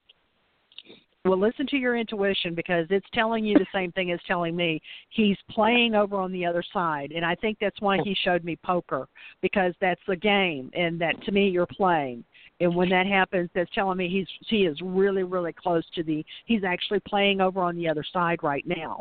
[1.26, 4.82] well, listen to your intuition because it's telling you the same thing as telling me.
[5.10, 8.58] He's playing over on the other side, and I think that's why he showed me
[8.66, 9.08] poker
[9.42, 12.24] because that's the game, and that to me you're playing.
[12.60, 16.26] And when that happens, that's telling me he's he is really really close to the.
[16.46, 18.98] He's actually playing over on the other side right now.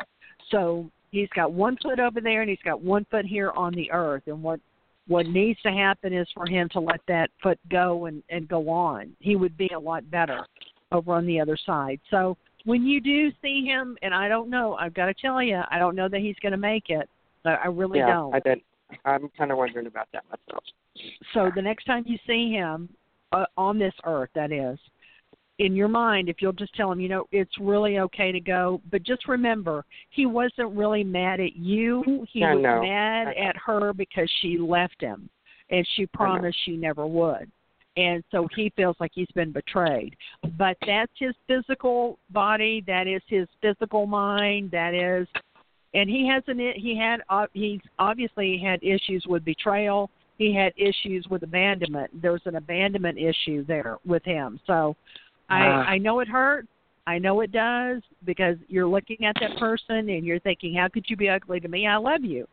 [0.51, 3.91] So he's got one foot over there, and he's got one foot here on the
[3.91, 4.23] earth.
[4.27, 4.59] And what
[5.07, 8.69] what needs to happen is for him to let that foot go and and go
[8.69, 9.15] on.
[9.19, 10.45] He would be a lot better
[10.91, 11.99] over on the other side.
[12.11, 15.61] So when you do see him, and I don't know, I've got to tell you,
[15.71, 17.09] I don't know that he's going to make it.
[17.45, 18.35] I I really yeah, don't.
[18.35, 18.61] I did.
[19.03, 20.63] I'm kind of wondering about that myself.
[21.33, 22.89] So the next time you see him
[23.31, 24.79] uh, on this earth, that is,
[25.59, 28.79] in your mind, if you'll just tell him, you know, it's really okay to go,
[28.91, 32.27] but just remember, he wasn't really mad at you.
[32.31, 32.81] He I was know.
[32.81, 35.29] mad at her because she left him,
[35.69, 37.51] and she promised she never would.
[37.95, 40.15] And so he feels like he's been betrayed.
[40.55, 42.83] But that's his physical body.
[42.85, 44.69] That is his physical mind.
[44.69, 45.27] That is,
[45.95, 50.73] and he has an he had uh, he's obviously had issues with betrayal he had
[50.77, 52.21] issues with abandonment.
[52.21, 54.59] There was an abandonment issue there with him.
[54.67, 54.95] So
[55.49, 55.83] I Ah.
[55.87, 56.67] I know it hurts.
[57.07, 61.05] I know it does because you're looking at that person and you're thinking, how could
[61.09, 61.87] you be ugly to me?
[61.87, 62.45] I love you,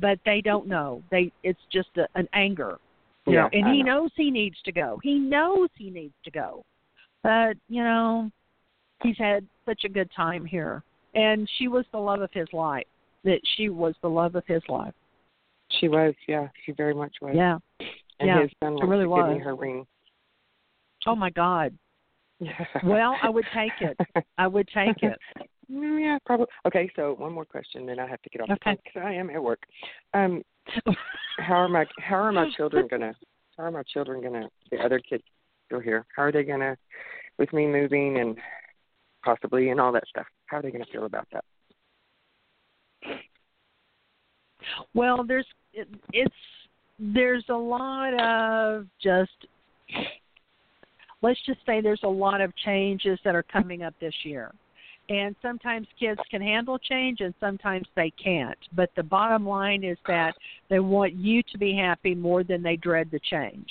[0.00, 1.02] but they don't know.
[1.10, 2.78] They it's just a, an anger,
[3.26, 3.50] you Yeah, know.
[3.52, 4.02] And I he know.
[4.02, 4.98] knows he needs to go.
[5.02, 6.64] He knows he needs to go,
[7.22, 8.30] but you know,
[9.02, 10.82] he's had such a good time here,
[11.14, 12.86] and she was the love of his life.
[13.22, 14.94] That she was the love of his life.
[15.78, 17.34] She was, yeah, she very much was.
[17.34, 17.58] Yeah.
[18.18, 19.44] and yeah, his son really to give me was.
[19.44, 19.86] her ring.
[21.06, 21.76] Oh my God.
[22.38, 22.64] Yeah.
[22.84, 23.98] Well, I would take it.
[24.38, 25.18] I would take it.
[25.70, 26.46] Mm, yeah, probably.
[26.66, 28.70] Okay, so one more question, then I have to get off the Okay.
[28.70, 29.62] phone because I am at work.
[30.14, 30.42] Um,
[31.38, 33.14] how are my how are my children gonna
[33.56, 35.22] how are my children gonna the other kids
[35.66, 36.06] still here?
[36.16, 36.76] How are they gonna
[37.38, 38.36] with me moving and
[39.24, 40.26] possibly and all that stuff?
[40.46, 41.44] How are they gonna feel about that?
[44.94, 46.34] Well, there's it, it's
[46.98, 49.30] there's a lot of just
[51.22, 54.52] let's just say there's a lot of changes that are coming up this year.
[55.08, 58.58] And sometimes kids can handle change and sometimes they can't.
[58.74, 60.34] But the bottom line is that
[60.68, 63.68] they want you to be happy more than they dread the change.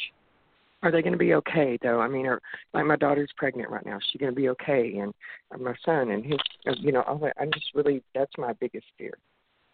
[0.82, 2.00] Are they going to be okay though?
[2.02, 2.42] I mean, are,
[2.74, 3.98] like my daughter's pregnant right now.
[3.98, 4.98] Is she going to be okay?
[4.98, 5.14] And
[5.62, 6.40] my son and his,
[6.80, 7.04] you know,
[7.40, 9.18] I'm just really that's my biggest fear.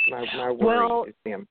[0.09, 1.47] My my worry Well- is them.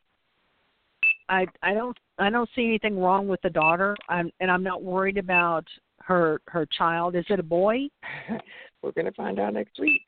[1.29, 3.97] I I don't I don't see anything wrong with the daughter.
[4.09, 5.65] I'm and I'm not worried about
[6.01, 7.17] her her child.
[7.17, 7.89] Is it a boy?
[8.83, 10.03] We're going to find out next week.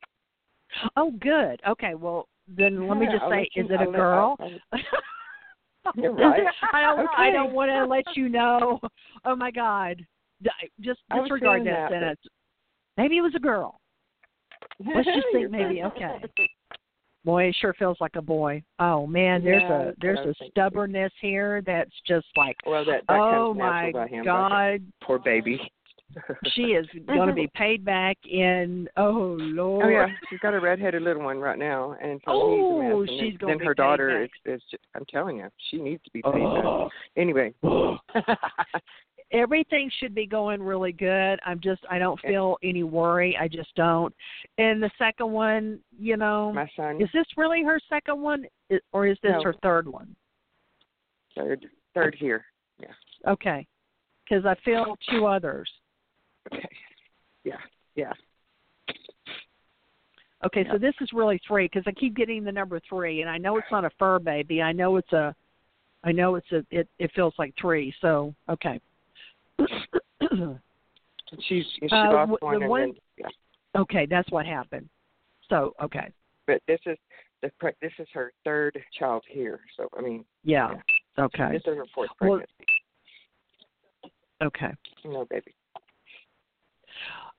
[0.96, 1.60] Oh, good.
[1.66, 4.36] Okay, well then let me just I'll say, you- is it I'll a let- girl?
[4.40, 4.80] I'll-
[5.94, 6.42] You're right.
[6.72, 7.08] I don't.
[7.16, 8.80] I don't want to let you know.
[9.24, 10.04] Oh my God!
[10.80, 12.20] Just disregard that that, sentence.
[12.96, 13.80] Maybe it was a girl.
[14.84, 15.84] Let's just think maybe.
[15.84, 16.18] Okay.
[17.26, 18.62] Boy, it sure feels like a boy.
[18.78, 20.52] Oh man, there's Yeah, a there's a I a was thinking.
[20.52, 24.24] stubbornness here that's just like, Well, that that oh my him.
[24.24, 25.60] God, Poor baby.
[26.54, 28.88] she is going to be paid back in.
[28.96, 29.84] Oh Lord.
[29.86, 32.78] Oh yeah, she's got a redheaded little one right now, and so Oh, he's a
[32.78, 33.08] mess.
[33.10, 34.30] And she's then, then her daughter back.
[34.46, 34.62] is, is.
[34.70, 36.84] Just, I'm telling you, she needs to be paid Oh.
[36.84, 36.92] back.
[37.16, 37.52] Anyway.
[39.32, 41.38] everything should be going really good.
[41.44, 43.36] I'm just I don't feel any worry.
[43.40, 44.14] I just don't.
[44.58, 48.46] And the second one, you know, My son, is this really her second one
[48.92, 49.42] or is this No.
[49.42, 50.14] her third one?
[51.34, 52.46] third, third here.
[52.78, 52.94] Yeah.
[53.26, 53.66] Okay.
[54.28, 55.70] Cuz I feel two others.
[56.52, 56.68] Okay.
[57.44, 57.60] Yeah.
[57.94, 58.12] Yeah.
[60.44, 63.38] Okay, so this is really 3 cuz I keep getting the number 3 and I
[63.38, 64.62] know it's not a fur baby.
[64.62, 65.34] I know it's a
[66.04, 67.92] I know it's a it it feels like 3.
[68.00, 68.80] So, okay.
[71.48, 73.26] She's she Uh, lost the one, then yeah.
[73.80, 74.88] okay, that's what happened.
[75.48, 76.10] So, okay.
[76.46, 76.96] But this is
[77.42, 77.50] the
[77.82, 79.60] this is her third child here.
[79.76, 80.74] So I mean, Yeah.
[81.18, 81.24] Yeah.
[81.24, 81.52] Okay.
[81.52, 82.64] this is her fourth Well- pregnancy.
[84.42, 84.70] Okay.
[85.04, 85.54] no baby.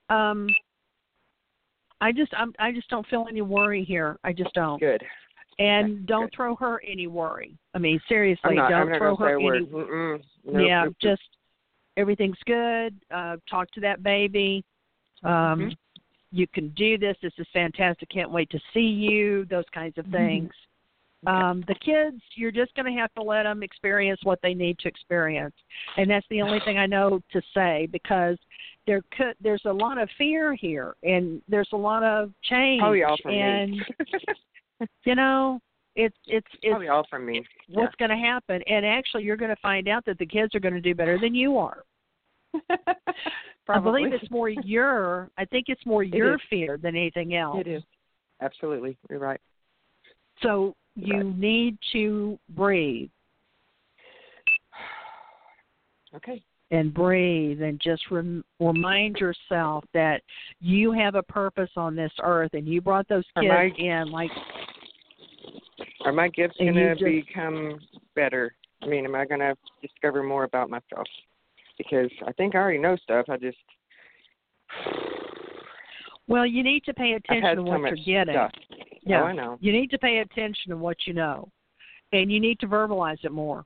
[0.09, 0.47] Um,
[2.01, 4.17] I just I'm, I just don't feel any worry here.
[4.23, 4.79] I just don't.
[4.79, 5.03] Good.
[5.59, 6.33] And Okay, don't good.
[6.35, 7.57] throw her any worry.
[7.73, 8.69] I mean, seriously, not.
[8.69, 9.65] don't throw her any.
[9.65, 10.21] Mm-mm.
[10.45, 10.95] Yeah, nope.
[11.01, 11.21] just
[11.97, 12.95] everything's good.
[13.11, 14.63] Uh, talk to that baby.
[15.23, 15.77] Um, Mhm.
[16.31, 17.17] You can do this.
[17.21, 18.09] This is fantastic.
[18.09, 19.45] Can't wait to see you.
[19.45, 20.15] Those kinds of Mm-hmm.
[20.15, 20.53] things.
[21.27, 21.35] Okay.
[21.35, 24.77] Um, the kids, you're just going to have to let them experience what they need
[24.79, 25.55] to experience,
[25.97, 28.37] and that's the only thing I know to say because
[28.85, 33.03] there could there's a lot of fear here, and there's a lot of change, Probably
[33.03, 34.87] all from and me.
[35.05, 35.59] you know
[35.97, 37.43] it's it's it's Probably all from me.
[37.69, 40.59] what's going to happen, and actually you're going to find out that the kids are
[40.59, 41.83] going to do better than you are.
[43.69, 46.41] I believe it's more your I think it's more your is.
[46.49, 47.57] fear than anything else.
[47.59, 47.83] It is.
[48.41, 48.95] Absolutely.
[49.09, 49.41] You're right.
[50.41, 51.37] So you Right.
[51.37, 53.09] need to breathe
[56.15, 56.41] Okay.
[56.71, 60.21] and breathe and just rem- remind yourself that
[60.61, 64.31] you have a purpose on this earth and you brought those kids in like
[66.05, 67.79] Are my gifts going to just- become
[68.15, 68.55] better?
[68.81, 71.07] I mean, am I going to discover more about myself?
[71.77, 73.25] Because I think I already know stuff.
[73.29, 73.57] I just
[76.27, 78.35] well you need to pay attention to what much you're getting.
[78.35, 78.51] stuff.
[79.03, 79.21] Yeah.
[79.21, 79.57] Oh, I know.
[79.61, 81.49] You need to pay attention to what you know.
[82.13, 83.65] And you need to verbalize it more.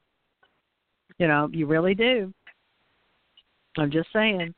[1.18, 2.34] You know, you really do.
[3.78, 4.54] I'm just saying.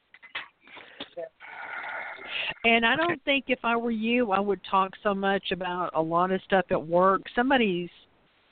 [2.66, 6.02] And I don't think if I were you, I would talk so much about a
[6.02, 7.22] lot of stuff at work.
[7.36, 7.90] Somebody's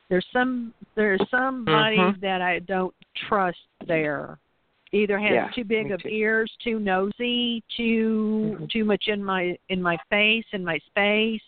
[0.09, 2.19] there's some there's somebody Mhm.
[2.19, 2.93] that I don't
[3.29, 3.57] trust
[3.88, 4.38] there.
[4.91, 6.09] Either has Yeah, too big of too.
[6.09, 8.69] ears, too nosy, too Mhm.
[8.69, 11.41] too much in my in my face, in my space.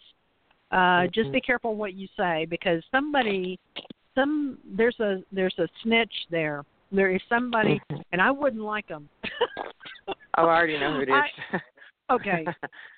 [0.71, 1.33] Uh just Mhm.
[1.33, 3.59] be careful what you say because somebody
[4.15, 6.63] some there's a there's a snitch there.
[6.93, 8.01] There is somebody Mhm.
[8.13, 9.09] and I wouldn't like them.
[10.07, 11.13] Oh, I already know who it is.
[11.51, 11.61] I-
[12.11, 12.45] okay.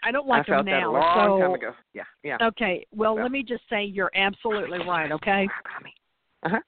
[0.04, 0.92] I don't I like felt them now.
[0.94, 1.72] that a long so time ago.
[1.94, 2.38] Yeah, yeah.
[2.42, 2.86] Okay.
[2.94, 5.48] Well, let me just say you're absolutely right, okay?
[6.44, 6.60] Uh huh.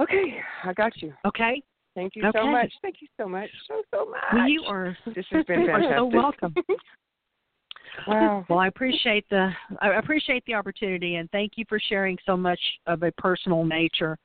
[0.00, 1.12] Okay, I got you.
[1.26, 1.60] Okay?
[1.94, 2.38] Thank you Okay.
[2.38, 2.72] so much.
[2.82, 3.50] Thank you so much.
[3.66, 4.20] So so much.
[4.32, 5.82] Well, you are This has been fantastic.
[5.82, 6.54] you are so welcome.
[8.06, 8.46] wow.
[8.48, 12.60] Well, I appreciate the I appreciate the opportunity and thank you for sharing so much
[12.86, 14.16] of a personal nature.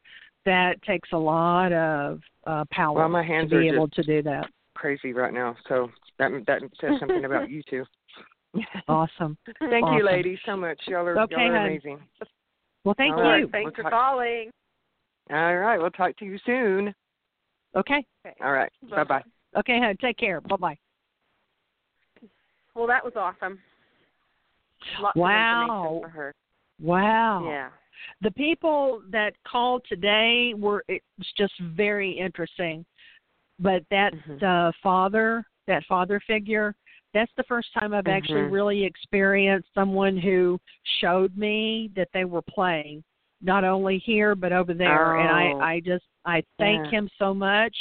[0.46, 4.22] That takes a lot of uh power Well, my hands to be able just- to
[4.22, 4.50] do that.
[4.76, 5.56] Crazy right now.
[5.70, 5.90] So
[6.30, 7.84] that that says something about you too.
[8.88, 9.36] Awesome.
[9.60, 9.98] Thank Awesome.
[9.98, 10.80] you, ladies, so much.
[10.88, 12.00] Y'all are, Okay, y'all are amazing.
[12.84, 13.30] Well, thank All you.
[13.30, 13.52] right.
[13.52, 14.52] Thanks We'll for talk- calling.
[15.32, 16.94] All right, we'll talk to you soon.
[17.76, 18.06] Okay.
[18.24, 18.36] okay.
[18.44, 19.24] All right, bye bye.
[19.58, 19.96] Okay, hon.
[20.00, 20.40] Take care.
[20.42, 20.78] Bye-bye.
[22.76, 23.60] Well, that was awesome.
[25.02, 25.96] Lots Wow.
[25.96, 26.34] of for her.
[26.80, 27.46] Wow.
[27.48, 27.70] Yeah.
[28.22, 31.06] the people that called today were it's
[31.38, 32.84] just very interesting
[33.60, 34.44] but that Mhm.
[34.44, 36.76] uh father that father figure
[37.14, 38.52] That's the first time I've actually Mhm.
[38.52, 40.60] really experienced someone who
[41.00, 43.04] showed me that they were playing,
[43.40, 45.14] not only here but over there.
[45.14, 45.60] And Oh.
[45.62, 46.92] I, I just, I thank Yeah.
[46.92, 47.76] him so much.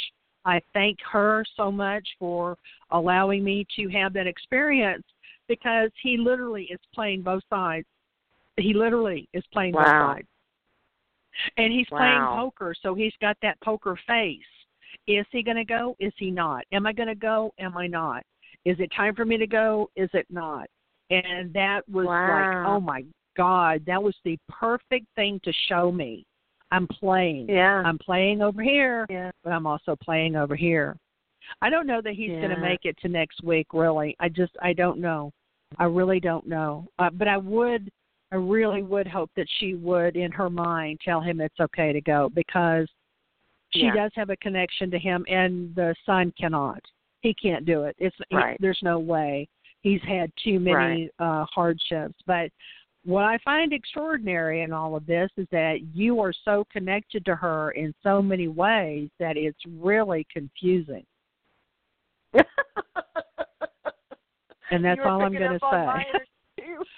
[0.45, 2.57] I thank her so much for
[2.91, 5.05] allowing me to have that experience
[5.47, 7.87] because he literally is playing both sides.
[8.57, 10.13] He literally is playing both Wow.
[10.13, 10.27] sides.
[11.57, 14.45] And he's playing poker, so he's got that poker face.
[15.07, 15.95] Is he going to go?
[15.99, 16.63] Is he not?
[16.71, 17.51] Am I going to go?
[17.59, 18.23] Am I not?
[18.65, 19.89] Is it time for me to go?
[19.95, 20.67] Is it not?
[21.09, 23.03] And that was like, oh my
[23.35, 26.25] God, that was the perfect thing to show me.
[26.71, 27.49] I'm playing.
[27.49, 27.83] Yeah.
[27.85, 29.31] I'm playing over here, yeah.
[29.43, 30.97] but I'm also playing over here.
[31.61, 33.67] I don't know that he's going to make it to next week.
[33.73, 35.31] Really, I just I don't know.
[35.77, 36.87] I really don't know.
[36.97, 37.91] Uh, but I would,
[38.31, 42.01] I really would hope that she would, in her mind, tell him it's okay to
[42.01, 42.87] go because
[43.73, 43.95] she Yeah.
[43.95, 46.81] does have a connection to him, and the son cannot.
[47.21, 47.95] He can't do it.
[47.99, 49.47] It's he- there's no way.
[49.81, 52.51] He's had too many uh hardships, but
[53.05, 57.35] what I find extraordinary in all of this is that you are so connected to
[57.35, 61.05] her in so many ways that it's really confusing.
[64.71, 65.85] And that's all I'm going to say.
[65.85, 66.25] my energy,
[66.59, 66.83] too.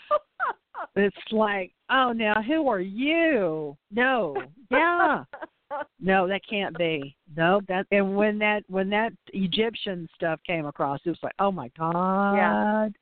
[0.97, 3.75] It's like, oh, now who are you?
[3.91, 4.37] No,
[4.69, 5.23] yeah,
[5.99, 7.15] no, that can't be.
[7.35, 11.51] No, that and when that when that Egyptian stuff came across, it was like, oh
[11.51, 12.93] my god.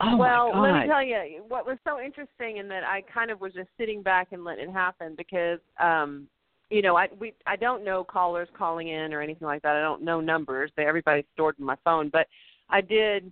[0.00, 3.40] Oh well, let me tell you what was so interesting in that I kind of
[3.40, 6.26] was just sitting back and letting it happen because um
[6.70, 9.76] you know, I we I don't know callers calling in or anything like that.
[9.76, 10.72] I don't know numbers.
[10.76, 12.26] They everybody's stored in my phone, but
[12.70, 13.30] I did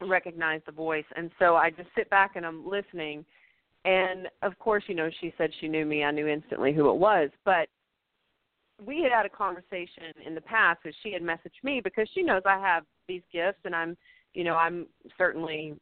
[0.00, 3.24] recognize the voice and so I just sit back and I'm listening
[3.84, 6.04] and of course, you know, she said she knew me.
[6.04, 7.68] I knew instantly who it was, but
[8.84, 12.22] we had had a conversation in the past because she had messaged me because she
[12.22, 13.96] knows I have these gifts and I'm,
[14.34, 14.86] you know, I'm
[15.18, 15.74] certainly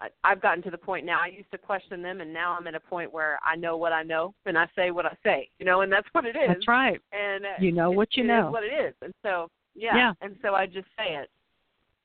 [0.00, 1.20] I- I've gotten to the point now.
[1.22, 3.92] I used to question them, and now I'm at a point where I know what
[3.92, 5.48] I know, and I say what I say.
[5.58, 6.48] You know, and that's what it is.
[6.48, 7.00] That's right.
[7.12, 8.50] And uh, You know what you know.
[8.50, 9.96] What it is, and so yeah.
[9.96, 10.12] Yeah.
[10.22, 11.30] And so I just say it.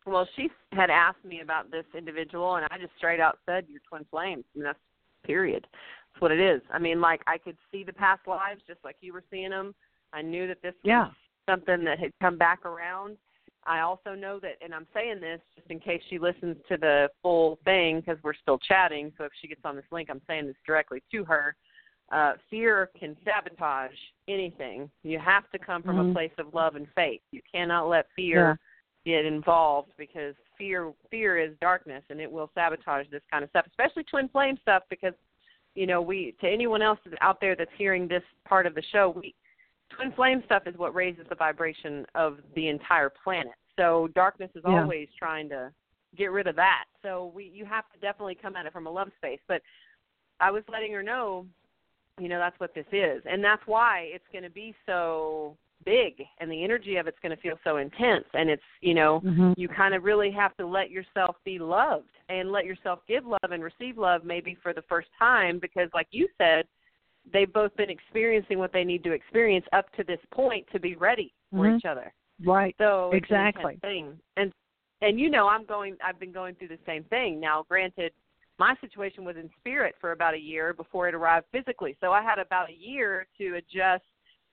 [0.06, 3.82] Well, she had asked me about this individual, and I just straight out said, "You're
[3.88, 4.80] twin flames." And that's
[5.24, 5.68] period.
[5.72, 6.62] That's what it is.
[6.72, 9.74] I mean, like I could see the past lives just like you were seeing them.
[10.14, 11.08] I knew that this Yeah.
[11.08, 11.16] was
[11.48, 13.18] something that had come back around.
[13.64, 17.12] I also know that, and I'm saying this just in case she listens to the
[17.22, 19.14] full thing because we're still chatting.
[19.18, 21.56] So if she gets on this link, I'm saying this directly to her.
[22.12, 23.96] Uh, fear can sabotage
[24.28, 24.90] anything.
[25.04, 26.10] You have to come from Mhm.
[26.10, 27.22] a place of love and faith.
[27.32, 28.60] You cannot let fear
[29.06, 33.66] get involved because fear fear is darkness and it will sabotage this kind of stuff,
[33.68, 34.84] especially twin flame stuff.
[34.90, 35.14] Because
[35.76, 39.10] you know, we to anyone else out there that's hearing this part of the show,
[39.10, 39.34] we
[39.96, 43.54] twin flame stuff is what raises the vibration of the entire planet.
[43.78, 44.82] So darkness is Yeah.
[44.82, 45.74] always trying to
[46.16, 46.86] get rid of that.
[47.02, 49.40] So we you have to definitely come at it from a love space.
[49.48, 49.62] But
[50.40, 51.48] I was letting her know,
[52.20, 53.26] you know, that's what this is.
[53.26, 57.58] And that's why it's gonna be so big and the energy of it's gonna feel
[57.64, 59.54] so intense and it's you know, Mhm.
[59.58, 63.52] you kind of really have to let yourself be loved and let yourself give love
[63.52, 66.68] and receive love maybe for the first time because like you said
[67.32, 70.96] they've both been experiencing what they need to experience up to this point to be
[70.96, 71.78] ready for Mhm.
[71.78, 72.76] each other Right.
[72.78, 73.78] so Exactly.
[73.78, 74.54] thing and
[75.02, 78.14] and you know i'm going i've been going through the same thing now granted
[78.58, 82.22] my situation was in spirit for about a year before it arrived physically so i
[82.22, 84.04] had about a year to adjust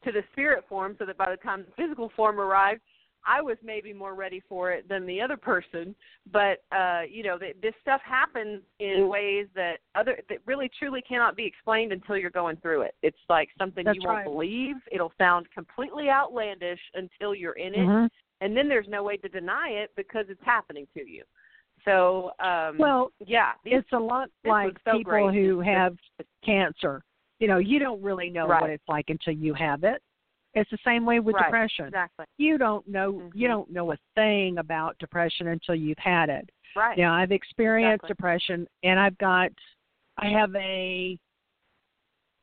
[0.04, 2.82] to the spirit form so that by the time the physical form arrived
[3.26, 5.94] I was maybe more ready for it than the other person,
[6.32, 11.02] but uh, you know, th- this stuff happens in ways that other that really truly
[11.02, 12.94] cannot be explained until you're going through it.
[13.02, 14.24] It's like something That's you won't right.
[14.24, 14.76] believe.
[14.90, 18.08] It'll sound completely outlandish until you're in it, Mhm.
[18.40, 21.24] and then there's no way to deny it because it's happening to you.
[21.84, 25.34] So, um, Well, yeah, it's a lot like so people great.
[25.34, 25.96] who have
[26.44, 27.02] cancer.
[27.38, 28.60] You know, you don't really know Right.
[28.60, 30.02] what it's like until you have it.
[30.54, 31.44] It's the same way with Right.
[31.46, 31.86] depression.
[31.86, 33.34] exactly You don't know Mhm.
[33.34, 36.50] you don't know a thing about depression until you've had it.
[36.76, 36.96] right.
[36.96, 38.08] Now, I've experienced Exactly.
[38.08, 39.52] depression and I've got
[40.16, 41.18] I have a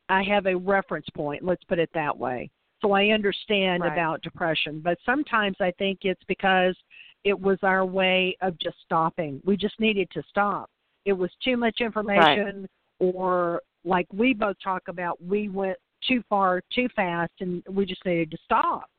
[0.10, 2.50] I have a reference point, let's put it that way.
[2.82, 3.94] So I understand Right.
[3.94, 6.78] about depression, but sometimes I think it's because
[7.24, 9.42] it was our way of just stopping.
[9.44, 10.70] We just needed to stop.
[11.06, 12.68] It was too much information
[13.00, 15.78] or like we both talk about we went
[16.08, 18.90] too far too fast and we just needed to stop.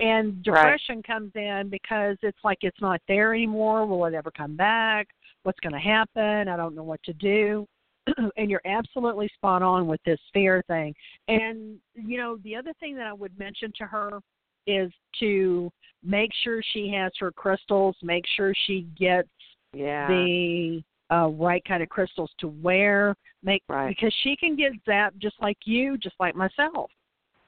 [0.00, 3.86] And depression comes in because it's like it's not there anymore.
[3.86, 5.06] Will it ever come back?
[5.44, 6.48] What's going to happen?
[6.48, 7.66] I don't know what to do.
[8.36, 10.94] and you're absolutely spot on with this fear thing.
[11.28, 14.20] And, you know, the other thing that I would mention to her
[14.66, 14.90] is
[15.20, 15.70] to
[16.02, 19.28] make sure she has her crystals, make sure she gets
[19.72, 20.08] yeah.
[20.08, 23.88] the uh right kind of crystals to wear, make Right.
[23.88, 26.90] because she can get zapped just like you, just like myself.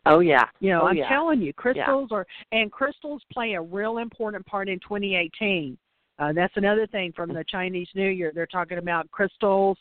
[0.07, 0.45] oh yeah.
[0.61, 1.09] You know, Oh, I'm yeah.
[1.09, 5.77] telling you, crystals are and crystals play a real important part in 2018.
[6.19, 8.33] Uh, that's another thing from the Chinese New Year.
[8.35, 9.77] They're talking about crystals,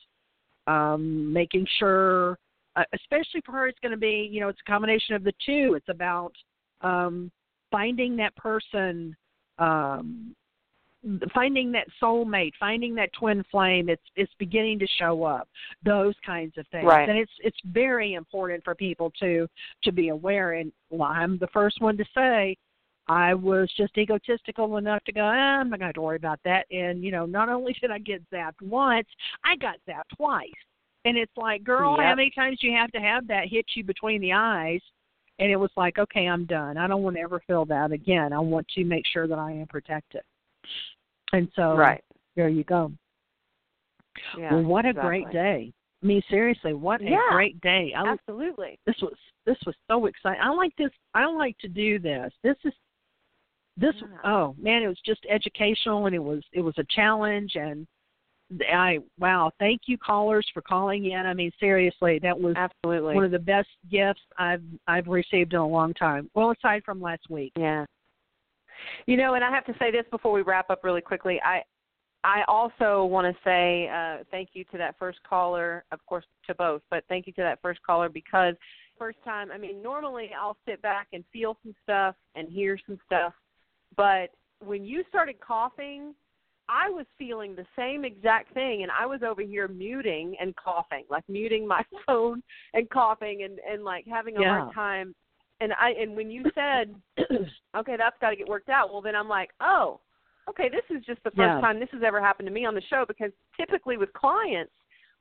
[0.68, 2.38] um, making sure,
[2.76, 5.32] uh, especially for her, it's going to be, you know, it's a combination of the
[5.46, 5.76] two.
[5.78, 6.34] It's about
[6.82, 7.32] um,
[7.72, 9.16] finding that person,
[9.60, 10.36] um,
[11.34, 13.90] finding that soulmate, finding that twin flame.
[13.90, 15.48] It's it's beginning to show up.
[15.84, 17.08] Those kinds of things, Right.
[17.08, 19.48] and it's it's very important for people to
[19.84, 20.54] to be aware.
[20.54, 22.58] And well, I'm the first one to say
[23.08, 26.66] I was just egotistical enough to go, ah, I'm not going to worry about that.
[26.72, 29.08] And, you know, not only did I get zapped once,
[29.44, 30.50] I got zapped twice.
[31.06, 33.84] And it's like, girl, how many times do you have to have that hit you
[33.84, 34.82] between the eyes?
[35.38, 36.78] And it was like, okay, I'm done.
[36.78, 38.34] I don't want to ever feel that again.
[38.34, 40.22] I want to make sure that I am protected.
[41.34, 42.04] And so Right.
[42.36, 42.92] there you go.
[44.38, 44.54] Yeah.
[44.54, 45.74] well, what a great day.
[46.02, 47.28] I mean, seriously, what a Yeah.
[47.32, 47.94] great day.
[47.94, 48.80] I Absolutely.
[48.86, 50.42] this was this was so exciting.
[50.42, 50.92] I like this.
[51.14, 52.34] I like to do this.
[52.44, 52.74] This is
[53.78, 53.96] this.
[54.02, 54.08] Yeah.
[54.24, 57.88] Oh man, it was just educational and it was it was a challenge and
[58.72, 59.52] I wow.
[59.60, 61.26] Thank you callers for calling in.
[61.26, 63.16] I mean, seriously, that was Absolutely.
[63.16, 66.30] one of the best gifts I've I've received in a long time.
[66.36, 67.54] Well, aside from last week.
[67.56, 67.86] Yeah.
[69.06, 71.40] You know, and I have to say this before we wrap up really quickly.
[71.44, 71.62] I
[72.24, 76.56] I also want to say uh, thank you to that first caller, of course to
[76.56, 78.56] both, but thank you to that first caller because
[78.98, 82.98] first time, I mean, normally I'll sit back and feel some stuff and hear some
[83.06, 83.34] stuff,
[83.96, 86.16] but when you started coughing,
[86.68, 91.04] I was feeling the same exact thing and I was over here muting and coughing,
[91.10, 92.42] like muting my phone
[92.74, 94.62] and coughing and and like having a Yeah.
[94.62, 95.16] hard time
[95.62, 96.96] and I and when you said
[97.78, 98.92] okay, that's got to get worked out.
[98.92, 100.00] Well, then I'm like, oh,
[100.50, 101.60] okay, this is just the first Yeah.
[101.60, 104.72] time this has ever happened to me on the show because typically with clients,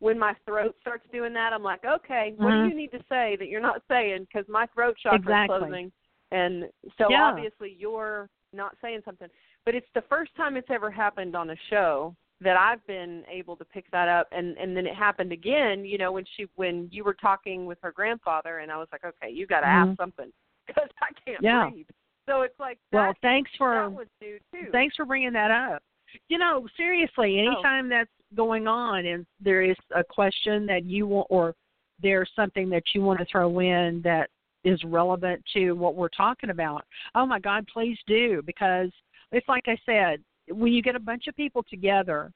[0.00, 2.62] when my throat starts doing that, I'm like, okay, what Mhm.
[2.64, 5.54] do you need to say that you're not saying because my throat chakra Exactly.
[5.56, 5.92] is closing,
[6.30, 7.22] and so Yeah.
[7.22, 9.30] obviously you're not saying something.
[9.64, 13.56] But it's the first time it's ever happened on a show that I've been able
[13.56, 16.88] to pick that up and and then it happened again you know when she when
[16.92, 19.90] you were talking with her grandfather and I was like okay you got to Mhm.
[19.90, 20.32] ask something
[20.66, 21.70] because I can't Yeah.
[21.70, 21.86] breathe
[22.26, 25.82] so it's like Well, thanks for that was new too Thanks for bringing that up.
[26.28, 27.52] You know, seriously, Oh.
[27.52, 31.54] anytime that's going on and there is a question that you want or
[32.00, 34.30] there's something that you want to throw in that
[34.64, 36.84] is relevant to what we're talking about,
[37.14, 38.90] oh my God, please do because
[39.32, 42.32] it's like I said, when you get a bunch of people together,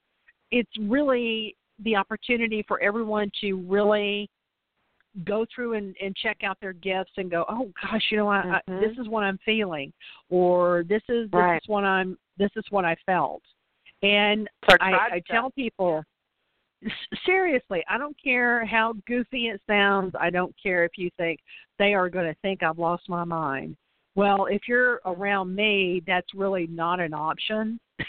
[0.51, 4.28] it's really the opportunity for everyone to really
[5.24, 8.43] go through and, and check out their gifts and go, oh gosh, you know, I,
[8.43, 8.78] Mhm.
[8.78, 9.93] I, this is what I'm feeling,
[10.28, 11.62] or this is this Right.
[11.62, 13.43] is what I'm this is what I felt,
[14.02, 14.48] and
[14.80, 16.05] I, I tell people
[17.26, 20.14] seriously, I don't care how goofy it sounds.
[20.18, 21.40] I don't care if you think
[21.78, 23.76] they are going to think I've lost my mind.
[24.19, 27.78] Well, if you're around me, that's really not an option.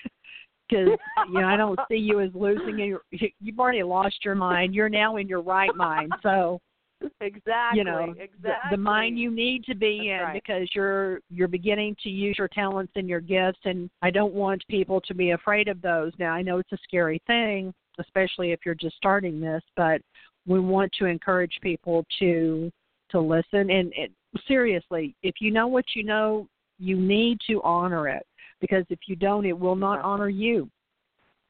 [0.68, 1.00] Because
[1.34, 2.78] you know, I don't see you as losing.
[2.78, 4.76] Your, you've already lost your mind.
[4.76, 6.12] You're now in your right mind.
[6.22, 6.62] So
[7.22, 10.44] exactly you know the, exactly the mind you need to be That's in right.
[10.46, 14.64] because you're you're beginning to use your talents and your gifts and I don't want
[14.70, 16.12] people to be afraid of those.
[16.20, 20.02] Now I know it's a scary thing, especially if you're just starting this, but
[20.46, 22.72] we want to encourage people to
[23.10, 24.12] to listen and it,
[24.48, 26.48] seriously, if you know what you know,
[26.78, 28.26] you need to honor it
[28.62, 30.70] because if you don't it will not honor you.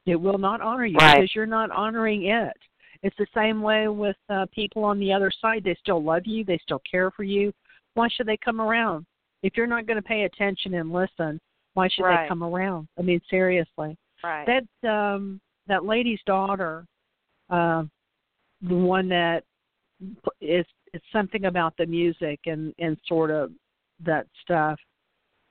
[0.05, 1.17] It will not honor you Right.
[1.17, 2.57] because you're not honoring it.
[3.03, 5.63] It's the same way with uh, people on the other side.
[5.63, 6.43] They still love you.
[6.43, 7.53] They still care for you.
[7.93, 9.05] Why should they come around?
[9.43, 11.39] If you're not going to pay attention and listen,
[11.73, 12.23] why should Right.
[12.23, 12.87] they come around?
[12.97, 13.97] I mean, seriously.
[14.23, 16.85] right That um, that lady's daughter,
[17.49, 17.83] uh,
[18.61, 19.43] the one that
[20.41, 23.51] is it's something about the music and and sort of
[23.99, 24.79] that stuff.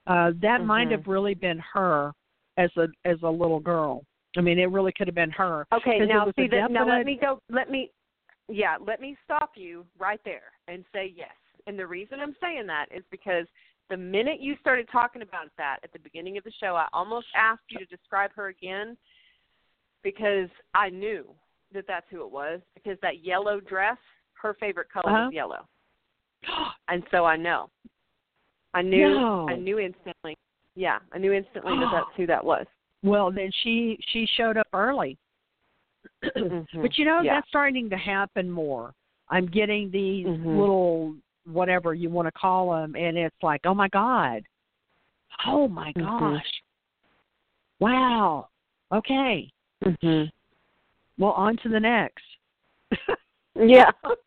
[0.07, 0.91] Uh, that might Mhm.
[0.91, 2.13] have really been her
[2.57, 4.03] as a as a little girl.
[4.37, 5.65] I mean, it really could have been her.
[5.71, 6.71] Okay, now see that.
[6.71, 7.41] Now let me go.
[7.49, 7.91] Let me,
[8.47, 11.35] yeah, let me stop you right there and say yes.
[11.67, 13.47] And the reason I'm saying that is because
[13.89, 17.27] the minute you started talking about that at the beginning of the show, I almost
[17.35, 18.97] asked you to describe her again
[20.03, 21.25] because I knew
[21.73, 23.97] that that's who it was because that yellow dress,
[24.41, 25.25] her favorite color Uh-huh.
[25.25, 25.65] was yellow,
[26.87, 27.69] and so I know.
[28.73, 29.09] I knew.
[29.09, 29.45] No.
[29.49, 30.37] I knew instantly.
[30.75, 32.65] Yeah, I knew instantly that that's who that was.
[33.03, 35.17] Well, then she she showed up early.
[36.81, 37.35] But you know Yeah.
[37.35, 38.93] that's starting to happen more.
[39.29, 40.57] I'm getting these Mhm.
[40.57, 44.43] little whatever you want to call them, and it's like, oh my god,
[45.45, 46.19] oh my Mhm.
[46.19, 46.61] gosh,
[47.79, 48.49] wow,
[48.91, 49.51] okay,
[49.83, 50.29] Mhm.
[51.17, 52.23] Well, on to the next.
[53.59, 53.91] Yeah.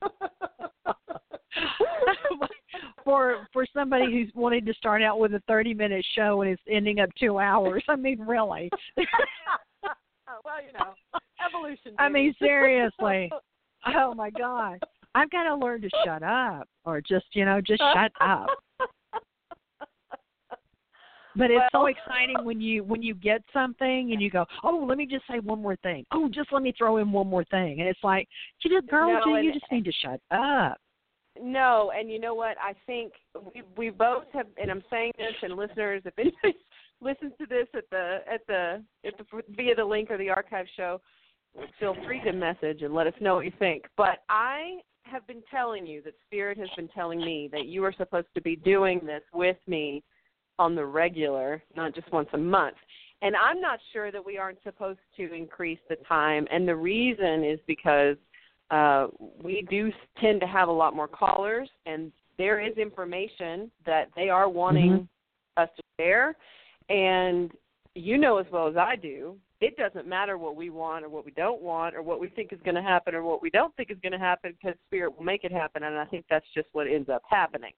[3.05, 6.63] for for somebody who's wanting to start out with a 30 minute show and it's
[6.71, 7.83] ending up 2 hours.
[7.89, 8.71] I mean, really.
[8.97, 10.95] well, you know,
[11.45, 11.95] evolution.
[11.99, 13.31] I mean, seriously.
[13.95, 14.79] Oh my god.
[15.15, 18.49] I've got to learn to shut up or just, you know, just shut up.
[21.37, 24.85] But it's so exciting uh, when you when you get something and you go, oh,
[24.87, 26.05] let me just say one more thing.
[26.13, 28.29] Oh, just let me throw in one more thing, and it's like,
[28.63, 30.79] you just girl, No, and- you just need to shut up.
[31.41, 32.57] No, and you know what?
[32.63, 33.15] I think
[33.55, 36.59] we we both have, and I'm saying this, and listeners, if anybody
[37.01, 39.25] listens to this at the at the at the
[39.57, 41.01] via the link or the archive show,
[41.81, 43.85] feel free to message and let us know what you think.
[43.97, 47.95] But I have been telling you that Spirit has been telling me that you are
[47.97, 50.03] supposed to be doing this with me
[50.59, 52.77] on the regular, not just once a month.
[53.23, 56.47] And I'm not sure that we aren't supposed to increase the time.
[56.51, 58.17] And the reason is because
[58.71, 59.09] uh,
[59.43, 64.29] we do tend to have a lot more callers, and there is information that they
[64.29, 65.09] are wanting
[65.57, 66.35] us to share.
[66.89, 67.53] And
[67.95, 71.25] you know as well as I do, it doesn't matter what we want or what
[71.25, 73.75] we don't want or what we think is going to happen or what we don't
[73.77, 75.85] think is going to happen because Spirit will make it happen.
[75.85, 77.71] And I think that's just what ends up happening.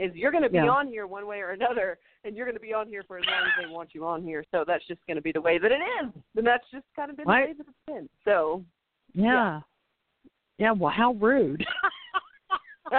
[0.00, 0.70] Is you're going to be Yeah.
[0.70, 3.24] on here one way or another, and you're going to be on here for as
[3.26, 4.42] long as they want you on here.
[4.50, 7.10] So that's just going to be the way that it is, and that's just kind
[7.10, 7.42] of been Right.
[7.42, 8.08] the way that it's been.
[8.24, 8.64] So
[9.12, 9.60] Yeah.
[10.58, 11.66] Yeah, well, how rude.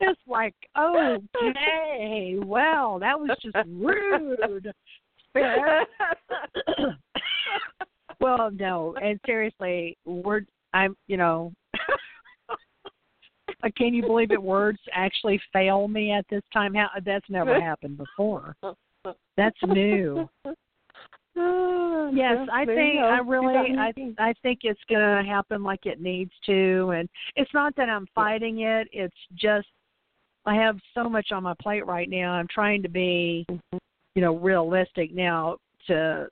[0.00, 4.72] it's like, okay, well, that was just rude.
[8.18, 10.40] Well, no, and seriously, we're
[10.76, 11.52] I'm, you know,
[12.50, 14.42] uh, can you believe it?
[14.42, 16.74] Words actually fail me at this time.
[16.74, 18.56] How that's never happened before.
[19.36, 20.28] That's new.
[22.14, 22.98] Yes, I think.
[22.98, 24.16] I really I 2019.
[24.18, 28.06] I think it's going to happen like it needs to and it's not that I'm
[28.14, 29.68] fighting it, it's just
[30.46, 32.32] I have so much on my plate right now.
[32.32, 35.58] I'm trying to be you know realistic now
[35.88, 36.28] to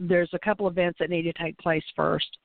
[0.00, 2.38] there's a couple events that need to take place first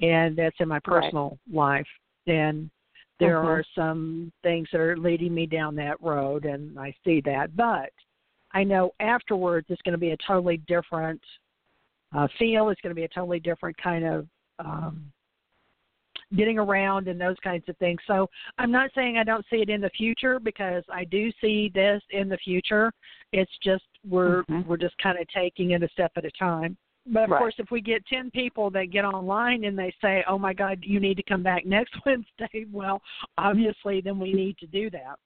[0.00, 1.02] and that's in my Right.
[1.02, 1.88] personal life
[2.26, 2.70] and
[3.18, 3.44] there Mhm.
[3.44, 7.92] are some things that are leading me down that road and I see that but
[8.52, 11.22] I know afterwards it's going to be a totally different
[12.14, 12.68] uh, feel.
[12.68, 14.26] It's going to be a totally different kind of
[14.60, 15.12] um,
[16.36, 18.00] getting around and those kinds of things.
[18.06, 21.70] So I'm not saying I don't see it in the future because I do see
[21.74, 22.92] this in the future.
[23.32, 24.66] It's just we're Mhm.
[24.66, 26.76] we're just kind of taking it a step at a time.
[27.06, 27.38] But of Right.
[27.38, 30.78] course, if we get ten people that get online and they say, "Oh my God,
[30.82, 33.02] you need to come back next Wednesday," well,
[33.36, 35.18] obviously, then we need to do that.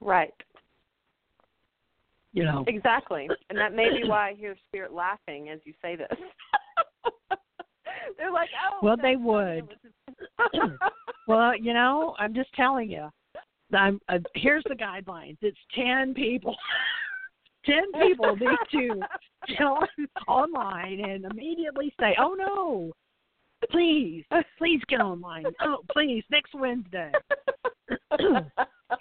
[0.00, 0.34] right.
[2.32, 2.64] You know.
[2.66, 3.28] Exactly.
[3.48, 6.08] And that may be why I hear Spirit laughing as you say this.
[8.18, 8.78] They're like, oh.
[8.82, 9.74] Well, they would.
[11.26, 13.10] Well, you know, I'm just telling you.
[13.74, 15.38] I'm uh, here's the guidelines.
[15.42, 16.56] It's ten people.
[17.66, 19.00] ten people need to
[19.58, 19.80] go
[20.28, 22.92] online and immediately say, "Oh no,
[23.70, 24.24] please,
[24.58, 25.44] please get online.
[25.60, 27.12] Oh, please, next Wednesday."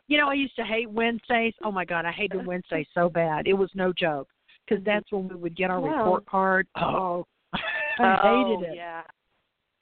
[0.07, 1.53] you know, I used to hate Wednesdays.
[1.63, 3.47] Oh my God, I hated Wednesdays so bad.
[3.47, 4.27] It was no joke
[4.67, 6.67] because that's when we would get our report card.
[6.79, 7.25] Oh,
[7.99, 8.75] I oh, hated it.
[8.75, 9.01] Yeah.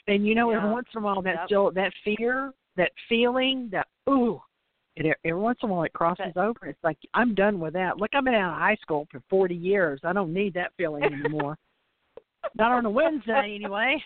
[0.08, 0.58] And you know, Yeah.
[0.58, 1.46] every once in a while, that Yep.
[1.48, 4.42] still that fear, that feeling, that ooh,
[4.96, 6.66] it, every once in a while it crosses over.
[6.68, 7.98] It's like I'm done with that.
[7.98, 10.00] Look, I've been out of high school for 40 years.
[10.04, 11.58] I don't need that feeling anymore.
[12.56, 14.02] Not on a Wednesday, anyway.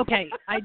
[0.00, 0.58] Okay, I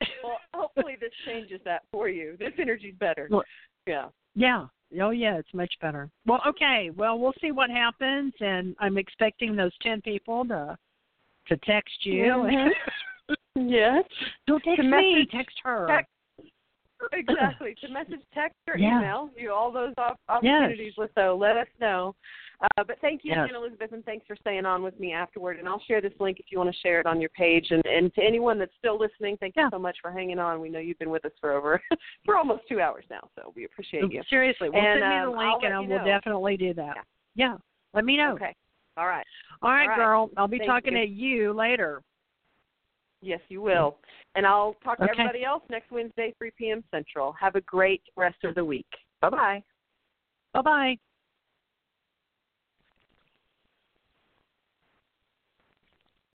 [0.24, 2.36] well, hopefully this changes that for you.
[2.38, 3.28] This energy's better.
[3.30, 3.44] Well-
[3.86, 4.08] Yeah.
[4.34, 4.66] yeah.
[5.00, 6.08] Oh yeah, it's much better.
[6.26, 6.90] Well, okay.
[6.96, 10.76] Well, we'll see what happens, and I'm expecting those 10 people to
[11.48, 12.24] to text you.
[12.24, 12.68] Mhm.
[13.58, 14.04] Yes.
[14.46, 15.86] Don't text To me, message- text her.
[15.88, 16.10] text-
[17.12, 17.74] Exactly.
[17.82, 18.98] To message, text, or Yeah.
[18.98, 22.14] email, you all those op- opportunities with so let us know.
[22.60, 23.44] Uh, but thank you Yes.
[23.44, 25.58] again, Elizabeth, and thanks for staying on with me afterward.
[25.58, 27.66] And I'll share this link if you want to share it on your page.
[27.70, 29.64] And, and to anyone that's still listening, thank Yeah.
[29.64, 30.60] you so much for hanging on.
[30.60, 31.82] We know you've been with us for over
[32.24, 34.22] for almost two hours now, so we appreciate you.
[34.30, 36.04] Seriously, well, And, send me the um, link, I'll and I will know.
[36.04, 36.96] definitely do that.
[37.34, 37.56] Yeah,
[37.92, 38.32] let me know.
[38.32, 38.54] Okay.
[38.96, 39.26] All right.
[39.60, 39.96] All right, All right.
[39.96, 40.30] girl.
[40.38, 41.00] I'll be Thank talking you.
[41.00, 42.00] to you later.
[43.22, 43.96] Yes, you will.
[44.34, 45.12] And I'll talk to Okay.
[45.12, 46.84] everybody else next Wednesday, 3 p.m.
[46.90, 47.34] Central.
[47.40, 48.86] Have a great rest of the week.
[49.20, 49.62] Bye bye.
[50.52, 50.98] Bye bye.